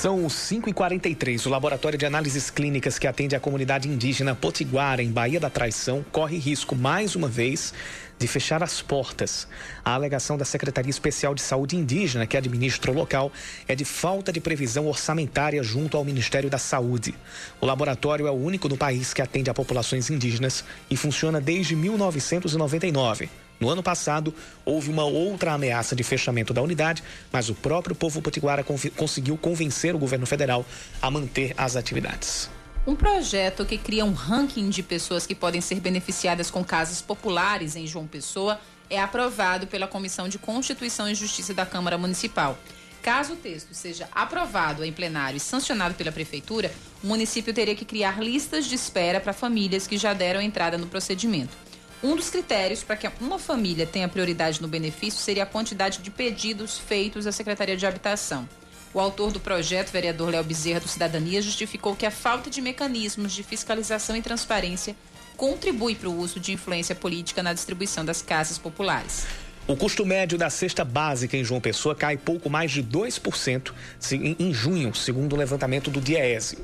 São 0.04 0.26
5h43. 0.26 1.46
O 1.46 1.50
Laboratório 1.50 1.98
de 1.98 2.06
Análises 2.06 2.50
Clínicas 2.50 3.00
que 3.00 3.08
atende 3.08 3.38
a 3.38 3.40
comunidade 3.40 3.88
indígena 3.88 4.36
Potiguara, 4.36 5.02
em 5.02 5.10
Bahia 5.10 5.40
da 5.40 5.50
Traição, 5.50 6.04
corre 6.12 6.38
risco, 6.38 6.76
mais 6.76 7.16
uma 7.16 7.30
vez, 7.30 7.74
de 8.20 8.28
fechar 8.28 8.62
as 8.62 8.82
portas. 8.82 9.48
A 9.82 9.94
alegação 9.94 10.38
da 10.38 10.44
Secretaria 10.44 10.90
Especial 10.90 11.34
de 11.34 11.40
Saúde 11.40 11.78
Indígena, 11.78 12.28
que 12.28 12.36
administra 12.36 12.92
o 12.92 12.94
local, 12.94 13.32
é 13.66 13.76
de 13.76 13.86
falta 13.86 14.34
de 14.34 14.42
previsão 14.42 14.88
orçamentária 14.88 15.64
junto 15.64 15.96
ao 15.96 16.04
Ministério 16.04 16.50
da 16.50 16.58
Saúde. 16.58 17.16
O 17.62 17.66
laboratório 17.66 18.28
é 18.28 18.30
o 18.30 18.34
único 18.34 18.68
no 18.68 18.76
país 18.76 19.14
que 19.14 19.22
atende 19.22 19.50
a 19.50 19.54
populações 19.54 20.10
indígenas 20.10 20.66
e 20.90 20.98
funciona 20.98 21.40
desde 21.40 21.78
1999. 21.78 23.30
No 23.60 23.70
ano 23.70 23.82
passado, 23.82 24.34
houve 24.66 24.90
uma 24.90 25.06
outra 25.06 25.54
ameaça 25.54 25.96
de 25.96 26.04
fechamento 26.04 26.54
da 26.54 26.62
unidade, 26.62 27.04
mas 27.32 27.50
o 27.50 27.56
próprio 27.56 27.96
povo 27.96 28.22
potiguara 28.22 28.64
conseguiu 28.96 29.38
convencer 29.38 29.96
o 29.96 30.00
governo 30.00 30.26
federal 30.26 30.66
a 31.02 31.10
manter 31.10 31.54
as 31.58 31.76
atividades. 31.76 32.50
Um 32.86 32.96
projeto 32.96 33.66
que 33.66 33.78
cria 33.78 34.04
um 34.04 34.12
ranking 34.12 34.70
de 34.70 34.84
pessoas 34.84 35.26
que 35.26 35.34
podem 35.34 35.62
ser 35.62 35.80
beneficiadas 35.80 36.52
com 36.52 36.64
casas 36.66 37.02
populares 37.02 37.78
em 37.78 37.88
João 37.88 38.06
Pessoa 38.06 38.60
é 38.90 39.00
aprovado 39.00 39.68
pela 39.68 39.88
Comissão 39.88 40.28
de 40.28 40.38
Constituição 40.38 41.08
e 41.08 41.16
Justiça 41.16 41.54
da 41.54 41.66
Câmara 41.66 41.98
Municipal. 41.98 42.58
Caso 43.02 43.34
o 43.34 43.38
texto 43.38 43.74
seja 43.74 44.08
aprovado 44.14 44.84
em 44.84 44.92
plenário 44.92 45.38
e 45.38 45.40
sancionado 45.40 45.94
pela 45.94 46.12
Prefeitura, 46.12 46.74
o 47.04 47.08
município 47.08 47.54
teria 47.54 47.76
que 47.76 47.86
criar 47.86 48.22
listas 48.22 48.66
de 48.66 48.76
espera 48.76 49.20
para 49.20 49.34
famílias 49.34 49.88
que 49.88 49.98
já 49.98 50.14
deram 50.14 50.42
entrada 50.42 50.78
no 50.78 50.88
procedimento. 50.88 51.63
Um 52.04 52.18
dos 52.18 52.30
critérios 52.30 52.84
para 52.84 52.98
que 52.98 53.10
uma 53.22 53.40
família 53.40 53.88
tenha 53.88 54.10
prioridade 54.10 54.62
no 54.62 54.68
benefício 54.68 55.22
seria 55.22 55.44
a 55.44 55.46
quantidade 55.46 56.00
de 56.00 56.12
pedidos 56.12 56.78
feitos 56.78 57.26
à 57.26 57.32
Secretaria 57.32 57.78
de 57.78 57.86
Habitação. 57.86 58.48
O 58.94 59.00
autor 59.00 59.32
do 59.32 59.40
projeto, 59.40 59.90
vereador 59.90 60.30
Léo 60.30 60.44
Bezerra 60.44 60.82
do 60.82 60.88
Cidadania, 60.90 61.42
justificou 61.42 61.96
que 61.96 62.06
a 62.06 62.12
falta 62.12 62.50
de 62.50 62.60
mecanismos 62.62 63.32
de 63.32 63.42
fiscalização 63.42 64.18
e 64.18 64.22
transparência 64.22 64.98
contribui 65.38 65.96
para 65.96 66.10
o 66.10 66.20
uso 66.20 66.42
de 66.42 66.52
influência 66.52 66.94
política 66.94 67.42
na 67.42 67.54
distribuição 67.54 68.04
das 68.04 68.22
casas 68.22 68.58
populares. 68.58 69.26
O 69.66 69.78
custo 69.78 70.06
médio 70.06 70.38
da 70.38 70.50
cesta 70.50 70.84
básica 70.84 71.38
em 71.38 71.44
João 71.44 71.62
Pessoa 71.62 71.96
cai 71.96 72.18
pouco 72.18 72.50
mais 72.50 72.70
de 72.70 72.84
2% 72.84 73.72
em 74.12 74.54
junho, 74.54 74.94
segundo 74.94 75.32
o 75.34 75.38
levantamento 75.38 75.90
do 75.90 76.02
Diese. 76.02 76.58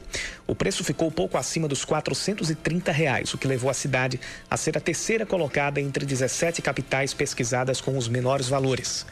O 0.46 0.54
preço 0.54 0.84
ficou 0.84 1.10
pouco 1.10 1.38
acima 1.38 1.66
dos 1.66 1.86
430 1.86 2.92
reais, 2.92 3.34
o 3.34 3.38
que 3.38 3.48
levou 3.48 3.70
a 3.70 3.74
cidade 3.74 4.20
a 4.52 4.58
ser 4.58 4.78
a 4.78 4.82
terceira 4.82 5.26
colocada 5.26 5.80
entre 5.80 6.06
17 6.06 6.62
capitais 6.62 7.14
pesquisadas 7.14 7.80
com 7.80 7.98
os 7.98 8.10
menores 8.10 8.50
valores. 8.50 9.06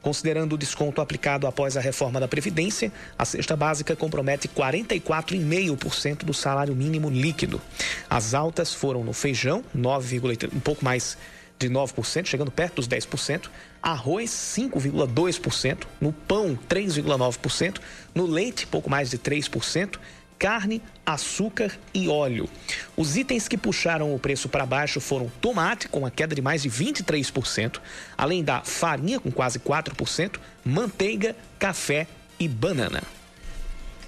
Considerando 0.00 0.54
o 0.54 0.58
desconto 0.58 1.02
aplicado 1.02 1.46
após 1.46 1.76
a 1.76 1.80
reforma 1.80 2.18
da 2.18 2.28
Previdência, 2.28 2.90
a 3.18 3.24
cesta 3.26 3.54
básica 3.54 3.94
compromete 3.94 4.48
44,5% 4.48 6.24
do 6.24 6.32
salário 6.32 6.74
mínimo 6.74 7.10
líquido. 7.10 7.60
As 8.08 8.32
altas 8.32 8.72
foram 8.72 9.04
no 9.04 9.12
feijão, 9.12 9.62
9, 9.74 10.22
um 10.54 10.60
pouco 10.60 10.82
mais 10.82 11.18
de 11.58 11.68
9%, 11.68 12.26
chegando 12.26 12.50
perto 12.50 12.76
dos 12.76 12.88
10%, 12.88 13.48
arroz 13.82 14.30
5,2%, 14.30 15.84
no 16.00 16.12
pão 16.12 16.58
3,9%, 16.68 17.80
no 18.14 18.26
leite 18.26 18.66
pouco 18.66 18.90
mais 18.90 19.10
de 19.10 19.18
3%, 19.18 19.98
carne, 20.38 20.82
açúcar 21.04 21.72
e 21.94 22.08
óleo. 22.08 22.48
Os 22.96 23.16
itens 23.16 23.48
que 23.48 23.56
puxaram 23.56 24.14
o 24.14 24.18
preço 24.18 24.48
para 24.48 24.66
baixo 24.66 25.00
foram 25.00 25.30
tomate, 25.40 25.88
com 25.88 26.00
uma 26.00 26.10
queda 26.10 26.34
de 26.34 26.42
mais 26.42 26.62
de 26.62 26.70
23%, 26.70 27.80
além 28.16 28.44
da 28.44 28.62
farinha, 28.62 29.18
com 29.18 29.30
quase 29.30 29.58
4%, 29.58 30.38
manteiga, 30.64 31.34
café 31.58 32.06
e 32.38 32.46
banana. 32.46 33.02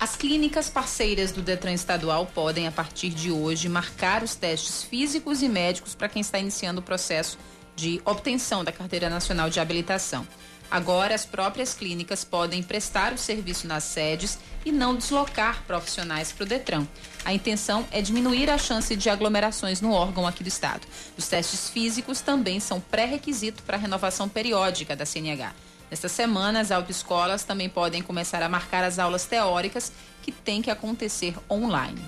As 0.01 0.15
clínicas 0.15 0.71
parceiras 0.71 1.33
do 1.33 1.43
Detran 1.43 1.73
Estadual 1.73 2.25
podem, 2.27 2.69
a 2.69 2.73
partir 2.73 3.11
de 3.11 3.33
hoje, 3.33 3.69
marcar 3.69 4.23
os 4.23 4.37
testes 4.37 4.85
físicos 4.85 5.43
e 5.43 5.49
médicos 5.49 5.97
para 5.97 6.09
quem 6.09 6.21
está 6.21 6.39
iniciando 6.39 6.79
o 6.79 6.85
processo 6.85 7.37
de 7.75 8.01
obtenção 8.05 8.63
da 8.63 8.71
Carteira 8.71 9.11
Nacional 9.11 9.51
de 9.51 9.59
Habilitação. 9.59 10.25
Agora, 10.71 11.17
as 11.17 11.25
próprias 11.25 11.75
clínicas 11.75 12.23
podem 12.23 12.63
prestar 12.63 13.13
o 13.13 13.19
serviço 13.19 13.67
nas 13.67 13.83
sedes 13.85 14.39
e 14.65 14.71
não 14.71 14.95
deslocar 14.95 15.65
profissionais 15.67 16.31
para 16.31 16.45
o 16.45 16.47
Detran. 16.47 16.87
A 17.25 17.33
intenção 17.33 17.85
é 17.91 18.01
diminuir 18.01 18.51
a 18.51 18.59
chance 18.59 18.95
de 18.95 19.11
aglomerações 19.11 19.81
no 19.81 19.91
órgão 19.91 20.29
aqui 20.29 20.45
do 20.45 20.49
Estado. 20.49 20.87
Os 21.17 21.27
testes 21.27 21.71
físicos 21.71 22.21
também 22.21 22.61
são 22.61 22.81
pré-requisito 22.81 23.65
para 23.65 23.77
a 23.77 23.81
renovação 23.81 24.29
periódica 24.29 24.95
da 24.95 25.05
CNH. 25.05 25.53
Nesta 25.91 26.09
semana, 26.09 26.61
as 26.61 26.71
autoescolas 26.71 27.45
também 27.45 27.69
podem 27.69 28.03
começar 28.03 28.43
a 28.43 28.49
marcar 28.49 28.85
as 28.85 28.99
aulas 28.99 29.25
teóricas 29.25 29.93
que 30.23 30.31
têm 30.31 30.61
que 30.61 30.71
acontecer 30.71 31.35
online. 31.51 32.03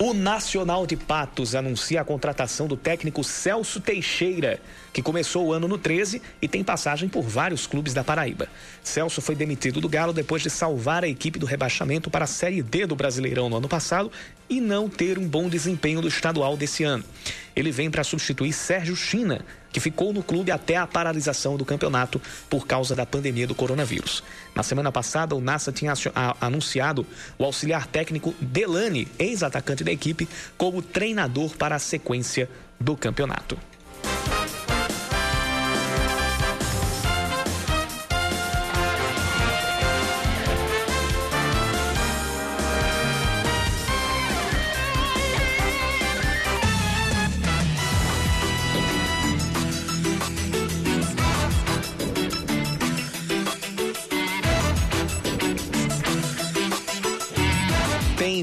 O 0.00 0.14
Nacional 0.14 0.86
de 0.86 0.96
Patos 0.96 1.56
anuncia 1.56 2.00
a 2.00 2.04
contratação 2.04 2.68
do 2.68 2.76
técnico 2.76 3.24
Celso 3.24 3.80
Teixeira 3.80 4.60
que 4.92 5.02
começou 5.02 5.46
o 5.46 5.52
ano 5.52 5.68
no 5.68 5.76
13 5.76 6.22
e 6.40 6.48
tem 6.48 6.62
passagem 6.64 7.08
por 7.08 7.22
vários 7.22 7.66
clubes 7.66 7.92
da 7.92 8.04
Paraíba. 8.04 8.48
Celso 8.82 9.20
foi 9.20 9.34
demitido 9.34 9.80
do 9.80 9.88
Galo 9.88 10.12
depois 10.12 10.40
de 10.40 10.50
salvar 10.50 11.04
a 11.04 11.08
equipe 11.08 11.38
do 11.38 11.46
rebaixamento 11.46 12.10
para 12.10 12.24
a 12.24 12.28
Série 12.28 12.62
D 12.62 12.86
do 12.86 12.96
Brasileirão 12.96 13.48
no 13.48 13.56
ano 13.56 13.68
passado 13.68 14.10
e 14.48 14.60
não 14.60 14.88
ter 14.88 15.18
um 15.18 15.26
bom 15.26 15.48
desempenho 15.48 16.00
do 16.00 16.08
estadual 16.08 16.56
desse 16.56 16.84
ano. 16.84 17.04
Ele 17.54 17.70
vem 17.70 17.90
para 17.90 18.04
substituir 18.04 18.52
Sérgio 18.52 18.96
China, 18.96 19.44
que 19.72 19.80
ficou 19.80 20.12
no 20.12 20.22
clube 20.22 20.50
até 20.50 20.76
a 20.76 20.86
paralisação 20.86 21.56
do 21.56 21.64
campeonato 21.64 22.20
por 22.48 22.66
causa 22.66 22.94
da 22.94 23.06
pandemia 23.06 23.46
do 23.46 23.54
coronavírus. 23.54 24.22
Na 24.54 24.62
semana 24.62 24.90
passada, 24.90 25.34
o 25.34 25.40
NASA 25.40 25.72
tinha 25.72 25.92
anunciado 26.40 27.06
o 27.38 27.44
auxiliar 27.44 27.86
técnico 27.86 28.34
Delane, 28.40 29.08
ex-atacante 29.18 29.84
da 29.84 29.92
equipe, 29.92 30.28
como 30.56 30.82
treinador 30.82 31.56
para 31.56 31.76
a 31.76 31.78
sequência 31.78 32.48
do 32.80 32.96
campeonato. 32.96 33.58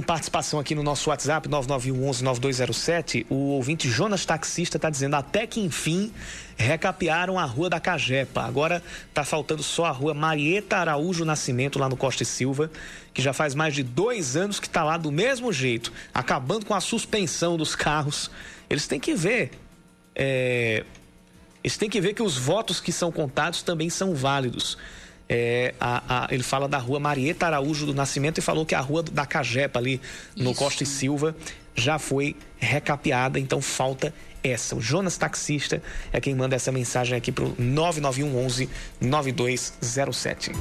Participação 0.06 0.60
aqui 0.60 0.74
no 0.76 0.84
nosso 0.84 1.10
WhatsApp 1.10 1.49
9911-9207. 1.49 3.26
O 3.30 3.49
ouvinte 3.49 3.89
Jonas 3.89 4.26
Taxista 4.26 4.78
está 4.78 4.89
dizendo 4.89 5.16
até 5.16 5.45
que 5.45 5.60
enfim 5.60 6.14
recapearam 6.56 7.38
a 7.38 7.43
Rua 7.43 7.70
da 7.70 7.80
Cajepa. 7.80 8.43
Agora 8.43 8.82
está 9.10 9.26
faltando 9.26 9.64
só 9.64 9.86
a 9.86 9.91
Rua 9.91 10.14
Marieta 10.14 10.78
Araújo 10.78 11.26
Nascimento, 11.26 11.80
lá 11.80 11.89
no 11.89 11.97
Costa 11.97 12.24
e 12.24 12.26
Silva, 12.26 12.72
que 13.14 13.22
já 13.22 13.34
faz 13.34 13.53
mais 13.53 13.74
de 13.74 13.84
dois 13.84 14.38
anos 14.38 14.60
que 14.60 14.68
está 14.68 14.84
lá 14.84 14.95
do 14.95 15.12
mesmo 15.12 15.51
jeito, 15.51 15.91
acabando 16.14 16.66
com 16.66 16.74
a 16.74 16.80
suspensão 16.80 17.58
dos 17.58 17.76
carros. 17.76 18.32
Eles 18.70 18.88
têm 18.88 18.99
que 18.99 19.14
ver. 19.16 19.51
É... 20.16 20.86
Eles 21.64 21.78
têm 21.78 21.89
que 21.89 21.99
ver 21.99 22.14
que 22.14 22.22
os 22.22 22.38
votos 22.38 22.80
que 22.80 22.91
são 22.91 23.12
contados 23.12 23.64
também 23.64 23.89
são 23.89 24.14
válidos. 24.14 24.78
É, 25.28 25.73
a, 25.80 26.26
a, 26.26 26.34
ele 26.34 26.43
fala 26.43 26.67
da 26.67 26.78
rua 26.78 26.99
Marieta 26.99 27.47
Araújo 27.47 27.86
do 27.86 27.93
Nascimento 27.93 28.38
e 28.38 28.41
falou 28.41 28.65
que 28.65 28.76
a 28.76 28.80
rua 28.80 29.01
da 29.01 29.26
Cajepa, 29.26 29.80
ali 29.80 29.99
no 30.36 30.51
Isso. 30.51 30.59
Costa 30.59 30.84
e 30.84 30.86
Silva, 30.86 31.36
já 31.73 31.97
foi 31.97 32.36
recapeada, 32.57 33.39
então 33.39 33.61
falta 33.61 34.13
essa. 34.43 34.76
O 34.76 34.82
Jonas 34.82 35.17
Taxista 35.17 35.82
é 36.13 36.21
quem 36.21 36.36
manda 36.36 36.55
essa 36.55 36.71
mensagem 36.71 37.17
aqui 37.17 37.32
para 37.32 37.45
o 37.45 37.55
991 37.57 38.45
11 38.45 38.69
9207. 39.01 40.51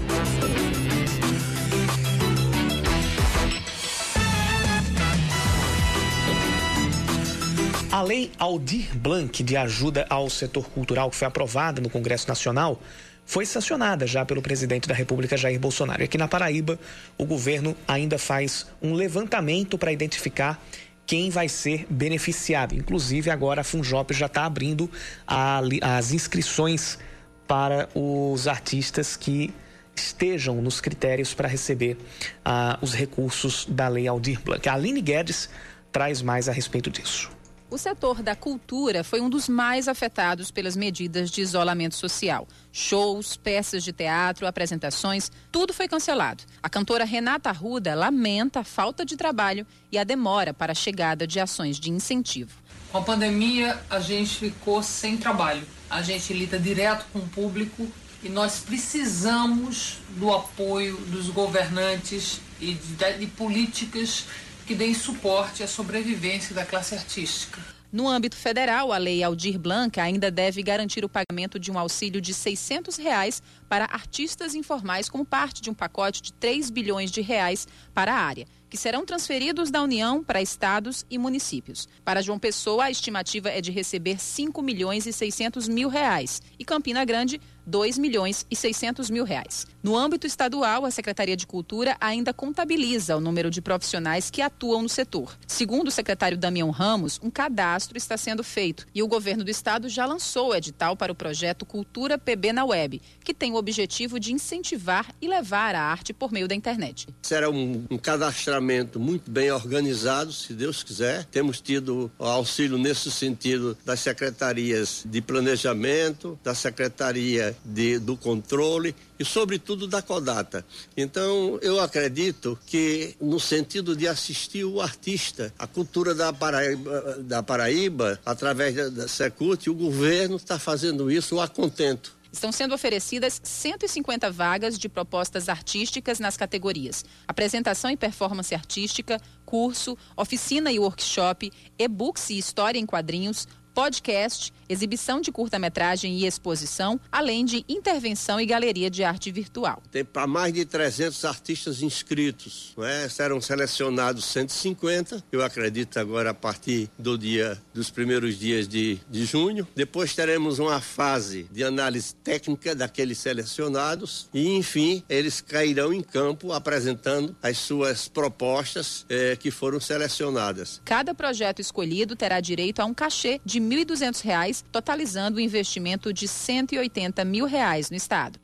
A 7.93 8.03
lei 8.03 8.33
Aldir 8.41 8.89
Blanc 8.97 9.41
de 9.41 9.57
ajuda 9.57 10.05
ao 10.11 10.29
setor 10.29 10.69
cultural 10.71 11.09
que 11.11 11.17
foi 11.17 11.29
aprovada 11.29 11.81
no 11.81 11.89
Congresso 11.89 12.27
Nacional 12.27 12.81
foi 13.27 13.47
sancionada 13.47 14.07
já 14.07 14.25
pelo 14.25 14.43
presidente 14.43 14.89
da 14.89 14.95
República, 14.95 15.37
Jair 15.37 15.59
Bolsonaro. 15.59 16.03
E 16.03 16.05
aqui 16.05 16.19
na 16.19 16.29
Paraíba, 16.29 16.79
o 17.17 17.25
governo 17.25 17.77
ainda 17.89 18.19
faz 18.19 18.67
um 18.83 18.93
levantamento 18.93 19.79
para 19.79 19.93
identificar 19.93 20.63
quem 21.07 21.31
vai 21.31 21.49
ser 21.49 21.87
beneficiado. 21.89 22.75
Inclusive, 22.75 23.31
agora 23.31 23.61
a 23.61 23.65
Funjop 23.65 24.13
já 24.15 24.27
está 24.27 24.45
abrindo 24.45 24.91
a, 25.27 25.61
as 25.97 26.13
inscrições 26.13 26.99
para 27.47 27.89
os 27.95 28.49
artistas 28.49 29.17
que 29.17 29.53
estejam 29.95 30.61
nos 30.61 30.81
critérios 30.81 31.35
para 31.35 31.49
receber 31.49 31.97
uh, 32.45 32.79
os 32.81 32.95
recursos 32.95 33.67
da 33.69 33.89
Lei 33.89 34.09
Aldir 34.09 34.41
Blanc. 34.41 34.69
A 34.69 34.75
Aline 34.75 35.01
Guedes 35.01 35.49
traz 35.93 36.21
mais 36.21 36.49
a 36.49 36.53
respeito 36.53 36.91
disso. 36.91 37.34
O 37.75 37.77
setor 37.77 38.23
da 38.23 38.37
cultura 38.37 39.03
foi 39.03 39.21
um 39.21 39.29
dos 39.29 39.49
mais 39.49 39.89
afetados 39.89 40.49
pelas 40.53 40.77
medidas 40.77 41.29
de 41.29 41.41
isolamento 41.41 41.97
social. 41.97 42.47
Shows, 42.71 43.37
peças 43.37 43.83
de 43.83 43.93
teatro, 43.93 44.47
apresentações, 44.47 45.29
tudo 45.51 45.75
foi 45.75 45.89
cancelado. 45.89 46.45
A 46.63 46.71
cantora 46.71 47.05
Renata 47.05 47.49
Arruda 47.49 47.93
lamenta 47.97 48.61
a 48.61 48.65
falta 48.65 49.05
de 49.05 49.17
trabalho 49.17 49.67
e 49.91 49.99
a 49.99 50.05
demora 50.05 50.55
para 50.55 50.71
a 50.71 50.75
chegada 50.77 51.27
de 51.27 51.41
ações 51.41 51.81
de 51.81 51.91
incentivo. 51.91 52.53
Com 52.93 52.99
a 52.99 53.03
pandemia, 53.03 53.77
a 53.91 53.99
gente 53.99 54.37
ficou 54.39 54.81
sem 54.81 55.17
trabalho. 55.17 55.67
A 55.91 56.01
gente 56.01 56.33
lida 56.33 56.61
direto 56.61 57.05
com 57.13 57.19
o 57.19 57.29
público 57.29 57.89
e 58.23 58.29
nós 58.29 58.61
precisamos 58.61 59.99
do 60.11 60.33
apoio 60.33 60.97
dos 61.09 61.29
governantes 61.29 62.41
e 62.61 62.75
de, 62.75 63.19
de 63.19 63.27
políticas 63.27 64.27
que 64.67 64.75
deem 64.75 64.95
suporte 64.95 65.63
à 65.63 65.69
sobrevivência 65.69 66.55
da 66.55 66.65
classe 66.65 66.95
artística. 66.95 67.61
No 67.95 68.09
âmbito 68.09 68.35
federal, 68.35 68.93
a 68.93 68.99
Lei 68.99 69.23
Aldir 69.23 69.57
Blanc 69.57 70.01
ainda 70.01 70.29
deve 70.29 70.65
garantir 70.65 71.05
o 71.05 71.09
pagamento 71.09 71.61
de 71.61 71.71
um 71.71 71.79
auxílio 71.79 72.21
de 72.21 72.35
600 72.35 72.97
reais 72.97 73.41
para 73.69 73.85
artistas 73.85 74.57
informais 74.57 75.09
como 75.09 75.25
parte 75.25 75.63
de 75.63 75.71
um 75.71 75.75
pacote 75.75 76.21
de 76.21 76.33
3 76.33 76.71
bilhões 76.71 77.13
de 77.13 77.21
reais 77.21 77.69
para 77.95 78.13
a 78.13 78.17
área, 78.17 78.49
que 78.69 78.77
serão 78.77 79.07
transferidos 79.07 79.71
da 79.71 79.81
União 79.81 80.25
para 80.25 80.43
estados 80.43 81.07
e 81.09 81.17
municípios. 81.19 81.87
Para 82.05 82.21
João 82.21 82.37
Pessoa, 82.37 82.87
a 82.87 82.91
estimativa 82.91 83.49
é 83.49 83.61
de 83.61 83.71
receber 83.71 84.21
5 84.21 84.61
milhões 84.61 85.07
e 85.07 85.13
600 85.13 85.69
mil 85.69 85.89
reais 85.89 86.43
e 86.59 86.65
Campina 86.65 87.05
Grande 87.05 87.41
2 87.65 87.97
milhões 87.97 88.45
e 88.51 88.57
600 88.57 89.09
mil 89.09 89.25
reais. 89.25 89.69
No 89.85 89.99
âmbito 89.99 90.27
estadual, 90.27 90.87
a 90.87 90.91
Secretaria 90.91 91.37
de 91.37 91.47
Cultura 91.47 91.95
ainda 92.01 92.33
contabiliza 92.33 93.19
o 93.19 93.21
número 93.21 93.51
de 93.51 93.61
profissionais 93.61 94.31
que 94.31 94.41
atuam 94.41 94.81
no 94.81 94.89
setor. 94.89 95.37
Segundo 95.47 95.89
o 95.89 95.91
secretário 95.91 96.39
Damião 96.39 96.71
Ramos, 96.71 97.21
um 97.23 97.31
cadastro 97.31 97.99
está 97.99 98.17
sendo 98.17 98.43
feito 98.43 98.87
e 98.95 99.03
o 99.03 99.07
governo 99.07 99.45
do 99.45 99.51
estado 99.51 99.87
já 99.91 100.07
lançou 100.07 100.49
o 100.49 100.55
edital 100.55 100.97
para 100.97 101.13
o 101.13 101.15
projeto 101.15 101.67
Cultura 101.67 102.17
PB 102.17 102.55
na 102.55 102.65
Web, 102.65 103.03
que 103.23 103.35
tem 103.35 103.53
o 103.53 103.57
objetivo 103.57 104.19
de 104.19 104.33
incentivar 104.33 105.15
e 105.21 105.29
levar 105.29 105.75
a 105.75 105.83
arte 105.83 106.15
por 106.15 106.33
meio 106.33 106.49
da 106.49 106.55
internet. 106.55 107.07
Será 107.21 107.51
um, 107.51 107.85
um 107.91 107.99
cadastramento 107.99 108.99
muito 108.99 109.31
bem 109.31 109.51
organizado, 109.51 110.33
se 110.33 110.55
Deus 110.55 110.83
quiser. 110.83 111.27
Temos 111.27 111.61
tido 111.61 112.11
auxílio 112.19 112.79
nesse 112.79 113.11
sentido 113.11 113.77
das 113.85 114.01
secretarias 114.01 115.03
de 115.05 115.21
planejamento, 115.21 116.39
da 116.43 116.55
secretaria 116.55 117.55
de, 117.63 117.99
do 117.99 118.17
controle 118.17 118.97
e, 119.19 119.25
sobretudo, 119.25 119.87
da 119.87 120.03
Codata. 120.03 120.65
Então, 120.97 121.59
eu 121.63 121.81
acredito 121.81 122.59
que, 122.67 123.15
no 123.21 123.39
sentido 123.39 123.97
de 123.97 124.09
assistir 124.09 124.65
o 124.65 124.81
artista, 124.81 125.53
a 125.59 125.67
cultura 125.67 126.15
da 126.15 126.33
Paraíba, 126.33 127.19
da 127.21 127.43
Paraíba 127.43 128.21
através 128.25 128.75
da, 128.75 128.89
da 128.89 129.09
Secult, 129.09 129.69
o 129.69 129.75
governo 129.75 130.37
está 130.37 130.59
fazendo 130.59 131.11
isso 131.11 131.41
a 131.41 131.49
contento. 131.49 132.15
Estão 132.35 132.51
sendo 132.51 132.75
oferecidas 132.75 133.41
150 133.45 134.29
vagas 134.29 134.77
de 134.77 134.89
propostas 134.89 135.49
artísticas 135.49 136.19
nas 136.19 136.37
categorias 136.37 137.05
apresentação 137.29 137.93
e 137.93 137.97
performance 137.97 138.53
artística, 138.53 139.21
curso, 139.47 139.97
oficina 140.17 140.73
e 140.73 140.79
workshop, 140.81 141.53
e-books 141.79 142.31
e 142.31 142.39
história 142.39 142.79
em 142.79 142.85
quadrinhos, 142.85 143.47
podcast, 143.75 144.53
exibição 144.69 145.21
de 145.21 145.33
curta-metragem 145.33 146.19
e 146.19 146.27
exposição, 146.27 146.99
além 147.11 147.45
de 147.45 147.65
intervenção 147.69 148.41
e 148.41 148.47
galeria 148.47 148.89
de 148.89 149.03
arte 149.03 149.31
virtual. 149.31 149.83
Tem 149.91 150.05
para 150.05 150.27
mais 150.27 150.53
de 150.55 150.65
300 150.65 151.25
artistas 151.25 151.83
inscritos, 151.83 152.73
né? 152.79 153.09
serão 153.09 153.41
selecionados 153.41 154.25
150, 154.27 155.25
eu 155.33 155.43
acredito 155.43 155.99
agora 155.99 156.31
a 156.31 156.35
partir 156.35 156.89
do 156.99 157.19
dia 157.19 157.61
dos 157.75 157.91
primeiros 157.91 158.39
dias 158.39 158.69
de, 158.69 159.01
de 159.11 159.25
junho. 159.25 159.67
Depois 159.75 160.15
teremos 160.15 160.59
uma 160.59 160.81
fase 160.81 161.49
de 161.51 161.65
análise 161.65 162.15
técnica 162.15 162.75
daqueles 162.75 163.19
selecionados 163.19 164.29
e, 164.33 164.57
enfim, 164.57 165.03
eles 165.09 165.41
cairão 165.41 165.93
em 165.93 166.01
campo 166.01 166.53
apresentando 166.53 167.35
as 167.43 167.59
suas 167.59 168.09
propostas 168.09 169.05
eh, 169.09 169.37
que 169.37 169.51
foram 169.51 169.81
selecionadas. 169.81 170.81
Cada 170.85 171.15
projeto 171.15 171.61
escolhido 171.61 172.15
terá 172.15 172.41
direito 172.41 172.81
a 172.81 172.85
um 172.85 172.95
cachê 172.95 173.41
de 173.45 173.64
R$ 173.69 173.85
1.200 173.85 174.65
totalizando 174.71 175.39
o 175.39 175.41
um 175.41 175.45
investimento 175.45 176.13
de 176.13 176.29
180 176.29 177.25
mil 177.25 177.47
reais 177.47 177.91
no 177.91 177.97
estado. 177.97 178.39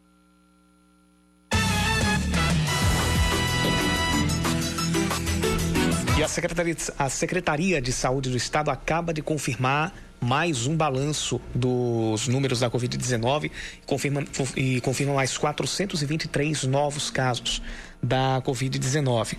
E 6.19 6.23
a 6.23 6.29
Secretaria, 6.29 6.77
a 6.99 7.09
Secretaria 7.09 7.81
de 7.81 7.93
Saúde 7.93 8.29
do 8.29 8.37
Estado 8.37 8.71
acaba 8.71 9.11
de 9.11 9.23
confirmar 9.23 9.95
mais 10.21 10.67
um 10.67 10.77
balanço 10.77 11.41
dos 11.55 12.29
números 12.29 12.61
da 12.61 12.71
Covid-19 12.71 13.51
confirma, 13.87 14.23
e 14.55 14.83
confirma 14.83 15.15
mais 15.15 15.39
423 15.39 16.65
novos 16.65 17.11
casos 17.11 17.63
da 18.03 18.43
Covid-19. 18.45 19.39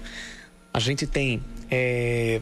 A 0.73 0.79
gente 0.79 1.05
tem 1.05 1.43
é, 1.69 2.41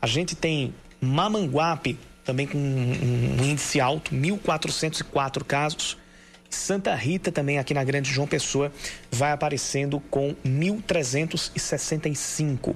A 0.00 0.06
gente 0.06 0.36
tem 0.36 0.72
Mamanguape, 1.00 1.98
também 2.24 2.46
com 2.46 2.56
um, 2.56 3.36
índice 3.42 3.80
alto, 3.80 4.14
1.404 4.14 5.42
casos. 5.42 5.98
Santa 6.56 6.94
Rita, 6.94 7.30
também 7.30 7.58
aqui 7.58 7.74
na 7.74 7.84
Grande 7.84 8.10
João 8.10 8.26
Pessoa, 8.26 8.72
vai 9.10 9.30
aparecendo 9.30 10.00
com 10.10 10.34
1.365. 10.44 12.74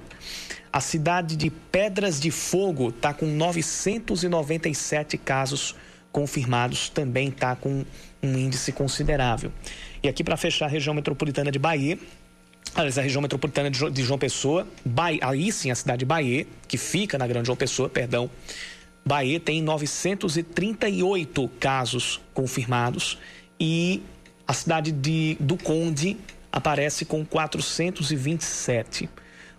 A 0.72 0.80
cidade 0.80 1.34
de 1.34 1.50
Pedras 1.50 2.20
de 2.20 2.30
Fogo 2.30 2.90
está 2.90 3.12
com 3.12 3.26
997 3.26 5.18
casos 5.18 5.74
confirmados, 6.12 6.88
também 6.88 7.28
está 7.28 7.56
com 7.56 7.84
um 8.22 8.38
índice 8.38 8.70
considerável. 8.70 9.50
E 10.02 10.08
aqui 10.08 10.22
para 10.22 10.36
fechar 10.36 10.66
a 10.66 10.68
região 10.68 10.94
metropolitana 10.94 11.50
de 11.50 11.58
Bahia, 11.58 11.98
aliás, 12.74 12.98
a 12.98 13.02
região 13.02 13.22
metropolitana 13.22 13.70
de 13.70 14.04
João 14.04 14.18
Pessoa, 14.18 14.66
Bahia, 14.84 15.20
aí 15.22 15.50
sim 15.50 15.70
a 15.70 15.74
cidade 15.74 16.00
de 16.00 16.04
Bahia, 16.04 16.46
que 16.68 16.76
fica 16.78 17.16
na 17.18 17.26
Grande 17.26 17.46
João 17.46 17.56
Pessoa, 17.56 17.88
perdão, 17.88 18.30
Bahia 19.04 19.40
tem 19.40 19.60
938 19.62 21.48
casos 21.58 22.20
confirmados 22.34 23.18
e 23.60 24.02
a 24.46 24.52
cidade 24.52 24.90
de, 24.90 25.36
do 25.38 25.56
Conde 25.56 26.16
aparece 26.50 27.04
com 27.04 27.24
427. 27.24 29.08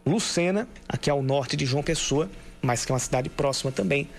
Lucena, 0.06 0.68
aqui 0.89 1.10
ao 1.10 1.22
norte 1.22 1.56
de 1.56 1.66
João 1.66 1.84
Pessoa, 1.84 2.30
mas 2.62 2.84
que 2.84 2.91
é 2.91 2.93
uma 2.93 2.99
cidade 2.99 3.30
próxima 3.30 3.72
também, 3.72 4.10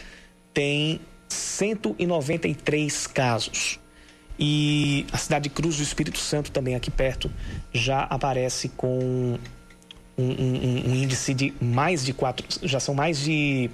tem 0.54 1.00
193 1.28 3.06
casos. 3.08 3.80
E 4.38 5.04
a 5.12 5.18
cidade 5.18 5.44
de 5.44 5.50
Cruz 5.50 5.76
do 5.76 5.82
Espírito 5.82 6.18
Santo, 6.18 6.50
também 6.50 6.74
aqui 6.74 6.90
perto, 6.90 7.30
já 7.72 8.04
aparece 8.04 8.68
com 8.70 9.38
um, 10.16 10.24
um, 10.24 10.90
um 10.90 10.94
índice 10.94 11.34
de 11.34 11.52
mais 11.60 12.04
de 12.04 12.12
quatro, 12.12 12.46
já 12.62 12.80
são 12.80 12.94
mais 12.94 13.20
de 13.20 13.70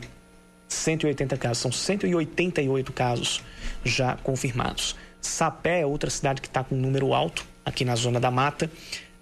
180 0.68 1.36
casos, 1.36 1.58
são 1.58 1.70
188 1.72 2.92
casos 2.92 3.42
já 3.84 4.16
confirmados. 4.16 4.96
Sapé 5.20 5.80
é 5.80 5.86
outra 5.86 6.10
cidade 6.10 6.40
que 6.40 6.48
está 6.48 6.62
com 6.64 6.74
um 6.74 6.78
número 6.78 7.12
alto, 7.12 7.44
aqui 7.64 7.84
na 7.84 7.94
zona 7.94 8.18
da 8.20 8.30
mata, 8.30 8.70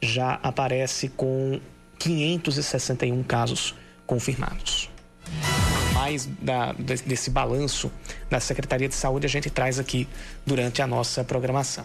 já 0.01 0.34
aparece 0.42 1.09
com 1.09 1.61
561 1.99 3.22
casos 3.22 3.74
confirmados. 4.07 4.90
Mais 5.92 6.26
da, 6.26 6.72
desse 6.72 7.30
balanço 7.30 7.90
da 8.30 8.38
Secretaria 8.38 8.88
de 8.88 8.94
Saúde 8.94 9.26
a 9.26 9.28
gente 9.28 9.51
traz 9.51 9.78
aqui 9.78 10.07
durante 10.44 10.80
a 10.80 10.86
nossa 10.86 11.24
programação. 11.24 11.84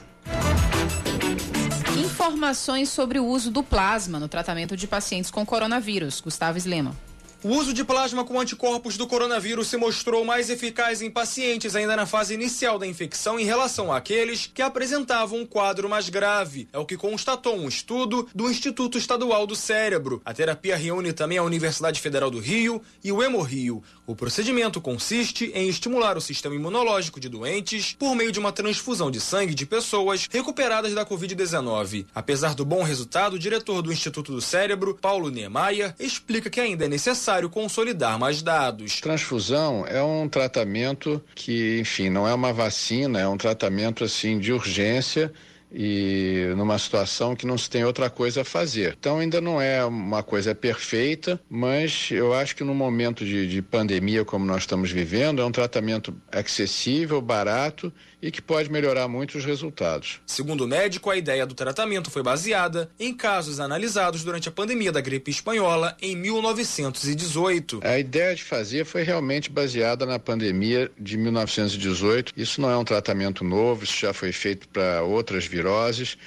Informações 1.97 2.89
sobre 2.89 3.19
o 3.19 3.25
uso 3.25 3.49
do 3.49 3.63
plasma 3.63 4.19
no 4.19 4.27
tratamento 4.27 4.77
de 4.77 4.87
pacientes 4.87 5.31
com 5.31 5.45
coronavírus. 5.45 6.21
Gustavo 6.21 6.57
Slema. 6.57 6.95
O 7.43 7.55
uso 7.55 7.73
de 7.73 7.83
plasma 7.83 8.23
com 8.23 8.39
anticorpos 8.39 8.97
do 8.97 9.07
coronavírus 9.07 9.67
se 9.67 9.75
mostrou 9.75 10.23
mais 10.23 10.51
eficaz 10.51 11.01
em 11.01 11.09
pacientes 11.09 11.75
ainda 11.75 11.95
na 11.95 12.05
fase 12.05 12.35
inicial 12.35 12.77
da 12.77 12.85
infecção 12.85 13.39
em 13.39 13.43
relação 13.43 13.91
àqueles 13.91 14.45
que 14.45 14.61
apresentavam 14.61 15.39
um 15.39 15.45
quadro 15.45 15.89
mais 15.89 16.07
grave. 16.07 16.69
É 16.71 16.77
o 16.77 16.85
que 16.85 16.95
constatou 16.95 17.57
um 17.57 17.67
estudo 17.67 18.29
do 18.35 18.47
Instituto 18.47 18.95
Estadual 18.95 19.47
do 19.47 19.55
Cérebro. 19.55 20.21
A 20.23 20.35
terapia 20.35 20.77
reúne 20.77 21.13
também 21.13 21.39
a 21.39 21.43
Universidade 21.43 21.99
Federal 21.99 22.29
do 22.29 22.37
Rio 22.37 22.79
e 23.03 23.11
o 23.11 23.23
Hemorrio. 23.23 23.81
O 24.05 24.15
procedimento 24.15 24.79
consiste 24.79 25.51
em 25.55 25.67
estimular 25.67 26.17
o 26.17 26.21
sistema 26.21 26.53
imunológico 26.53 27.19
de 27.19 27.27
doentes 27.27 27.95
por 27.97 28.13
meio 28.13 28.31
de 28.31 28.39
uma 28.39 28.51
transfusão 28.51 29.09
de 29.09 29.19
sangue 29.19 29.55
de 29.55 29.65
pessoas 29.65 30.27
recuperadas 30.29 30.93
da 30.93 31.03
Covid-19. 31.03 32.05
Apesar 32.13 32.53
do 32.53 32.63
bom 32.63 32.83
resultado, 32.83 33.33
o 33.33 33.39
diretor 33.39 33.81
do 33.81 33.91
Instituto 33.91 34.31
do 34.31 34.41
Cérebro, 34.41 34.95
Paulo 35.01 35.31
Niemeyer, 35.31 35.95
explica 35.99 36.47
que 36.47 36.59
ainda 36.59 36.85
é 36.85 36.87
necessário 36.87 37.30
necessário 37.31 37.49
consolidar 37.49 38.19
mais 38.19 38.41
dados. 38.41 38.99
Transfusão 38.99 39.85
é 39.87 40.03
um 40.03 40.27
tratamento 40.27 41.23
que, 41.33 41.79
enfim, 41.79 42.09
não 42.09 42.27
é 42.27 42.33
uma 42.33 42.51
vacina, 42.51 43.19
é 43.19 43.27
um 43.27 43.37
tratamento 43.37 44.03
assim 44.03 44.37
de 44.37 44.51
urgência 44.51 45.31
e 45.73 46.53
numa 46.57 46.77
situação 46.77 47.33
que 47.33 47.47
não 47.47 47.57
se 47.57 47.69
tem 47.69 47.85
outra 47.85 48.09
coisa 48.09 48.41
a 48.41 48.45
fazer. 48.45 48.95
Então 48.99 49.19
ainda 49.19 49.39
não 49.39 49.61
é 49.61 49.83
uma 49.85 50.21
coisa 50.21 50.53
perfeita, 50.53 51.39
mas 51.49 52.09
eu 52.11 52.33
acho 52.33 52.55
que 52.55 52.63
no 52.63 52.75
momento 52.75 53.23
de, 53.23 53.47
de 53.47 53.61
pandemia 53.61 54.25
como 54.25 54.45
nós 54.45 54.63
estamos 54.63 54.91
vivendo, 54.91 55.41
é 55.41 55.45
um 55.45 55.51
tratamento 55.51 56.13
acessível, 56.29 57.21
barato 57.21 57.93
e 58.21 58.29
que 58.29 58.41
pode 58.41 58.71
melhorar 58.71 59.07
muito 59.07 59.37
os 59.37 59.45
resultados. 59.45 60.21
Segundo 60.25 60.65
o 60.65 60.67
médico, 60.67 61.09
a 61.09 61.17
ideia 61.17 61.45
do 61.45 61.55
tratamento 61.55 62.11
foi 62.11 62.21
baseada 62.21 62.89
em 62.99 63.13
casos 63.13 63.59
analisados 63.59 64.23
durante 64.23 64.47
a 64.47 64.51
pandemia 64.51 64.91
da 64.91 65.01
gripe 65.01 65.31
espanhola 65.31 65.97
em 66.01 66.15
1918. 66.15 67.81
A 67.83 67.97
ideia 67.97 68.35
de 68.35 68.43
fazer 68.43 68.85
foi 68.85 69.03
realmente 69.03 69.49
baseada 69.49 70.05
na 70.05 70.19
pandemia 70.19 70.91
de 70.99 71.17
1918. 71.17 72.33
Isso 72.37 72.61
não 72.61 72.69
é 72.69 72.77
um 72.77 72.83
tratamento 72.83 73.43
novo, 73.43 73.83
isso 73.83 73.97
já 73.97 74.13
foi 74.13 74.31
feito 74.31 74.67
para 74.69 75.01
outras 75.01 75.45
viroses. 75.45 76.17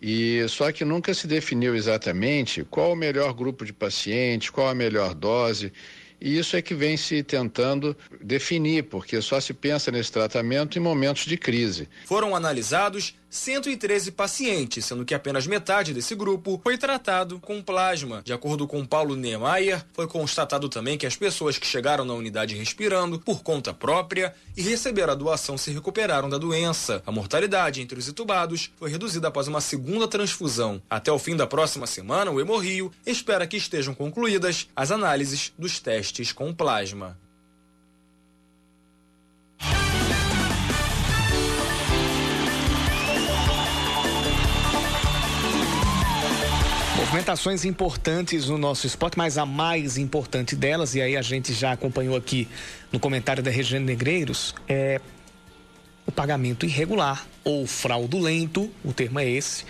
E 0.00 0.46
só 0.48 0.70
que 0.70 0.84
nunca 0.84 1.14
se 1.14 1.26
definiu 1.26 1.74
exatamente 1.74 2.62
qual 2.64 2.92
o 2.92 2.96
melhor 2.96 3.32
grupo 3.32 3.64
de 3.64 3.72
pacientes, 3.72 4.50
qual 4.50 4.68
a 4.68 4.74
melhor 4.74 5.14
dose. 5.14 5.72
E 6.20 6.38
isso 6.38 6.56
é 6.56 6.62
que 6.62 6.74
vem 6.74 6.96
se 6.96 7.22
tentando 7.22 7.96
definir, 8.20 8.84
porque 8.84 9.20
só 9.20 9.40
se 9.40 9.52
pensa 9.52 9.90
nesse 9.90 10.12
tratamento 10.12 10.78
em 10.78 10.80
momentos 10.80 11.26
de 11.26 11.36
crise. 11.36 11.88
Foram 12.06 12.34
analisados 12.34 13.14
113 13.34 14.12
pacientes, 14.12 14.84
sendo 14.84 15.04
que 15.04 15.12
apenas 15.12 15.44
metade 15.44 15.92
desse 15.92 16.14
grupo 16.14 16.60
foi 16.62 16.78
tratado 16.78 17.40
com 17.40 17.60
plasma. 17.60 18.22
De 18.24 18.32
acordo 18.32 18.64
com 18.64 18.86
Paulo 18.86 19.16
Niemeyer, 19.16 19.84
foi 19.92 20.06
constatado 20.06 20.68
também 20.68 20.96
que 20.96 21.04
as 21.04 21.16
pessoas 21.16 21.58
que 21.58 21.66
chegaram 21.66 22.04
na 22.04 22.14
unidade 22.14 22.54
respirando 22.54 23.18
por 23.18 23.42
conta 23.42 23.74
própria 23.74 24.32
e 24.56 24.62
receberam 24.62 25.12
a 25.12 25.16
doação 25.16 25.58
se 25.58 25.72
recuperaram 25.72 26.28
da 26.28 26.38
doença. 26.38 27.02
A 27.04 27.10
mortalidade 27.10 27.82
entre 27.82 27.98
os 27.98 28.08
entubados 28.08 28.70
foi 28.76 28.88
reduzida 28.88 29.26
após 29.26 29.48
uma 29.48 29.60
segunda 29.60 30.06
transfusão. 30.06 30.80
Até 30.88 31.10
o 31.10 31.18
fim 31.18 31.34
da 31.34 31.46
próxima 31.46 31.88
semana, 31.88 32.30
o 32.30 32.40
Hemorrio 32.40 32.92
espera 33.04 33.48
que 33.48 33.56
estejam 33.56 33.94
concluídas 33.94 34.68
as 34.76 34.92
análises 34.92 35.52
dos 35.58 35.80
testes 35.80 36.30
com 36.30 36.54
plasma. 36.54 37.18
Movimentações 47.14 47.64
importantes 47.64 48.48
no 48.48 48.58
nosso 48.58 48.88
esporte, 48.88 49.16
mas 49.16 49.38
a 49.38 49.46
mais 49.46 49.96
importante 49.96 50.56
delas, 50.56 50.96
e 50.96 51.00
aí 51.00 51.16
a 51.16 51.22
gente 51.22 51.52
já 51.52 51.70
acompanhou 51.70 52.16
aqui 52.16 52.48
no 52.90 52.98
comentário 52.98 53.40
da 53.40 53.52
Regiane 53.52 53.84
Negreiros, 53.84 54.52
é 54.66 55.00
o 56.04 56.10
pagamento 56.10 56.66
irregular 56.66 57.24
ou 57.44 57.68
fraudulento, 57.68 58.68
o 58.84 58.92
termo 58.92 59.20
é 59.20 59.30
esse, 59.30 59.64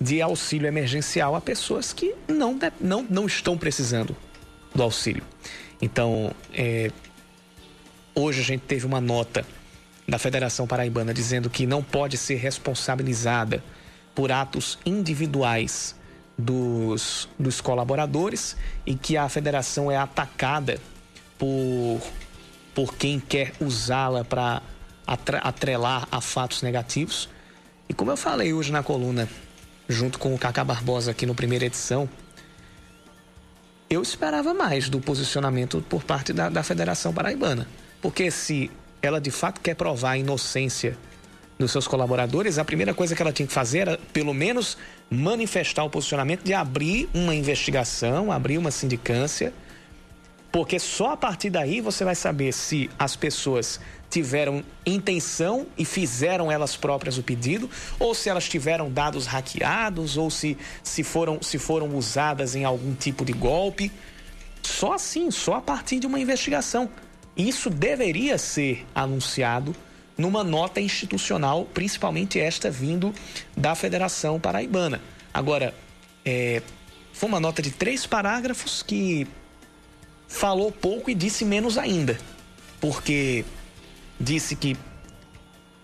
de 0.00 0.22
auxílio 0.22 0.66
emergencial 0.66 1.36
a 1.36 1.40
pessoas 1.42 1.92
que 1.92 2.14
não, 2.26 2.58
não, 2.80 3.06
não 3.10 3.26
estão 3.26 3.58
precisando 3.58 4.16
do 4.74 4.82
auxílio. 4.82 5.22
Então, 5.82 6.32
é, 6.54 6.90
hoje 8.14 8.40
a 8.40 8.44
gente 8.44 8.62
teve 8.62 8.86
uma 8.86 9.02
nota 9.02 9.44
da 10.08 10.18
Federação 10.18 10.66
Paraibana 10.66 11.12
dizendo 11.12 11.50
que 11.50 11.66
não 11.66 11.82
pode 11.82 12.16
ser 12.16 12.36
responsabilizada 12.36 13.62
por 14.14 14.32
atos 14.32 14.78
individuais 14.86 15.94
dos, 16.36 17.28
dos 17.38 17.60
colaboradores 17.60 18.56
e 18.84 18.94
que 18.94 19.16
a 19.16 19.28
federação 19.28 19.90
é 19.90 19.96
atacada 19.96 20.80
por, 21.38 22.00
por 22.74 22.94
quem 22.94 23.20
quer 23.20 23.52
usá-la 23.60 24.24
para 24.24 24.62
atrelar 25.06 26.08
a 26.10 26.20
fatos 26.20 26.62
negativos. 26.62 27.28
E 27.88 27.94
como 27.94 28.10
eu 28.10 28.16
falei 28.16 28.52
hoje 28.52 28.72
na 28.72 28.82
coluna, 28.82 29.28
junto 29.88 30.18
com 30.18 30.34
o 30.34 30.38
Cacá 30.38 30.64
Barbosa 30.64 31.10
aqui 31.10 31.26
no 31.26 31.34
primeira 31.34 31.66
edição, 31.66 32.08
eu 33.88 34.02
esperava 34.02 34.52
mais 34.54 34.88
do 34.88 35.00
posicionamento 35.00 35.84
por 35.88 36.02
parte 36.02 36.32
da, 36.32 36.48
da 36.48 36.62
Federação 36.62 37.12
Paraibana. 37.12 37.68
Porque 38.00 38.30
se 38.30 38.70
ela 39.00 39.20
de 39.20 39.30
fato 39.30 39.60
quer 39.60 39.74
provar 39.74 40.12
a 40.12 40.18
inocência 40.18 40.98
dos 41.58 41.70
seus 41.70 41.86
colaboradores, 41.86 42.58
a 42.58 42.64
primeira 42.64 42.92
coisa 42.92 43.14
que 43.14 43.22
ela 43.22 43.32
tinha 43.32 43.46
que 43.46 43.52
fazer 43.52 43.80
era, 43.80 43.98
pelo 44.12 44.34
menos, 44.34 44.76
manifestar 45.08 45.84
o 45.84 45.90
posicionamento 45.90 46.42
de 46.42 46.52
abrir 46.52 47.08
uma 47.14 47.34
investigação, 47.34 48.32
abrir 48.32 48.58
uma 48.58 48.70
sindicância, 48.70 49.52
porque 50.50 50.78
só 50.78 51.12
a 51.12 51.16
partir 51.16 51.50
daí 51.50 51.80
você 51.80 52.04
vai 52.04 52.14
saber 52.14 52.52
se 52.52 52.90
as 52.98 53.16
pessoas 53.16 53.80
tiveram 54.08 54.62
intenção 54.86 55.66
e 55.76 55.84
fizeram 55.84 56.50
elas 56.50 56.76
próprias 56.76 57.18
o 57.18 57.22
pedido, 57.22 57.68
ou 57.98 58.14
se 58.14 58.28
elas 58.28 58.48
tiveram 58.48 58.90
dados 58.90 59.26
hackeados, 59.26 60.16
ou 60.16 60.30
se, 60.30 60.56
se, 60.82 61.02
foram, 61.02 61.42
se 61.42 61.58
foram 61.58 61.88
usadas 61.96 62.54
em 62.54 62.64
algum 62.64 62.94
tipo 62.94 63.24
de 63.24 63.32
golpe. 63.32 63.90
Só 64.62 64.92
assim, 64.92 65.30
só 65.32 65.54
a 65.54 65.60
partir 65.60 65.98
de 65.98 66.06
uma 66.06 66.20
investigação. 66.20 66.88
Isso 67.36 67.68
deveria 67.68 68.38
ser 68.38 68.86
anunciado 68.94 69.74
numa 70.16 70.44
nota 70.44 70.80
institucional, 70.80 71.64
principalmente 71.74 72.38
esta 72.38 72.70
vindo 72.70 73.14
da 73.56 73.74
Federação 73.74 74.38
Paraibana. 74.38 75.00
Agora, 75.32 75.74
é, 76.24 76.62
foi 77.12 77.28
uma 77.28 77.40
nota 77.40 77.60
de 77.60 77.70
três 77.70 78.06
parágrafos 78.06 78.82
que 78.82 79.26
falou 80.28 80.70
pouco 80.72 81.10
e 81.10 81.14
disse 81.14 81.44
menos 81.44 81.78
ainda, 81.78 82.18
porque 82.80 83.44
disse 84.18 84.56
que 84.56 84.76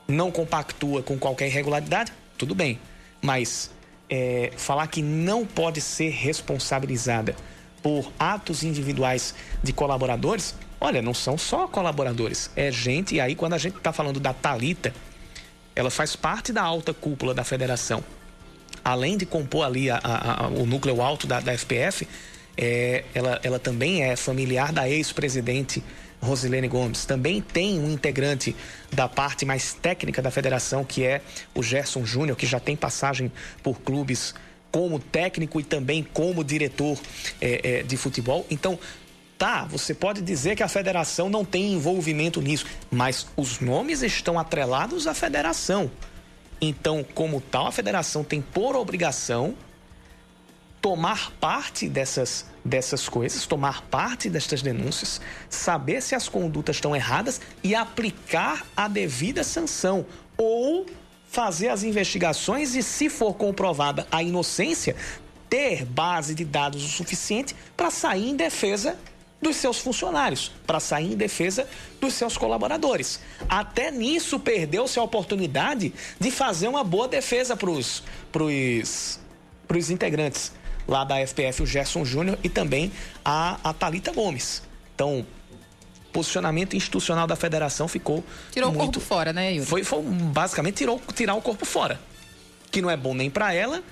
não 0.06 0.30
compactua 0.30 1.02
com 1.02 1.18
qualquer 1.18 1.46
irregularidade, 1.46 2.12
tudo 2.36 2.54
bem, 2.54 2.80
mas 3.22 3.70
é, 4.08 4.52
falar 4.56 4.86
que 4.88 5.02
não 5.02 5.46
pode 5.46 5.80
ser 5.80 6.10
responsabilizada 6.10 7.36
por 7.82 8.10
atos 8.18 8.62
individuais 8.62 9.34
de 9.62 9.72
colaboradores, 9.72 10.54
olha, 10.80 11.02
não 11.02 11.14
são 11.14 11.36
só 11.36 11.68
colaboradores, 11.68 12.50
é 12.56 12.72
gente, 12.72 13.14
e 13.14 13.20
aí 13.20 13.34
quando 13.34 13.54
a 13.54 13.58
gente 13.58 13.76
está 13.76 13.92
falando 13.92 14.18
da 14.18 14.32
Talita, 14.32 14.94
ela 15.74 15.90
faz 15.90 16.16
parte 16.16 16.52
da 16.52 16.62
alta 16.62 16.92
cúpula 16.92 17.34
da 17.34 17.44
federação. 17.44 18.02
Além 18.82 19.16
de 19.16 19.26
compor 19.26 19.66
ali 19.66 19.90
a, 19.90 20.00
a, 20.02 20.44
a, 20.44 20.48
o 20.48 20.64
núcleo 20.64 21.02
alto 21.02 21.26
da, 21.26 21.40
da 21.40 21.56
FPF, 21.56 22.08
é, 22.56 23.04
ela, 23.14 23.40
ela 23.42 23.58
também 23.58 24.02
é 24.02 24.16
familiar 24.16 24.72
da 24.72 24.88
ex-presidente 24.88 25.82
Rosilene 26.20 26.68
Gomes. 26.68 27.04
Também 27.04 27.40
tem 27.40 27.78
um 27.78 27.90
integrante 27.90 28.54
da 28.92 29.08
parte 29.08 29.44
mais 29.44 29.72
técnica 29.72 30.20
da 30.20 30.30
federação, 30.30 30.84
que 30.84 31.04
é 31.04 31.22
o 31.54 31.62
Gerson 31.62 32.04
Júnior, 32.04 32.36
que 32.36 32.46
já 32.46 32.60
tem 32.60 32.76
passagem 32.76 33.32
por 33.62 33.80
clubes 33.80 34.34
como 34.70 34.98
técnico 34.98 35.60
e 35.60 35.64
também 35.64 36.06
como 36.12 36.44
diretor 36.44 36.98
é, 37.40 37.78
é, 37.78 37.82
de 37.82 37.96
futebol. 37.96 38.46
Então, 38.50 38.78
tá, 39.40 39.64
você 39.64 39.94
pode 39.94 40.20
dizer 40.20 40.54
que 40.54 40.62
a 40.62 40.68
federação 40.68 41.30
não 41.30 41.46
tem 41.46 41.72
envolvimento 41.72 42.42
nisso, 42.42 42.66
mas 42.90 43.26
os 43.34 43.58
nomes 43.58 44.02
estão 44.02 44.38
atrelados 44.38 45.06
à 45.06 45.14
federação. 45.14 45.90
Então, 46.60 47.02
como 47.14 47.40
tal, 47.40 47.68
a 47.68 47.72
federação 47.72 48.22
tem 48.22 48.42
por 48.42 48.76
obrigação 48.76 49.54
tomar 50.82 51.30
parte 51.40 51.88
dessas, 51.88 52.44
dessas 52.62 53.08
coisas, 53.08 53.46
tomar 53.46 53.80
parte 53.84 54.28
destas 54.28 54.60
denúncias, 54.60 55.22
saber 55.48 56.02
se 56.02 56.14
as 56.14 56.28
condutas 56.28 56.76
estão 56.76 56.94
erradas 56.94 57.40
e 57.64 57.74
aplicar 57.74 58.66
a 58.76 58.88
devida 58.88 59.42
sanção 59.42 60.04
ou 60.36 60.84
fazer 61.26 61.68
as 61.68 61.82
investigações 61.82 62.74
e, 62.74 62.82
se 62.82 63.08
for 63.08 63.32
comprovada 63.32 64.06
a 64.12 64.22
inocência, 64.22 64.94
ter 65.48 65.86
base 65.86 66.34
de 66.34 66.44
dados 66.44 66.84
o 66.84 66.88
suficiente 66.88 67.56
para 67.74 67.90
sair 67.90 68.28
em 68.28 68.36
defesa 68.36 68.98
dos 69.40 69.56
seus 69.56 69.78
funcionários, 69.78 70.52
para 70.66 70.78
sair 70.78 71.12
em 71.12 71.16
defesa 71.16 71.66
dos 72.00 72.14
seus 72.14 72.36
colaboradores. 72.36 73.20
Até 73.48 73.90
nisso 73.90 74.38
perdeu-se 74.38 74.98
a 74.98 75.02
oportunidade 75.02 75.92
de 76.18 76.30
fazer 76.30 76.68
uma 76.68 76.84
boa 76.84 77.08
defesa 77.08 77.56
para 77.56 77.70
os 77.70 78.02
integrantes 79.90 80.52
lá 80.86 81.04
da 81.04 81.24
FPF, 81.26 81.62
o 81.62 81.66
Gerson 81.66 82.04
Júnior, 82.04 82.38
e 82.42 82.48
também 82.48 82.92
a, 83.24 83.58
a 83.64 83.72
Talita 83.72 84.12
Gomes. 84.12 84.62
Então, 84.94 85.26
posicionamento 86.12 86.76
institucional 86.76 87.26
da 87.26 87.36
federação 87.36 87.88
ficou. 87.88 88.24
Tirou 88.50 88.70
muito... 88.70 88.82
o 88.82 88.84
corpo 88.86 89.00
fora, 89.00 89.32
né, 89.32 89.54
Yuri? 89.54 89.66
Foi, 89.66 89.84
foi 89.84 90.02
basicamente 90.02 90.76
tirou, 90.76 91.00
tirar 91.14 91.34
o 91.34 91.40
corpo 91.40 91.64
fora. 91.64 92.00
Que 92.70 92.82
não 92.82 92.90
é 92.90 92.96
bom 92.96 93.14
nem 93.14 93.30
para 93.30 93.54
ela, 93.54 93.82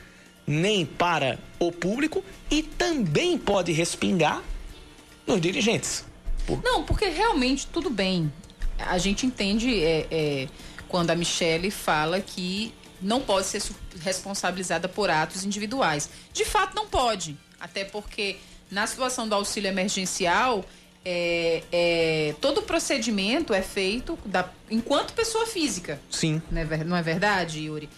nem 0.46 0.84
para 0.84 1.38
o 1.58 1.72
público 1.72 2.24
e 2.50 2.62
também 2.62 3.38
pode 3.38 3.72
respingar 3.72 4.42
nos 5.28 5.40
dirigentes. 5.40 6.04
Por... 6.46 6.62
Não, 6.64 6.82
porque 6.82 7.08
realmente 7.08 7.66
tudo 7.66 7.90
bem. 7.90 8.32
A 8.78 8.98
gente 8.98 9.26
entende 9.26 9.84
é, 9.84 10.06
é, 10.10 10.48
quando 10.88 11.10
a 11.10 11.14
Michele 11.14 11.70
fala 11.70 12.20
que 12.20 12.74
não 13.00 13.20
pode 13.20 13.46
ser 13.46 13.62
responsabilizada 14.00 14.88
por 14.88 15.10
atos 15.10 15.44
individuais. 15.44 16.10
De 16.32 16.44
fato, 16.44 16.74
não 16.74 16.88
pode. 16.88 17.36
Até 17.60 17.84
porque 17.84 18.36
na 18.70 18.86
situação 18.86 19.28
do 19.28 19.34
auxílio 19.34 19.68
emergencial, 19.68 20.64
é, 21.04 21.62
é, 21.70 22.34
todo 22.40 22.58
o 22.58 22.62
procedimento 22.62 23.52
é 23.52 23.62
feito 23.62 24.18
da, 24.24 24.48
enquanto 24.70 25.12
pessoa 25.12 25.46
física. 25.46 26.00
Sim. 26.10 26.42
Não 26.50 26.60
é, 26.60 26.84
não 26.84 26.96
é 26.96 27.02
verdade, 27.02 27.60
Yuri? 27.60 27.88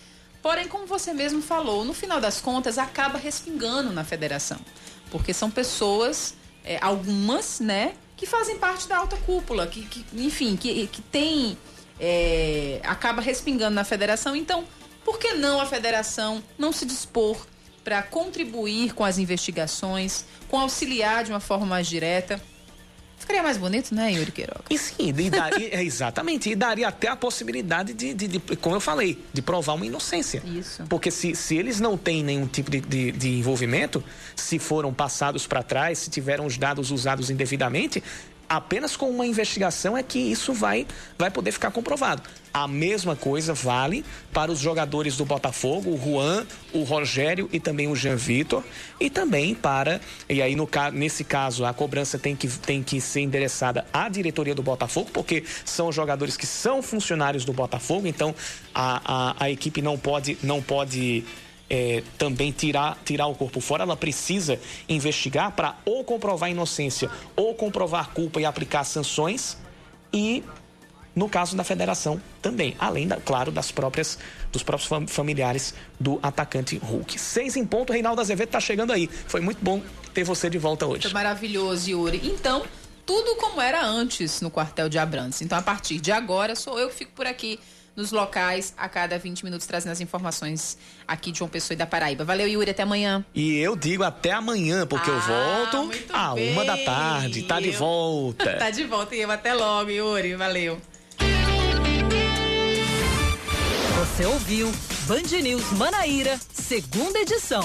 Porém, 0.42 0.68
como 0.68 0.86
você 0.86 1.12
mesmo 1.12 1.42
falou, 1.42 1.84
no 1.84 1.92
final 1.92 2.20
das 2.20 2.40
contas 2.40 2.78
acaba 2.78 3.18
respingando 3.18 3.92
na 3.92 4.04
federação. 4.04 4.58
Porque 5.10 5.34
são 5.34 5.50
pessoas, 5.50 6.34
é, 6.64 6.78
algumas, 6.80 7.60
né, 7.60 7.94
que 8.16 8.26
fazem 8.26 8.58
parte 8.58 8.88
da 8.88 8.98
alta 8.98 9.16
cúpula, 9.18 9.66
que, 9.66 9.82
que 9.86 10.04
enfim, 10.14 10.56
que, 10.56 10.86
que 10.86 11.02
tem. 11.02 11.56
É, 12.02 12.80
acaba 12.84 13.20
respingando 13.20 13.74
na 13.74 13.84
federação. 13.84 14.34
Então, 14.34 14.64
por 15.04 15.18
que 15.18 15.34
não 15.34 15.60
a 15.60 15.66
federação 15.66 16.42
não 16.56 16.72
se 16.72 16.86
dispor 16.86 17.46
para 17.84 18.02
contribuir 18.02 18.94
com 18.94 19.04
as 19.04 19.18
investigações, 19.18 20.24
com 20.48 20.58
auxiliar 20.58 21.24
de 21.24 21.30
uma 21.30 21.40
forma 21.40 21.66
mais 21.66 21.86
direta? 21.86 22.40
Ficaria 23.20 23.42
mais 23.42 23.58
bonito, 23.58 23.94
né, 23.94 24.12
Yuri 24.12 24.32
Queiroga? 24.32 24.64
E 24.70 24.78
sim, 24.78 25.14
e 25.16 25.30
daria, 25.30 25.68
é, 25.76 25.84
exatamente. 25.84 26.50
E 26.50 26.56
daria 26.56 26.88
até 26.88 27.08
a 27.08 27.14
possibilidade 27.14 27.92
de, 27.92 28.14
de, 28.14 28.26
de, 28.26 28.38
como 28.56 28.74
eu 28.74 28.80
falei, 28.80 29.22
de 29.32 29.42
provar 29.42 29.74
uma 29.74 29.84
inocência. 29.84 30.42
Isso. 30.44 30.82
Porque 30.88 31.10
se, 31.10 31.34
se 31.34 31.54
eles 31.54 31.78
não 31.78 31.98
têm 31.98 32.24
nenhum 32.24 32.46
tipo 32.46 32.70
de, 32.70 32.80
de, 32.80 33.12
de 33.12 33.38
envolvimento, 33.38 34.02
se 34.34 34.58
foram 34.58 34.92
passados 34.92 35.46
para 35.46 35.62
trás, 35.62 35.98
se 35.98 36.10
tiveram 36.10 36.46
os 36.46 36.56
dados 36.56 36.90
usados 36.90 37.28
indevidamente, 37.28 38.02
apenas 38.50 38.96
com 38.96 39.08
uma 39.08 39.24
investigação 39.24 39.96
é 39.96 40.02
que 40.02 40.18
isso 40.18 40.52
vai, 40.52 40.84
vai 41.16 41.30
poder 41.30 41.52
ficar 41.52 41.70
comprovado. 41.70 42.20
A 42.52 42.66
mesma 42.66 43.14
coisa 43.14 43.54
vale 43.54 44.04
para 44.32 44.50
os 44.50 44.58
jogadores 44.58 45.16
do 45.16 45.24
Botafogo, 45.24 45.90
o 45.90 45.96
Juan, 45.96 46.44
o 46.72 46.82
Rogério 46.82 47.48
e 47.52 47.60
também 47.60 47.86
o 47.86 47.94
Jean 47.94 48.16
Vitor. 48.16 48.64
E 48.98 49.08
também 49.08 49.54
para, 49.54 50.00
e 50.28 50.42
aí 50.42 50.56
no, 50.56 50.68
nesse 50.92 51.22
caso 51.22 51.64
a 51.64 51.72
cobrança 51.72 52.18
tem 52.18 52.34
que, 52.34 52.48
tem 52.48 52.82
que 52.82 53.00
ser 53.00 53.20
endereçada 53.20 53.86
à 53.92 54.08
diretoria 54.08 54.54
do 54.54 54.64
Botafogo, 54.64 55.10
porque 55.12 55.44
são 55.64 55.92
jogadores 55.92 56.36
que 56.36 56.46
são 56.46 56.82
funcionários 56.82 57.44
do 57.44 57.52
Botafogo, 57.52 58.08
então 58.08 58.34
a, 58.74 59.00
a, 59.04 59.44
a 59.44 59.50
equipe 59.50 59.80
não 59.80 59.96
pode, 59.96 60.36
não 60.42 60.60
pode 60.60 61.24
é, 61.70 62.02
também 62.18 62.50
tirar, 62.50 62.98
tirar 63.04 63.28
o 63.28 63.34
corpo 63.34 63.60
fora, 63.60 63.84
ela 63.84 63.96
precisa 63.96 64.58
investigar 64.88 65.52
para 65.52 65.76
ou 65.84 66.02
comprovar 66.02 66.50
inocência 66.50 67.08
ou 67.36 67.54
comprovar 67.54 68.10
culpa 68.10 68.40
e 68.40 68.44
aplicar 68.44 68.82
sanções 68.82 69.56
e 70.12 70.42
no 71.14 71.28
caso 71.28 71.56
da 71.56 71.64
federação 71.64 72.20
também, 72.40 72.76
além, 72.78 73.06
da, 73.06 73.16
claro, 73.16 73.50
das 73.50 73.70
próprias 73.70 74.18
dos 74.52 74.62
próprios 74.62 75.12
familiares 75.12 75.74
do 75.98 76.18
atacante 76.22 76.76
Hulk. 76.78 77.18
Seis 77.18 77.56
em 77.56 77.64
ponto, 77.64 77.92
Reinaldo 77.92 78.20
Azevedo 78.20 78.48
está 78.48 78.60
chegando 78.60 78.92
aí. 78.92 79.08
Foi 79.26 79.40
muito 79.40 79.62
bom 79.62 79.82
ter 80.12 80.24
você 80.24 80.50
de 80.50 80.58
volta 80.58 80.86
hoje. 80.86 81.02
Foi 81.02 81.12
maravilhoso, 81.12 81.90
Yuri. 81.90 82.20
Então, 82.24 82.64
tudo 83.06 83.36
como 83.36 83.60
era 83.60 83.84
antes 83.84 84.40
no 84.40 84.50
quartel 84.50 84.88
de 84.88 84.98
Abrantes. 84.98 85.42
Então, 85.42 85.58
a 85.58 85.62
partir 85.62 86.00
de 86.00 86.10
agora, 86.10 86.56
sou 86.56 86.78
eu 86.78 86.88
que 86.88 86.96
fico 86.96 87.12
por 87.12 87.26
aqui 87.26 87.60
nos 88.00 88.10
locais 88.10 88.74
a 88.76 88.88
cada 88.88 89.18
20 89.18 89.44
minutos, 89.44 89.66
trazendo 89.66 89.92
as 89.92 90.00
informações 90.00 90.76
aqui 91.06 91.30
de 91.30 91.38
João 91.38 91.48
Pessoa 91.48 91.74
e 91.74 91.76
da 91.76 91.86
Paraíba. 91.86 92.24
Valeu, 92.24 92.48
Yuri, 92.48 92.70
até 92.70 92.82
amanhã. 92.82 93.24
E 93.34 93.58
eu 93.58 93.76
digo 93.76 94.02
até 94.02 94.32
amanhã, 94.32 94.86
porque 94.86 95.10
ah, 95.10 95.14
eu 95.14 95.20
volto 95.20 95.90
a 96.12 96.34
bem. 96.34 96.52
uma 96.52 96.64
da 96.64 96.76
tarde. 96.78 97.42
Tá 97.42 97.60
de 97.60 97.70
volta. 97.70 98.54
tá 98.58 98.70
de 98.70 98.84
volta 98.84 99.14
e 99.14 99.20
eu 99.20 99.30
até 99.30 99.54
logo, 99.54 99.90
Yuri. 99.90 100.34
Valeu. 100.34 100.80
Você 103.98 104.24
ouviu 104.24 104.72
Band 105.06 105.40
News 105.42 105.72
Manaíra, 105.72 106.38
segunda 106.52 107.18
edição. 107.20 107.62